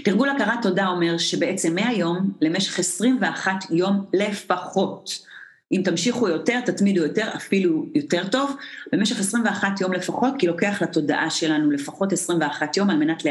תרגול 0.03 0.29
הכרת 0.29 0.61
תודה 0.61 0.87
אומר 0.87 1.17
שבעצם 1.17 1.75
מהיום 1.75 2.31
למשך 2.41 2.79
21 2.79 3.51
יום 3.71 4.05
לפחות, 4.13 5.25
אם 5.71 5.81
תמשיכו 5.85 6.29
יותר, 6.29 6.61
תתמידו 6.61 7.01
יותר, 7.01 7.27
אפילו 7.35 7.85
יותר 7.95 8.27
טוב, 8.27 8.55
במשך 8.91 9.19
21 9.19 9.81
יום 9.81 9.93
לפחות, 9.93 10.33
כי 10.39 10.47
לוקח 10.47 10.81
לתודעה 10.81 11.29
שלנו 11.29 11.71
לפחות 11.71 12.13
21 12.13 12.77
יום 12.77 12.89
על 12.89 12.97
מנת 12.97 13.23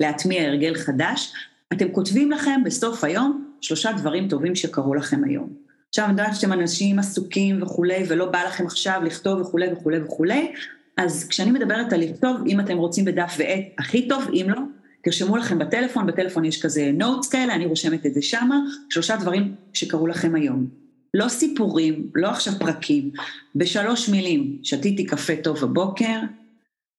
להטמיע 0.00 0.48
הרגל 0.48 0.74
חדש. 0.74 1.32
אתם 1.72 1.92
כותבים 1.92 2.30
לכם 2.30 2.60
בסוף 2.64 3.04
היום 3.04 3.54
שלושה 3.60 3.92
דברים 3.92 4.28
טובים 4.28 4.54
שקרו 4.54 4.94
לכם 4.94 5.24
היום. 5.24 5.48
עכשיו 5.88 6.04
אני 6.04 6.12
יודעת 6.12 6.36
שאתם 6.36 6.52
אנשים 6.52 6.98
עסוקים 6.98 7.62
וכולי, 7.62 8.04
ולא 8.08 8.26
בא 8.26 8.42
לכם 8.42 8.66
עכשיו 8.66 9.00
לכתוב 9.04 9.40
וכולי 9.40 9.72
וכולי 9.72 10.00
וכולי, 10.00 10.52
אז 10.96 11.28
כשאני 11.28 11.50
מדברת 11.50 11.92
על 11.92 12.00
לכתוב, 12.00 12.36
אם 12.46 12.60
אתם 12.60 12.76
רוצים 12.76 13.04
בדף 13.04 13.34
ועט, 13.38 13.60
הכי 13.78 14.08
טוב, 14.08 14.28
אם 14.32 14.46
לא, 14.48 14.60
תרשמו 15.02 15.36
לכם 15.36 15.58
בטלפון, 15.58 16.06
בטלפון 16.06 16.44
יש 16.44 16.62
כזה 16.62 16.90
נוטס 16.94 17.28
כאלה, 17.28 17.54
אני 17.54 17.66
רושמת 17.66 18.06
את 18.06 18.14
זה 18.14 18.22
שמה, 18.22 18.60
שלושה 18.90 19.16
דברים 19.16 19.54
שקרו 19.72 20.06
לכם 20.06 20.34
היום. 20.34 20.66
לא 21.14 21.28
סיפורים, 21.28 22.10
לא 22.14 22.28
עכשיו 22.28 22.52
פרקים, 22.58 23.10
בשלוש 23.54 24.08
מילים, 24.08 24.58
שתיתי 24.62 25.06
קפה 25.06 25.36
טוב 25.36 25.60
בבוקר, 25.60 26.18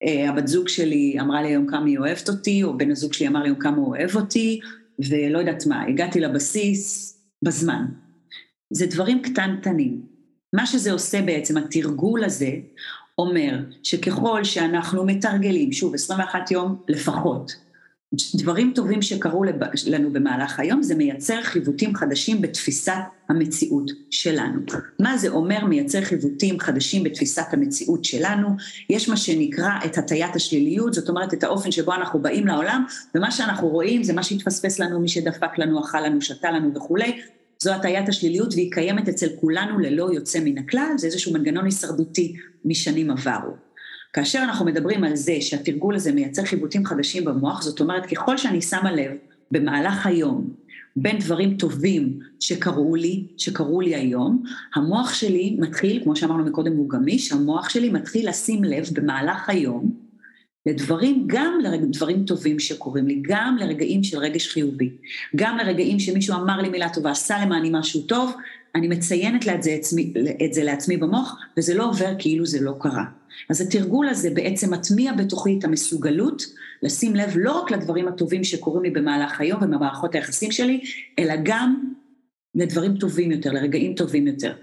אה, 0.04 0.30
הבת 0.30 0.46
זוג 0.46 0.68
שלי 0.68 1.16
אמרה 1.20 1.42
לי 1.42 1.48
היום 1.48 1.66
כמה 1.66 1.86
היא 1.86 1.98
אוהבת 1.98 2.28
אותי, 2.28 2.62
או 2.62 2.78
בן 2.78 2.90
הזוג 2.90 3.12
שלי 3.12 3.28
אמר 3.28 3.42
לי 3.42 3.48
היום 3.48 3.58
כמה 3.58 3.76
הוא 3.76 3.96
אוהב 3.96 4.16
אותי, 4.16 4.60
ולא 4.98 5.38
יודעת 5.38 5.66
מה, 5.66 5.84
הגעתי 5.84 6.20
לבסיס 6.20 7.14
בזמן. 7.44 7.84
זה 8.72 8.86
דברים 8.86 9.22
קטנטנים. 9.22 10.02
מה 10.52 10.66
שזה 10.66 10.92
עושה 10.92 11.22
בעצם, 11.22 11.56
התרגול 11.56 12.24
הזה, 12.24 12.50
אומר 13.18 13.58
שככל 13.82 14.44
שאנחנו 14.44 15.06
מתרגלים, 15.06 15.72
שוב, 15.72 15.94
21 15.94 16.50
יום 16.50 16.82
לפחות, 16.88 17.63
דברים 18.34 18.72
טובים 18.74 19.02
שקרו 19.02 19.44
לנו 19.86 20.12
במהלך 20.12 20.60
היום, 20.60 20.82
זה 20.82 20.94
מייצר 20.94 21.42
חיווטים 21.42 21.94
חדשים 21.94 22.40
בתפיסת 22.40 22.92
המציאות 23.28 23.90
שלנו. 24.10 24.60
מה 25.00 25.16
זה 25.16 25.28
אומר 25.28 25.64
מייצר 25.64 26.00
חיווטים 26.00 26.60
חדשים 26.60 27.02
בתפיסת 27.02 27.46
המציאות 27.52 28.04
שלנו? 28.04 28.48
יש 28.90 29.08
מה 29.08 29.16
שנקרא 29.16 29.70
את 29.84 29.98
הטיית 29.98 30.36
השליליות, 30.36 30.94
זאת 30.94 31.08
אומרת 31.08 31.34
את 31.34 31.44
האופן 31.44 31.70
שבו 31.70 31.94
אנחנו 31.94 32.22
באים 32.22 32.46
לעולם, 32.46 32.84
ומה 33.14 33.30
שאנחנו 33.30 33.68
רואים 33.68 34.02
זה 34.02 34.12
מה 34.12 34.22
שהתפספס 34.22 34.78
לנו, 34.78 35.00
מי 35.00 35.08
שדפק 35.08 35.58
לנו, 35.58 35.80
אכל 35.80 36.00
לנו, 36.00 36.20
שתה 36.20 36.50
לנו 36.50 36.74
וכולי, 36.74 37.20
זו 37.62 37.72
הטיית 37.72 38.08
השליליות 38.08 38.54
והיא 38.54 38.72
קיימת 38.72 39.08
אצל 39.08 39.28
כולנו 39.40 39.78
ללא 39.78 40.10
יוצא 40.12 40.38
מן 40.44 40.58
הכלל, 40.58 40.92
זה 40.96 41.06
איזשהו 41.06 41.32
מנגנון 41.32 41.64
הישרדותי 41.64 42.36
משנים 42.64 43.10
עברו. 43.10 43.50
כאשר 44.14 44.38
אנחנו 44.42 44.64
מדברים 44.64 45.04
על 45.04 45.16
זה 45.16 45.36
שהתרגול 45.40 45.94
הזה 45.94 46.12
מייצר 46.12 46.44
חיווטים 46.44 46.84
חדשים 46.84 47.24
במוח, 47.24 47.62
זאת 47.62 47.80
אומרת 47.80 48.06
ככל 48.06 48.36
שאני 48.36 48.62
שמה 48.62 48.92
לב 48.92 49.10
במהלך 49.50 50.06
היום 50.06 50.50
בין 50.96 51.18
דברים 51.18 51.56
טובים 51.56 52.18
שקרו 52.40 52.96
לי, 52.96 53.26
שקרו 53.36 53.80
לי 53.80 53.94
היום, 53.94 54.42
המוח 54.74 55.14
שלי 55.14 55.56
מתחיל, 55.58 56.00
כמו 56.04 56.16
שאמרנו 56.16 56.44
מקודם 56.44 56.76
הוא 56.76 56.88
גמיש, 56.88 57.32
המוח 57.32 57.68
שלי 57.68 57.90
מתחיל 57.90 58.28
לשים 58.28 58.64
לב 58.64 58.86
במהלך 58.92 59.48
היום 59.48 59.94
לדברים, 60.66 61.24
גם 61.26 61.58
לדברים 61.62 62.24
טובים 62.24 62.58
שקורים 62.58 63.06
לי, 63.06 63.22
גם 63.22 63.56
לרגעים 63.60 64.04
של 64.04 64.18
רגש 64.18 64.48
חיובי, 64.48 64.90
גם 65.36 65.58
לרגעים 65.58 65.98
שמישהו 65.98 66.34
אמר 66.34 66.62
לי 66.62 66.68
מילה 66.68 66.88
טובה, 66.88 67.10
עשה 67.10 67.44
למעני 67.44 67.70
משהו 67.72 68.02
טוב, 68.02 68.32
אני 68.74 68.88
מציינת 68.88 69.48
את 69.48 69.62
זה, 69.62 69.78
את 70.44 70.54
זה 70.54 70.64
לעצמי 70.64 70.96
במוח, 70.96 71.36
וזה 71.56 71.74
לא 71.74 71.88
עובר 71.88 72.14
כאילו 72.18 72.46
זה 72.46 72.60
לא 72.60 72.74
קרה. 72.80 73.04
אז 73.50 73.60
התרגול 73.60 74.08
הזה 74.08 74.30
בעצם 74.30 74.74
מטמיע 74.74 75.12
בתוכי 75.12 75.58
את 75.58 75.64
המסוגלות 75.64 76.42
לשים 76.82 77.16
לב 77.16 77.32
לא 77.36 77.60
רק 77.60 77.70
לדברים 77.70 78.08
הטובים 78.08 78.44
שקורים 78.44 78.82
לי 78.82 78.90
במהלך 78.90 79.40
היום 79.40 79.62
ובמערכות 79.62 80.14
היחסים 80.14 80.52
שלי, 80.52 80.80
אלא 81.18 81.34
גם 81.42 81.92
לדברים 82.54 82.96
טובים 82.96 83.30
יותר, 83.30 83.52
לרגעים 83.52 83.94
טובים 83.94 84.26
יותר. 84.26 84.54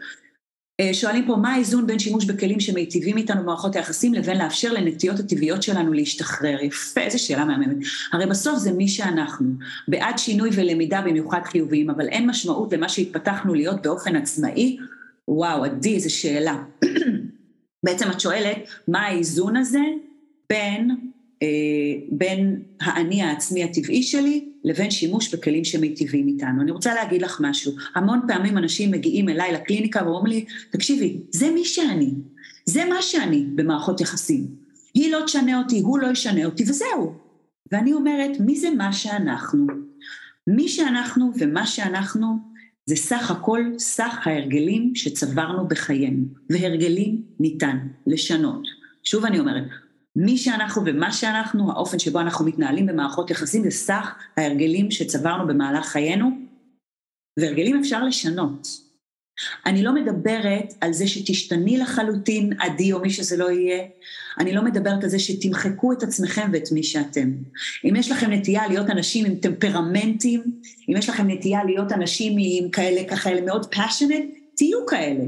אה, 0.79 0.93
שואלים 0.93 1.25
פה 1.27 1.35
מה 1.35 1.53
האיזון 1.53 1.87
בין 1.87 1.99
שימוש 1.99 2.25
בכלים 2.25 2.59
שמיטיבים 2.59 3.17
איתנו 3.17 3.41
במערכות 3.41 3.75
היחסים 3.75 4.13
לבין 4.13 4.37
לאפשר 4.37 4.73
לנטיות 4.73 5.19
הטבעיות 5.19 5.63
שלנו 5.63 5.93
להשתחרר. 5.93 6.57
יפה, 6.61 7.01
איזה 7.01 7.17
שאלה 7.17 7.45
מהממת. 7.45 7.77
הרי 8.13 8.25
בסוף 8.25 8.57
זה 8.57 8.71
מי 8.71 8.87
שאנחנו, 8.87 9.53
בעד 9.87 10.17
שינוי 10.17 10.49
ולמידה 10.53 11.01
במיוחד 11.01 11.41
חיוביים, 11.45 11.89
אבל 11.89 12.07
אין 12.07 12.29
משמעות 12.29 12.73
למה 12.73 12.89
שהתפתחנו 12.89 13.53
להיות 13.53 13.81
באופן 13.81 14.15
עצמאי. 14.15 14.77
וואו, 15.27 15.63
עדי, 15.63 15.95
איזה 15.95 16.09
שאלה. 16.09 16.63
בעצם 17.83 18.11
את 18.11 18.19
שואלת, 18.19 18.57
מה 18.87 18.99
האיזון 18.99 19.57
הזה 19.57 19.83
בין, 20.49 20.91
אה, 21.41 21.47
בין 22.11 22.61
האני 22.81 23.21
העצמי 23.21 23.63
הטבעי 23.63 24.03
שלי 24.03 24.45
לבין 24.63 24.91
שימוש 24.91 25.35
בכלים 25.35 25.63
שמיטיבים 25.63 26.27
איתנו. 26.27 26.61
אני 26.61 26.71
רוצה 26.71 26.93
להגיד 26.93 27.21
לך 27.21 27.41
משהו, 27.43 27.73
המון 27.95 28.19
פעמים 28.27 28.57
אנשים 28.57 28.91
מגיעים 28.91 29.29
אליי 29.29 29.53
לקליניקה 29.53 30.05
ואומרים 30.05 30.25
לי, 30.25 30.45
תקשיבי, 30.69 31.17
זה 31.31 31.51
מי 31.51 31.65
שאני, 31.65 32.09
זה 32.65 32.85
מה 32.85 33.01
שאני 33.01 33.45
במערכות 33.55 34.01
יחסים. 34.01 34.47
היא 34.93 35.11
לא 35.11 35.19
תשנה 35.25 35.57
אותי, 35.59 35.79
הוא 35.79 35.99
לא 35.99 36.07
ישנה 36.07 36.45
אותי 36.45 36.63
וזהו. 36.63 37.13
ואני 37.71 37.93
אומרת, 37.93 38.39
מי 38.39 38.55
זה 38.59 38.69
מה 38.69 38.93
שאנחנו? 38.93 39.67
מי 40.47 40.67
שאנחנו 40.67 41.31
ומה 41.39 41.67
שאנחנו 41.67 42.50
זה 42.91 42.97
סך 42.97 43.31
הכל 43.31 43.63
סך 43.77 44.27
ההרגלים 44.27 44.95
שצברנו 44.95 45.67
בחיינו, 45.67 46.25
והרגלים 46.49 47.23
ניתן 47.39 47.77
לשנות. 48.07 48.67
שוב 49.03 49.25
אני 49.25 49.39
אומרת, 49.39 49.63
מי 50.15 50.37
שאנחנו 50.37 50.81
ומה 50.85 51.13
שאנחנו, 51.13 51.71
האופן 51.71 51.99
שבו 51.99 52.19
אנחנו 52.19 52.45
מתנהלים 52.45 52.85
במערכות 52.85 53.31
יחסים, 53.31 53.63
זה 53.63 53.71
סך 53.71 54.15
ההרגלים 54.37 54.91
שצברנו 54.91 55.47
במהלך 55.47 55.85
חיינו, 55.85 56.31
והרגלים 57.39 57.79
אפשר 57.79 58.03
לשנות. 58.03 58.67
אני 59.65 59.83
לא 59.83 59.93
מדברת 59.93 60.73
על 60.81 60.93
זה 60.93 61.07
שתשתני 61.07 61.77
לחלוטין, 61.77 62.53
עדי 62.59 62.93
או 62.93 62.99
מי 62.99 63.09
שזה 63.09 63.37
לא 63.37 63.51
יהיה, 63.51 63.83
אני 64.39 64.53
לא 64.53 64.63
מדברת 64.63 65.03
על 65.03 65.09
זה 65.09 65.19
שתמחקו 65.19 65.91
את 65.91 66.03
עצמכם 66.03 66.49
ואת 66.53 66.71
מי 66.71 66.83
שאתם. 66.83 67.31
אם 67.85 67.95
יש 67.95 68.11
לכם 68.11 68.31
נטייה 68.31 68.67
להיות 68.67 68.89
אנשים 68.89 69.25
עם 69.25 69.35
טמפרמנטים, 69.35 70.43
אם 70.89 70.97
יש 70.97 71.09
לכם 71.09 71.29
נטייה 71.29 71.63
להיות 71.63 71.91
אנשים 71.91 72.33
עם 72.39 72.69
כאלה, 72.69 73.01
ככה, 73.09 73.29
מאוד 73.45 73.65
passionate, 73.75 74.55
תהיו 74.55 74.85
כאלה. 74.85 75.23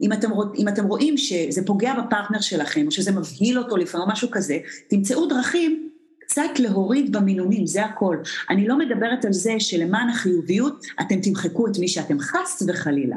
אם 0.00 0.12
אתם, 0.12 0.30
אם 0.58 0.68
אתם 0.68 0.86
רואים 0.86 1.16
שזה 1.16 1.66
פוגע 1.66 1.94
בפרטנר 1.94 2.40
שלכם, 2.40 2.86
או 2.86 2.90
שזה 2.90 3.12
מבהיל 3.12 3.58
אותו 3.58 3.76
לפעמים, 3.76 4.06
או 4.06 4.12
משהו 4.12 4.30
כזה, 4.30 4.58
תמצאו 4.88 5.26
דרכים 5.26 5.88
קצת 6.20 6.58
להוריד 6.58 7.12
במינונים, 7.12 7.66
זה 7.66 7.84
הכל. 7.84 8.16
אני 8.50 8.68
לא 8.68 8.78
מדברת 8.78 9.24
על 9.24 9.32
זה 9.32 9.54
שלמען 9.58 10.08
החיוביות 10.08 10.86
אתם 11.00 11.20
תמחקו 11.20 11.66
את 11.66 11.78
מי 11.78 11.88
שאתם 11.88 12.20
חס 12.20 12.62
וחלילה. 12.68 13.16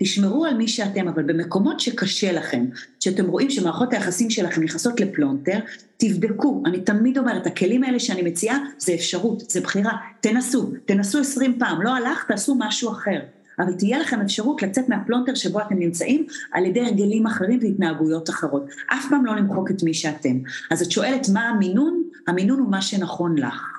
תשמרו 0.00 0.44
על 0.44 0.54
מי 0.54 0.68
שאתם, 0.68 1.08
אבל 1.08 1.22
במקומות 1.22 1.80
שקשה 1.80 2.32
לכם, 2.32 2.64
שאתם 3.00 3.26
רואים 3.26 3.50
שמערכות 3.50 3.92
היחסים 3.92 4.30
שלכם 4.30 4.62
נכנסות 4.62 5.00
לפלונטר, 5.00 5.58
תבדקו, 5.96 6.62
אני 6.66 6.80
תמיד 6.80 7.18
אומרת, 7.18 7.46
הכלים 7.46 7.84
האלה 7.84 7.98
שאני 7.98 8.22
מציעה 8.22 8.58
זה 8.78 8.94
אפשרות, 8.94 9.50
זה 9.50 9.60
בחירה, 9.60 9.92
תנסו, 10.20 10.72
תנסו 10.86 11.20
עשרים 11.20 11.58
פעם, 11.58 11.82
לא 11.82 11.96
הלך, 11.96 12.24
תעשו 12.28 12.56
משהו 12.58 12.90
אחר. 12.92 13.20
אבל 13.58 13.72
תהיה 13.72 13.98
לכם 13.98 14.20
אפשרות 14.20 14.62
לצאת 14.62 14.88
מהפלונטר 14.88 15.34
שבו 15.34 15.60
אתם 15.60 15.78
נמצאים 15.78 16.26
על 16.52 16.64
ידי 16.64 16.80
הרגלים 16.80 17.26
אחרים 17.26 17.58
והתנהגויות 17.62 18.30
אחרות. 18.30 18.66
אף 18.86 19.06
פעם 19.10 19.26
לא 19.26 19.36
למחוק 19.36 19.70
את 19.70 19.82
מי 19.82 19.94
שאתם. 19.94 20.38
אז 20.70 20.82
את 20.82 20.90
שואלת 20.90 21.28
מה 21.32 21.48
המינון? 21.48 22.02
המינון 22.26 22.58
הוא 22.58 22.70
מה 22.70 22.82
שנכון 22.82 23.38
לך. 23.38 23.77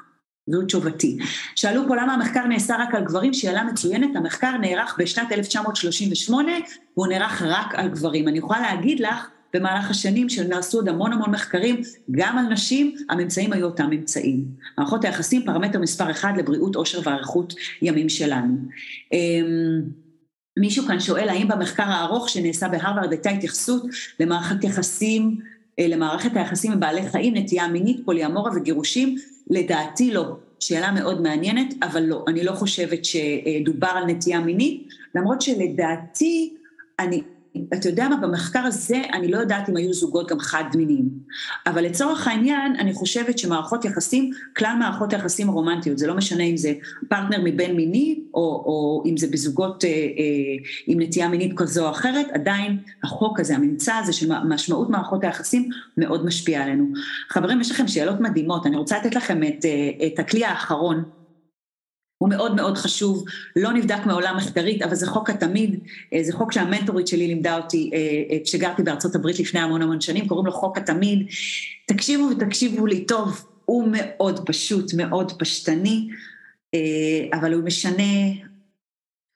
זו 0.49 0.61
תשובתי. 0.61 1.17
שאלו 1.55 1.87
פה 1.87 1.95
למה 1.95 2.13
המחקר 2.13 2.45
נעשה 2.45 2.75
רק 2.79 2.95
על 2.95 3.03
גברים, 3.03 3.33
שאלה 3.33 3.63
מצוינת, 3.63 4.15
המחקר 4.15 4.57
נערך 4.57 4.95
בשנת 4.99 5.31
1938 5.31 6.51
והוא 6.97 7.07
נערך 7.07 7.41
רק 7.41 7.75
על 7.75 7.87
גברים. 7.87 8.27
אני 8.27 8.37
יכולה 8.37 8.61
להגיד 8.61 8.99
לך 8.99 9.29
במהלך 9.53 9.89
השנים 9.89 10.29
שנעשו 10.29 10.77
עוד 10.77 10.89
המון 10.89 11.13
המון 11.13 11.31
מחקרים, 11.31 11.81
גם 12.11 12.37
על 12.37 12.45
נשים, 12.45 12.95
הממצאים 13.09 13.53
היו 13.53 13.65
אותם 13.65 13.89
ממצאים. 13.89 14.45
מערכות 14.77 15.05
היחסים, 15.05 15.45
פרמטר 15.45 15.79
מספר 15.79 16.11
אחד 16.11 16.33
לבריאות, 16.37 16.75
עושר 16.75 16.99
ואריכות 17.03 17.53
ימים 17.81 18.09
שלנו. 18.09 18.55
אמ, 19.13 19.81
מישהו 20.59 20.85
כאן 20.87 20.99
שואל, 20.99 21.29
האם 21.29 21.47
במחקר 21.47 21.83
הארוך 21.83 22.29
שנעשה 22.29 22.67
בהרווארד 22.67 23.11
הייתה 23.11 23.29
התייחסות 23.29 23.83
למערכת 24.19 24.63
יחסים, 24.63 25.37
למערכת 25.87 26.31
היחסים 26.35 26.71
עם 26.71 26.79
בעלי 26.79 27.09
חיים, 27.09 27.37
נטייה 27.37 27.67
מינית, 27.67 28.05
פוליאמורה 28.05 28.51
וגירושים? 28.55 29.15
לדעתי 29.49 30.11
לא. 30.11 30.35
שאלה 30.59 30.91
מאוד 30.91 31.21
מעניינת, 31.21 31.73
אבל 31.83 32.03
לא, 32.03 32.25
אני 32.27 32.43
לא 32.43 32.51
חושבת 32.51 33.05
שדובר 33.05 33.87
על 33.87 34.05
נטייה 34.05 34.39
מינית, 34.39 34.87
למרות 35.15 35.41
שלדעתי, 35.41 36.53
אני 36.99 37.21
אתה 37.73 37.89
יודע 37.89 38.09
מה, 38.09 38.17
במחקר 38.17 38.59
הזה 38.59 39.01
אני 39.13 39.31
לא 39.31 39.37
יודעת 39.37 39.69
אם 39.69 39.77
היו 39.77 39.93
זוגות 39.93 40.29
גם 40.29 40.39
חד-מיניים, 40.39 41.09
אבל 41.67 41.85
לצורך 41.85 42.27
העניין 42.27 42.75
אני 42.75 42.93
חושבת 42.93 43.39
שמערכות 43.39 43.85
יחסים, 43.85 44.31
כלל 44.57 44.75
מערכות 44.79 45.13
היחסים 45.13 45.49
הרומנטיות, 45.49 45.97
זה 45.97 46.07
לא 46.07 46.15
משנה 46.15 46.43
אם 46.43 46.57
זה 46.57 46.73
פרטנר 47.09 47.37
מבין 47.43 47.75
מיני 47.75 48.19
או, 48.33 48.41
או 48.41 49.03
אם 49.05 49.17
זה 49.17 49.27
בזוגות 49.31 49.83
אה, 49.83 49.89
אה, 49.89 49.95
עם 50.87 51.01
נטייה 51.01 51.27
מינית 51.27 51.57
כזו 51.57 51.85
או 51.85 51.91
אחרת, 51.91 52.27
עדיין 52.33 52.77
החוק 53.03 53.39
הזה, 53.39 53.55
הממצא 53.55 53.93
הזה 53.95 54.13
של 54.13 54.31
משמעות 54.49 54.89
מערכות 54.89 55.23
היחסים 55.23 55.69
מאוד 55.97 56.25
משפיע 56.25 56.63
עלינו. 56.63 56.85
חברים, 57.29 57.61
יש 57.61 57.71
לכם 57.71 57.87
שאלות 57.87 58.19
מדהימות, 58.19 58.65
אני 58.65 58.77
רוצה 58.77 58.97
לתת 58.97 59.15
לכם 59.15 59.43
את, 59.43 59.65
אה, 59.65 60.07
את 60.07 60.19
הכלי 60.19 60.45
האחרון. 60.45 61.18
הוא 62.19 62.29
מאוד 62.29 62.55
מאוד 62.55 62.77
חשוב, 62.77 63.25
לא 63.55 63.73
נבדק 63.73 64.05
מעולם 64.05 64.37
מחקרית, 64.37 64.81
אבל 64.81 64.95
זה 64.95 65.07
חוק 65.07 65.29
התמיד, 65.29 65.79
אה, 66.13 66.23
זה 66.23 66.33
חוק 66.33 66.51
שהמנטורית 66.51 67.07
שלי 67.07 67.27
לימדה 67.27 67.57
אותי 67.57 67.89
אה, 67.93 67.99
אה, 68.31 68.37
כשגרתי 68.43 68.83
בארצות 68.83 69.15
הברית 69.15 69.39
לפני 69.39 69.59
המון 69.59 69.81
המון 69.81 70.01
שנים, 70.01 70.27
קוראים 70.27 70.45
לו 70.45 70.51
חוק 70.51 70.77
התמיד. 70.77 71.27
תקשיבו 71.87 72.29
ותקשיבו 72.31 72.85
לי 72.85 73.05
טוב, 73.05 73.45
הוא 73.65 73.87
מאוד 73.91 74.45
פשוט, 74.45 74.93
מאוד 74.93 75.31
פשטני, 75.39 76.09
אבל 77.33 77.53
הוא 77.53 77.63
משנה, 77.63 78.13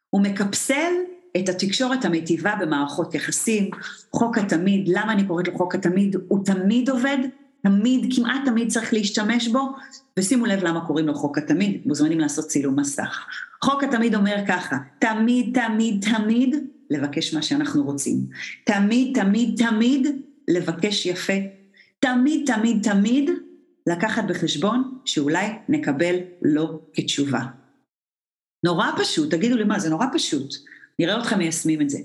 הוא 0.09 0.21
מקפסל 0.21 0.93
את 1.37 1.49
התקשורת 1.49 2.05
המיטיבה 2.05 2.55
במערכות 2.61 3.15
יחסים, 3.15 3.69
חוק 4.11 4.37
התמיד, 4.37 4.87
למה 4.87 5.13
אני 5.13 5.27
קוראת 5.27 5.47
לו 5.47 5.57
חוק 5.57 5.75
התמיד? 5.75 6.15
הוא 6.27 6.45
תמיד 6.45 6.89
עובד, 6.89 7.17
תמיד, 7.63 8.13
כמעט 8.15 8.41
תמיד 8.45 8.71
צריך 8.71 8.93
להשתמש 8.93 9.47
בו, 9.47 9.75
ושימו 10.19 10.45
לב 10.45 10.63
למה 10.63 10.87
קוראים 10.87 11.07
לו 11.07 11.15
חוק 11.15 11.37
התמיד, 11.37 11.81
מוזמנים 11.85 12.19
לעשות 12.19 12.45
צילום 12.45 12.79
מסך. 12.79 13.25
חוק 13.63 13.83
התמיד 13.83 14.15
אומר 14.15 14.35
ככה, 14.47 14.77
תמיד, 14.99 15.59
תמיד, 15.59 16.05
תמיד 16.15 16.55
לבקש 16.89 17.33
מה 17.33 17.41
שאנחנו 17.41 17.83
רוצים. 17.83 18.17
תמיד, 18.63 19.21
תמיד, 19.21 19.63
תמיד 19.67 20.07
לבקש 20.47 21.05
יפה. 21.05 21.33
תמיד, 21.99 22.51
תמיד, 22.53 22.83
תמיד 22.91 23.29
לקחת 23.87 24.23
בחשבון 24.23 24.97
שאולי 25.05 25.47
נקבל 25.69 26.15
לא 26.41 26.79
כתשובה. 26.93 27.41
נורא 28.65 28.87
פשוט, 28.97 29.31
תגידו 29.31 29.55
לי 29.55 29.63
מה, 29.63 29.79
זה 29.79 29.89
נורא 29.89 30.05
פשוט. 30.13 30.53
נראה 30.99 31.19
אתכם 31.19 31.37
מיישמים 31.37 31.81
את 31.81 31.89
זה. 31.89 31.97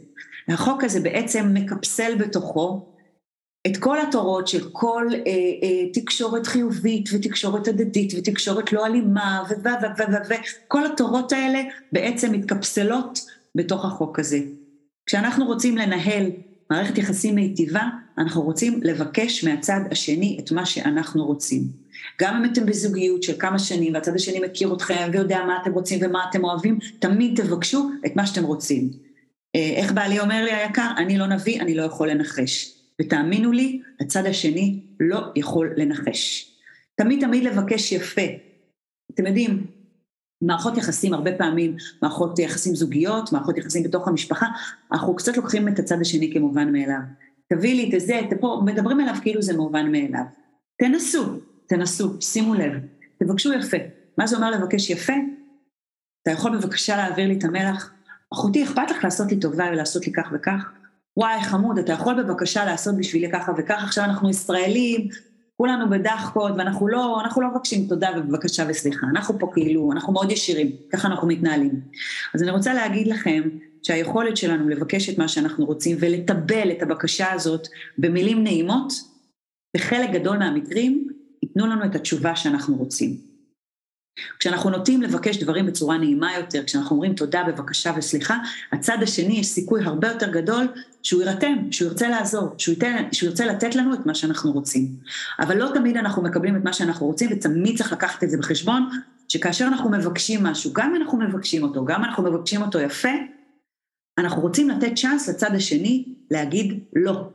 החוק 0.49 0.85
הזה 0.85 1.01
בעצם 1.01 1.51
מקפסל 1.55 2.15
בתוכו 2.19 2.87
את 3.71 3.77
כל 3.77 4.01
התורות 4.01 4.49
של 4.49 4.69
כל 4.73 5.07
אה, 5.12 5.16
אה, 5.62 5.93
תקשורת 5.93 6.47
חיובית 6.47 7.09
ותקשורת 7.12 7.69
הדדית 7.69 8.12
ותקשורת 8.16 8.73
לא 8.73 8.87
אלימה 8.87 9.43
ו... 9.51 9.53
ו... 9.53 9.69
ו... 9.99 10.03
ו... 10.12 10.29
ו... 10.29 10.35
כל 10.69 10.87
התורות 10.87 11.33
האלה 11.33 11.62
בעצם 11.93 12.33
מתקפסלות 12.33 13.21
בתוך 13.55 13.85
החוק 13.85 14.19
הזה. 14.19 14.39
כשאנחנו 15.07 15.47
רוצים 15.47 15.77
לנהל 15.77 16.31
מערכת 16.71 16.99
יחסים 16.99 17.35
מיטיבה, 17.35 17.83
אנחנו 18.19 18.43
רוצים 18.43 18.81
לבקש 18.83 19.45
מהצד 19.45 19.81
השני 19.91 20.39
את 20.41 20.53
מה 20.53 20.66
שאנחנו 20.66 21.27
רוצים. 21.27 21.62
גם 22.21 22.37
אם 22.37 22.53
אתם 22.53 22.66
בזוגיות 22.66 23.23
של 23.23 23.33
כמה 23.39 23.59
שנים 23.59 23.95
והצד 23.95 24.14
השני 24.14 24.41
מכיר 24.41 24.75
אתכם 24.75 25.09
ויודע 25.12 25.45
מה 25.47 25.59
אתם 25.62 25.73
רוצים 25.73 25.99
ומה 26.03 26.25
אתם 26.31 26.45
אוהבים, 26.45 26.79
תמיד 26.99 27.43
תבקשו 27.43 27.91
את 28.07 28.16
מה 28.16 28.27
שאתם 28.27 28.45
רוצים. 28.45 28.91
אה, 29.57 29.73
איך 29.77 29.93
בעלי 29.93 30.21
אומר 30.21 30.45
לי 30.45 30.53
היקר, 30.53 30.91
אני 30.97 31.19
לא 31.19 31.27
נביא, 31.27 31.61
אני 31.61 31.75
לא 31.75 31.83
יכול 31.83 32.11
לנחש. 32.11 32.78
ותאמינו 33.01 33.53
לי, 33.53 33.83
הצד 34.01 34.27
השני 34.27 34.81
לא 35.01 35.21
יכול 35.37 35.75
לנחש. 35.77 36.55
תמיד 36.95 37.21
תמיד 37.21 37.45
לבקש 37.45 37.93
יפה. 37.93 38.23
אתם 39.15 39.27
יודעים, 39.27 39.67
מערכות 40.43 40.77
יחסים 40.77 41.15
הרבה 41.15 41.33
פעמים, 41.39 41.77
מערכות 42.03 42.39
יחסים 42.39 42.75
זוגיות, 42.75 43.33
מערכות 43.33 43.59
יחסים 43.59 43.83
בתוך 43.83 44.09
המשפחה, 44.09 44.47
אנחנו 44.93 45.17
קצת 45.17 45.37
לוקחים 45.37 45.69
את 45.69 45.79
הצד 45.79 46.01
השני 46.01 46.33
כמובן 46.33 46.73
מאליו. 46.73 47.01
תביא 47.49 47.75
לי 47.75 47.97
את 47.97 48.01
זה, 48.01 48.21
את 48.21 48.41
פה, 48.41 48.63
מדברים 48.65 49.01
עליו 49.01 49.15
כאילו 49.23 49.43
זה 49.43 49.57
מובן 49.57 49.93
מאליו. 49.93 50.25
תנסו, 50.79 51.41
תנסו, 51.67 52.21
שימו 52.21 52.55
לב, 52.55 52.73
תבקשו 53.19 53.53
יפה. 53.53 53.77
מה 54.19 54.27
זה 54.27 54.37
אומר 54.37 54.51
לבקש 54.51 54.91
יפה? 54.91 55.13
אתה 56.23 56.31
יכול 56.31 56.57
בבקשה 56.57 56.97
להעביר 56.97 57.29
לי 57.29 57.39
את 57.39 57.45
המלח? 57.45 57.93
אחותי, 58.33 58.65
אכפת 58.65 58.91
לך 58.91 59.05
לעשות 59.05 59.33
לי 59.33 59.41
טובה 59.41 59.65
ולעשות 59.73 60.07
לי 60.07 60.13
כך 60.13 60.29
וכך? 60.33 60.71
וואי 61.19 61.43
חמוד, 61.43 61.79
אתה 61.79 61.93
יכול 61.93 62.23
בבקשה 62.23 62.64
לעשות 62.64 62.97
בשבילי 62.97 63.33
ככה 63.33 63.53
וככה, 63.59 63.85
עכשיו 63.85 64.05
אנחנו 64.05 64.31
ישראלים, 64.31 65.09
כולנו 65.57 65.91
בדחקות, 65.91 66.53
ואנחנו 66.59 66.89
לא, 66.89 67.21
אנחנו 67.21 67.43
לא 67.43 67.49
מבקשים 67.51 67.87
תודה 67.89 68.09
ובבקשה 68.16 68.64
וסליחה, 68.69 69.07
אנחנו 69.11 69.39
פה 69.39 69.51
כאילו, 69.55 69.93
אנחנו 69.93 70.12
מאוד 70.12 70.33
ישירים, 70.33 70.71
ככה 70.93 71.09
אנחנו 71.09 71.29
מתנהלים. 71.29 71.81
אז 72.35 72.43
אני 72.43 72.51
רוצה 72.51 72.75
להגיד 72.75 73.07
לכם 73.07 73.43
שהיכולת 73.83 74.37
שלנו 74.37 74.69
לבקש 74.69 75.09
את 75.09 75.19
מה 75.19 75.29
שאנחנו 75.29 75.64
רוצים 75.66 75.97
ולטבל 76.01 76.71
את 76.71 76.83
הבקשה 76.83 77.33
הזאת 77.33 77.69
במילים 77.99 78.43
נעימות, 78.43 78.93
בחלק 79.77 80.11
גדול 80.11 80.39
מהמקרים 80.39 81.09
ייתנו 81.43 81.66
לנו 81.66 81.85
את 81.85 81.95
התשובה 81.95 82.37
שאנחנו 82.37 82.77
רוצים. 82.77 83.28
כשאנחנו 84.39 84.71
נוטים 84.71 85.03
לבקש 85.03 85.37
דברים 85.37 85.66
בצורה 85.66 85.99
נעימה 85.99 86.37
יותר, 86.37 86.64
כשאנחנו 86.64 86.97
אומרים 86.97 87.14
תודה, 87.14 87.43
בבקשה 87.49 87.93
וסליחה, 87.97 88.39
הצד 88.73 88.99
השני 89.03 89.39
יש 89.39 89.47
סיכוי 89.47 89.85
הרבה 89.85 90.09
יותר 90.09 90.31
גדול 90.31 90.69
שהוא 91.03 91.23
יירתם, 91.23 91.57
שהוא 91.71 91.89
ירצה 91.89 92.09
לעזור, 92.09 92.55
שהוא, 92.59 92.73
ייתן, 92.73 93.05
שהוא 93.12 93.29
ירצה 93.29 93.47
לתת 93.47 93.75
לנו 93.75 93.95
את 93.95 94.07
מה 94.07 94.14
שאנחנו 94.14 94.53
רוצים. 94.53 94.89
אבל 95.41 95.57
לא 95.57 95.71
תמיד 95.75 95.97
אנחנו 95.97 96.23
מקבלים 96.23 96.57
את 96.57 96.64
מה 96.64 96.73
שאנחנו 96.73 97.07
רוצים, 97.07 97.31
ותמיד 97.33 97.79
צריך 97.79 97.93
לקחת 97.93 98.25
את 98.25 98.31
זה 98.31 98.39
בחשבון, 98.39 98.89
שכאשר 99.29 99.64
אנחנו 99.64 99.91
מבקשים 99.91 100.43
משהו, 100.43 100.73
גם 100.73 100.95
אם 100.95 101.03
אנחנו 101.03 101.19
מבקשים 101.19 101.62
אותו, 101.62 101.85
גם 101.85 102.01
אם 102.01 102.05
אנחנו 102.05 102.23
מבקשים 102.23 102.62
אותו 102.62 102.81
יפה, 102.81 103.12
אנחנו 104.19 104.43
רוצים 104.43 104.71
לתת 104.71 104.93
צ'אנס 104.97 105.29
לצד 105.29 105.55
השני 105.55 106.05
להגיד 106.31 106.81
לא. 106.97 107.29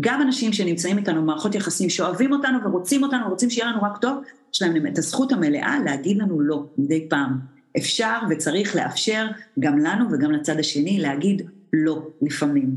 גם 0.00 0.22
אנשים 0.22 0.52
שנמצאים 0.52 0.98
איתנו 0.98 1.22
במערכות 1.22 1.54
יחסים, 1.54 1.90
שאוהבים 1.90 2.32
אותנו 2.32 2.58
ורוצים 2.64 3.02
אותנו, 3.02 3.28
רוצים 3.28 3.50
שיהיה 3.50 3.68
לנו 3.68 3.82
רק 3.82 3.96
טוב, 3.96 4.22
יש 4.54 4.62
להם 4.62 4.86
את 4.86 4.98
הזכות 4.98 5.32
המלאה 5.32 5.78
להגיד 5.84 6.16
לנו 6.16 6.40
לא 6.40 6.64
מדי 6.78 7.06
פעם. 7.10 7.38
אפשר 7.76 8.18
וצריך 8.30 8.76
לאפשר 8.76 9.26
גם 9.58 9.78
לנו 9.78 10.04
וגם 10.12 10.32
לצד 10.32 10.58
השני 10.58 11.00
להגיד 11.00 11.42
לא 11.72 12.08
לפעמים. 12.22 12.74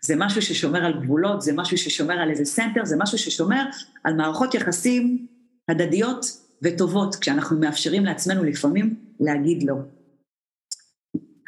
זה 0.00 0.14
משהו 0.16 0.42
ששומר 0.42 0.84
על 0.84 1.00
גבולות, 1.00 1.42
זה 1.42 1.52
משהו 1.52 1.78
ששומר 1.78 2.14
על 2.14 2.30
איזה 2.30 2.44
center, 2.44 2.84
זה 2.84 2.96
משהו 2.98 3.18
ששומר 3.18 3.64
על 4.04 4.14
מערכות 4.14 4.54
יחסים 4.54 5.26
הדדיות 5.68 6.26
וטובות, 6.62 7.16
כשאנחנו 7.16 7.58
מאפשרים 7.58 8.04
לעצמנו 8.04 8.44
לפעמים 8.44 8.94
להגיד 9.20 9.62
לא. 9.62 9.74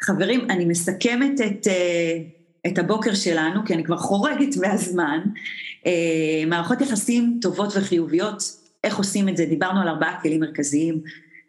חברים, 0.01 0.49
אני 0.49 0.65
מסכמת 0.65 1.41
את, 1.41 1.67
אה, 1.67 2.17
את 2.67 2.77
הבוקר 2.77 3.13
שלנו, 3.13 3.65
כי 3.65 3.73
אני 3.73 3.83
כבר 3.83 3.97
חורגת 3.97 4.57
מהזמן. 4.61 5.19
אה, 5.85 6.45
מערכות 6.47 6.81
יחסים 6.81 7.39
טובות 7.41 7.73
וחיוביות, 7.75 8.62
איך 8.83 8.97
עושים 8.97 9.29
את 9.29 9.37
זה? 9.37 9.45
דיברנו 9.45 9.81
על 9.81 9.87
ארבעה 9.87 10.21
כלים 10.21 10.39
מרכזיים. 10.39 11.01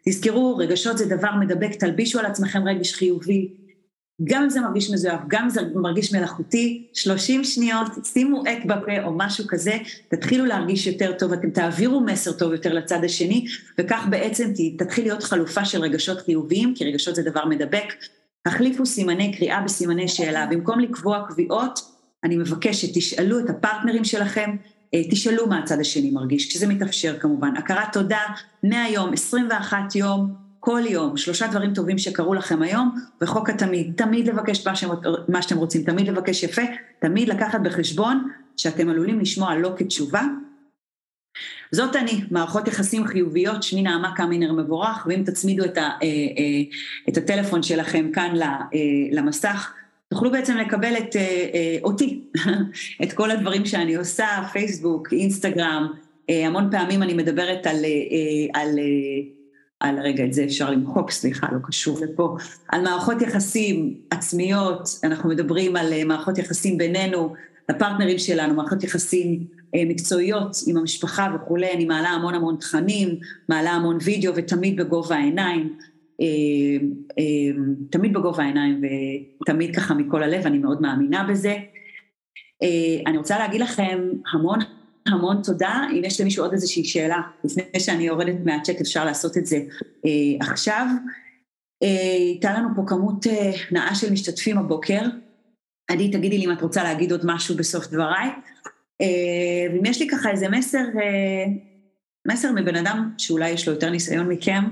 תזכרו, 0.05 0.57
רגשות 0.57 0.97
זה 0.97 1.05
דבר 1.05 1.31
מדבק, 1.39 1.75
תלבישו 1.75 2.19
על 2.19 2.25
עצמכם 2.25 2.67
רגש 2.67 2.93
חיובי, 2.93 3.49
גם 4.23 4.43
אם 4.43 4.49
זה 4.49 4.61
מרגיש 4.61 4.91
מזויף, 4.91 5.19
גם 5.27 5.43
אם 5.43 5.49
זה 5.49 5.61
מרגיש 5.75 6.13
מלאכותי, 6.13 6.87
30 6.93 7.43
שניות, 7.43 7.87
שימו 8.03 8.43
עט 8.47 8.65
בפה 8.65 9.03
או 9.03 9.13
משהו 9.17 9.45
כזה, 9.47 9.77
תתחילו 10.07 10.45
להרגיש 10.45 10.87
יותר 10.87 11.11
טוב, 11.19 11.33
אתם 11.33 11.49
תעבירו 11.49 12.01
מסר 12.01 12.31
טוב 12.31 12.51
יותר 12.51 12.73
לצד 12.73 13.03
השני, 13.03 13.45
וכך 13.79 14.07
בעצם 14.09 14.51
תתחיל 14.77 15.05
להיות 15.05 15.23
חלופה 15.23 15.65
של 15.65 15.81
רגשות 15.81 16.21
חיוביים, 16.21 16.73
כי 16.75 16.85
רגשות 16.85 17.15
זה 17.15 17.23
דבר 17.23 17.45
מדבק. 17.45 17.93
החליפו 18.45 18.85
סימני 18.85 19.37
קריאה 19.37 19.61
בסימני 19.61 20.07
שאלה, 20.07 20.45
במקום 20.45 20.79
לקבוע 20.79 21.25
קביעות, 21.29 21.79
אני 22.23 22.37
מבקשת, 22.37 22.87
תשאלו 22.93 23.39
את 23.39 23.49
הפרטנרים 23.49 24.03
שלכם, 24.03 24.55
תשאלו 25.09 25.47
מה 25.47 25.59
הצד 25.59 25.79
השני 25.79 26.11
מרגיש, 26.11 26.49
כשזה 26.49 26.67
מתאפשר 26.67 27.19
כמובן. 27.19 27.57
הכרת 27.57 27.93
תודה, 27.93 28.19
מהיום, 28.63 29.13
21 29.13 29.95
יום, 29.95 30.33
כל 30.59 30.81
יום, 30.89 31.17
שלושה 31.17 31.47
דברים 31.47 31.73
טובים 31.73 31.97
שקרו 31.97 32.33
לכם 32.33 32.61
היום, 32.61 32.95
וחוק 33.21 33.49
התמיד, 33.49 33.93
תמיד 33.97 34.27
לבקש 34.27 34.67
מה 35.27 35.41
שאתם 35.41 35.57
רוצים, 35.57 35.83
תמיד 35.83 36.07
לבקש 36.07 36.43
יפה, 36.43 36.61
תמיד 36.99 37.29
לקחת 37.29 37.59
בחשבון 37.63 38.27
שאתם 38.57 38.89
עלולים 38.89 39.19
לשמוע 39.19 39.55
לא 39.55 39.73
כתשובה. 39.77 40.21
זאת 41.71 41.95
אני, 41.95 42.21
מערכות 42.31 42.67
יחסים 42.67 43.07
חיוביות, 43.07 43.63
שמי 43.63 43.81
נעמה 43.81 44.15
קמינר 44.15 44.51
מבורך, 44.53 45.07
ואם 45.09 45.23
תצמידו 45.25 45.65
את, 45.65 45.77
ה, 45.77 45.81
אה, 45.81 45.87
אה, 46.03 46.61
את 47.09 47.17
הטלפון 47.17 47.63
שלכם 47.63 48.11
כאן 48.13 48.41
אה, 48.41 48.57
למסך, 49.11 49.73
תוכלו 50.09 50.31
בעצם 50.31 50.57
לקבל 50.57 50.97
את 50.97 51.15
אותי, 51.83 52.23
את 53.03 53.13
כל 53.13 53.31
הדברים 53.31 53.65
שאני 53.65 53.95
עושה, 53.95 54.27
פייסבוק, 54.51 55.13
אינסטגרם, 55.13 55.87
המון 56.29 56.71
פעמים 56.71 57.03
אני 57.03 57.13
מדברת 57.13 57.67
על, 57.67 57.85
על 58.53 58.79
על 59.79 59.99
רגע, 59.99 60.25
את 60.25 60.33
זה 60.33 60.43
אפשר 60.43 60.69
למחוק, 60.71 61.11
סליחה, 61.11 61.47
לא 61.51 61.57
קשור 61.63 61.99
לפה, 62.01 62.37
על 62.69 62.81
מערכות 62.81 63.21
יחסים 63.21 63.97
עצמיות, 64.09 64.89
אנחנו 65.03 65.29
מדברים 65.29 65.75
על 65.75 65.93
אה, 65.93 66.03
מערכות 66.03 66.37
יחסים 66.37 66.77
בינינו, 66.77 67.33
לפרטנרים 67.69 68.19
שלנו, 68.19 68.53
מערכות 68.53 68.83
יחסים 68.83 69.47
אה, 69.75 69.83
מקצועיות 69.85 70.57
עם 70.67 70.77
המשפחה 70.77 71.27
וכולי, 71.35 71.71
אני 71.73 71.85
מעלה 71.85 72.09
המון 72.09 72.35
המון 72.35 72.55
תכנים, 72.55 73.19
מעלה 73.49 73.71
המון 73.71 73.97
וידאו 74.03 74.35
ותמיד 74.35 74.81
בגובה 74.81 75.15
העיניים. 75.15 75.77
תמיד 77.89 78.13
בגובה 78.13 78.43
העיניים 78.43 78.81
ותמיד 79.41 79.75
ככה 79.75 79.93
מכל 79.93 80.23
הלב, 80.23 80.45
אני 80.45 80.57
מאוד 80.57 80.81
מאמינה 80.81 81.27
בזה. 81.29 81.55
אני 83.07 83.17
רוצה 83.17 83.39
להגיד 83.39 83.61
לכם 83.61 83.99
המון 84.33 84.59
המון 85.07 85.41
תודה, 85.43 85.87
אם 85.91 86.01
יש 86.03 86.21
למישהו 86.21 86.43
עוד 86.43 86.53
איזושהי 86.53 86.83
שאלה, 86.83 87.21
לפני 87.43 87.79
שאני 87.79 88.03
יורדת 88.03 88.35
מהצ'ק 88.45 88.81
אפשר 88.81 89.05
לעשות 89.05 89.37
את 89.37 89.45
זה 89.45 89.57
עכשיו. 90.39 90.87
הייתה 91.81 92.53
לנו 92.53 92.69
פה 92.75 92.81
כמות 92.87 93.27
נאה 93.71 93.95
של 93.95 94.13
משתתפים 94.13 94.57
הבוקר, 94.57 95.01
עדי 95.91 96.11
תגידי 96.11 96.37
לי 96.37 96.45
אם 96.45 96.51
את 96.51 96.61
רוצה 96.61 96.83
להגיד 96.83 97.11
עוד 97.11 97.21
משהו 97.23 97.55
בסוף 97.55 97.87
דבריי, 97.87 98.29
ואם 99.73 99.85
יש 99.85 100.01
לי 100.01 100.07
ככה 100.07 100.31
איזה 100.31 100.49
מסר, 100.49 100.85
מסר 102.27 102.51
מבן 102.51 102.75
אדם 102.75 103.11
שאולי 103.17 103.49
יש 103.49 103.67
לו 103.67 103.73
יותר 103.73 103.89
ניסיון 103.89 104.29
מכם, 104.29 104.63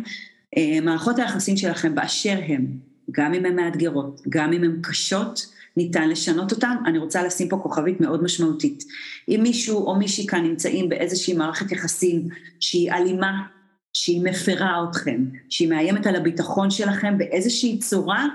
מערכות 0.82 1.20
היחסים 1.20 1.58
שלכם 1.58 1.96
באשר 1.96 2.40
הם, 2.48 2.66
גם 3.12 3.34
אם 3.34 3.46
הן 3.46 3.56
מאתגרות, 3.56 4.22
גם 4.30 4.54
אם 4.54 4.64
הן 4.64 4.80
קשות, 4.84 5.54
ניתן 5.78 6.10
לשנות 6.10 6.52
אותן, 6.52 6.76
אני 6.86 6.98
רוצה 6.98 7.24
לשים 7.24 7.50
פה 7.50 7.58
כוכבית 7.58 8.02
מאוד 8.02 8.24
משמעותית. 8.24 8.84
אם 9.30 9.40
מישהו 9.44 9.86
או 9.86 9.96
מישהי 9.96 10.28
כאן 10.28 10.44
נמצאים 10.44 10.90
באיזושהי 10.90 11.34
מערכת 11.34 11.72
יחסים 11.72 12.28
שהיא 12.60 12.92
אלימה, 12.92 13.42
שהיא 13.94 14.22
מפרה 14.24 14.86
אתכם, 14.90 15.26
שהיא 15.50 15.70
מאיימת 15.70 16.08
על 16.08 16.16
הביטחון 16.16 16.72
שלכם 16.72 17.18
באיזושהי 17.18 17.80
צורה, 17.80 18.28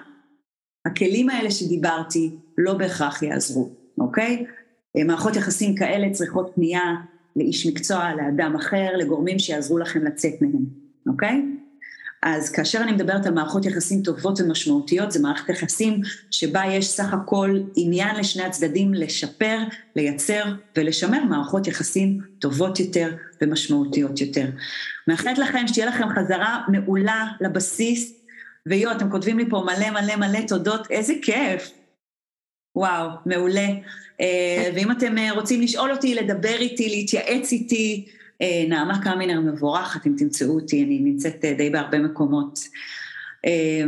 הכלים 0.87 1.31
האלה 1.31 1.51
שדיברתי 1.51 2.31
לא 2.59 2.75
בהכרח 2.75 3.23
יעזרו, 3.23 3.71
אוקיי? 3.99 4.47
מערכות 5.07 5.37
יחסים 5.37 5.75
כאלה 5.75 6.11
צריכות 6.11 6.51
פנייה 6.55 6.95
לאיש 7.37 7.67
מקצוע, 7.67 8.15
לאדם 8.15 8.57
אחר, 8.57 8.97
לגורמים 8.97 9.39
שיעזרו 9.39 9.79
לכם 9.79 10.05
לצאת 10.05 10.43
מהם, 10.43 10.65
אוקיי? 11.07 11.58
אז 12.23 12.51
כאשר 12.51 12.79
אני 12.83 12.93
מדברת 12.93 13.27
על 13.27 13.35
מערכות 13.35 13.65
יחסים 13.65 14.03
טובות 14.03 14.41
ומשמעותיות, 14.41 15.13
זה 15.13 15.21
מערכת 15.21 15.49
יחסים 15.49 16.01
שבה 16.31 16.63
יש 16.71 16.89
סך 16.89 17.13
הכל 17.13 17.61
עניין 17.77 18.17
לשני 18.17 18.43
הצדדים 18.43 18.95
לשפר, 18.95 19.59
לייצר 19.97 20.45
ולשמר 20.77 21.25
מערכות 21.25 21.67
יחסים 21.67 22.21
טובות 22.39 22.81
יותר 22.81 23.17
ומשמעותיות 23.43 24.21
יותר. 24.21 24.47
מאחלת 25.09 25.39
לכם 25.39 25.69
שתהיה 25.69 25.87
לכם 25.87 26.09
חזרה 26.09 26.65
מעולה 26.69 27.27
לבסיס, 27.41 28.15
ויו, 28.67 28.93
אתם 28.93 29.11
כותבים 29.11 29.39
לי 29.39 29.51
פה 29.51 29.67
מלא 29.67 29.91
מלא 29.91 30.17
מלא 30.17 30.41
תודות, 30.49 30.91
איזה 30.91 31.15
כיף. 31.23 31.71
וואו, 32.77 33.09
מעולה. 33.27 33.69
אה, 34.21 34.71
ואם 34.75 34.91
אתם 34.91 35.19
אה, 35.19 35.33
רוצים 35.33 35.61
לשאול 35.61 35.93
אותי, 35.93 36.15
לדבר 36.15 36.57
איתי, 36.59 36.89
להתייעץ 36.89 37.53
איתי, 37.53 38.09
נעמה 38.69 39.03
קמינר 39.03 39.41
מבורך, 39.41 39.97
אתם 39.97 40.17
תמצאו 40.17 40.55
אותי, 40.55 40.85
אני 40.85 40.99
נמצאת 40.99 41.45
די 41.57 41.71
בהרבה 41.71 41.99
מקומות. 41.99 42.59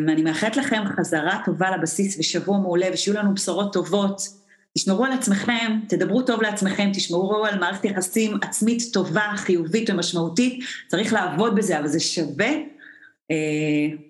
אני 0.08 0.22
מאחלת 0.22 0.56
לכם 0.56 0.82
חזרה 0.96 1.40
טובה 1.44 1.76
לבסיס 1.76 2.18
ושבוע 2.18 2.58
מעולה 2.58 2.86
ושיהיו 2.92 3.16
לנו 3.16 3.34
בשורות 3.34 3.72
טובות. 3.72 4.40
תשמרו 4.74 5.04
על 5.04 5.12
עצמכם, 5.12 5.78
תדברו 5.88 6.22
טוב 6.22 6.42
לעצמכם, 6.42 6.90
תשמרו 6.94 7.44
על 7.46 7.58
מערכת 7.58 7.84
יחסים 7.84 8.38
עצמית 8.42 8.82
טובה, 8.92 9.32
חיובית 9.36 9.90
ומשמעותית. 9.90 10.64
צריך 10.88 11.12
לעבוד 11.12 11.54
בזה, 11.54 11.78
אבל 11.78 11.86
זה 11.86 12.00
שווה, 12.00 12.50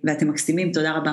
ואתם 0.04 0.28
מקסימים, 0.28 0.72
תודה 0.72 0.92
רבה. 0.92 1.12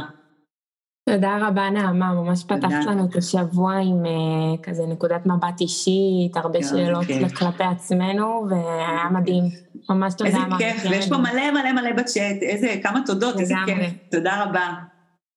תודה 1.12 1.38
רבה 1.42 1.70
נעמה, 1.70 2.14
ממש 2.14 2.44
פתחת 2.44 2.86
לנו 2.88 3.06
את 3.06 3.16
השבוע 3.16 3.74
עם 3.74 4.06
uh, 4.06 4.64
כזה 4.64 4.84
נקודת 4.88 5.26
מבט 5.26 5.62
אישית, 5.62 6.38
הרבה 6.38 6.64
שאלות 6.64 7.06
כלפי 7.38 7.64
עצמנו, 7.64 8.48
והיה 8.50 9.10
מדהים. 9.12 9.44
ממש 9.90 10.14
תודה. 10.14 10.30
איזה 10.30 10.40
כיף, 10.58 10.84
ויש 10.92 11.10
פה 11.10 11.18
מלא 11.18 11.52
מלא 11.52 11.72
מלא 11.72 11.94
בצ'אט, 11.94 12.42
איזה, 12.42 12.68
כמה 12.84 13.00
תודות, 13.06 13.40
איזה 13.40 13.56
כיף. 13.66 13.78
תודה 14.12 14.44
רבה. 14.44 14.74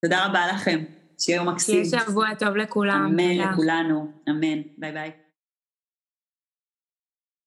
תודה 0.04 0.26
רבה 0.26 0.40
לכם, 0.52 0.80
שיהיה 1.20 1.36
יום 1.36 1.48
מקסים. 1.48 1.84
שיהיה 1.84 2.02
שבוע 2.06 2.34
טוב 2.34 2.56
לכולם. 2.56 3.06
אמן 3.06 3.36
לכולנו, 3.36 4.06
אמן. 4.28 4.60
ביי 4.78 4.92
ביי. 4.92 5.19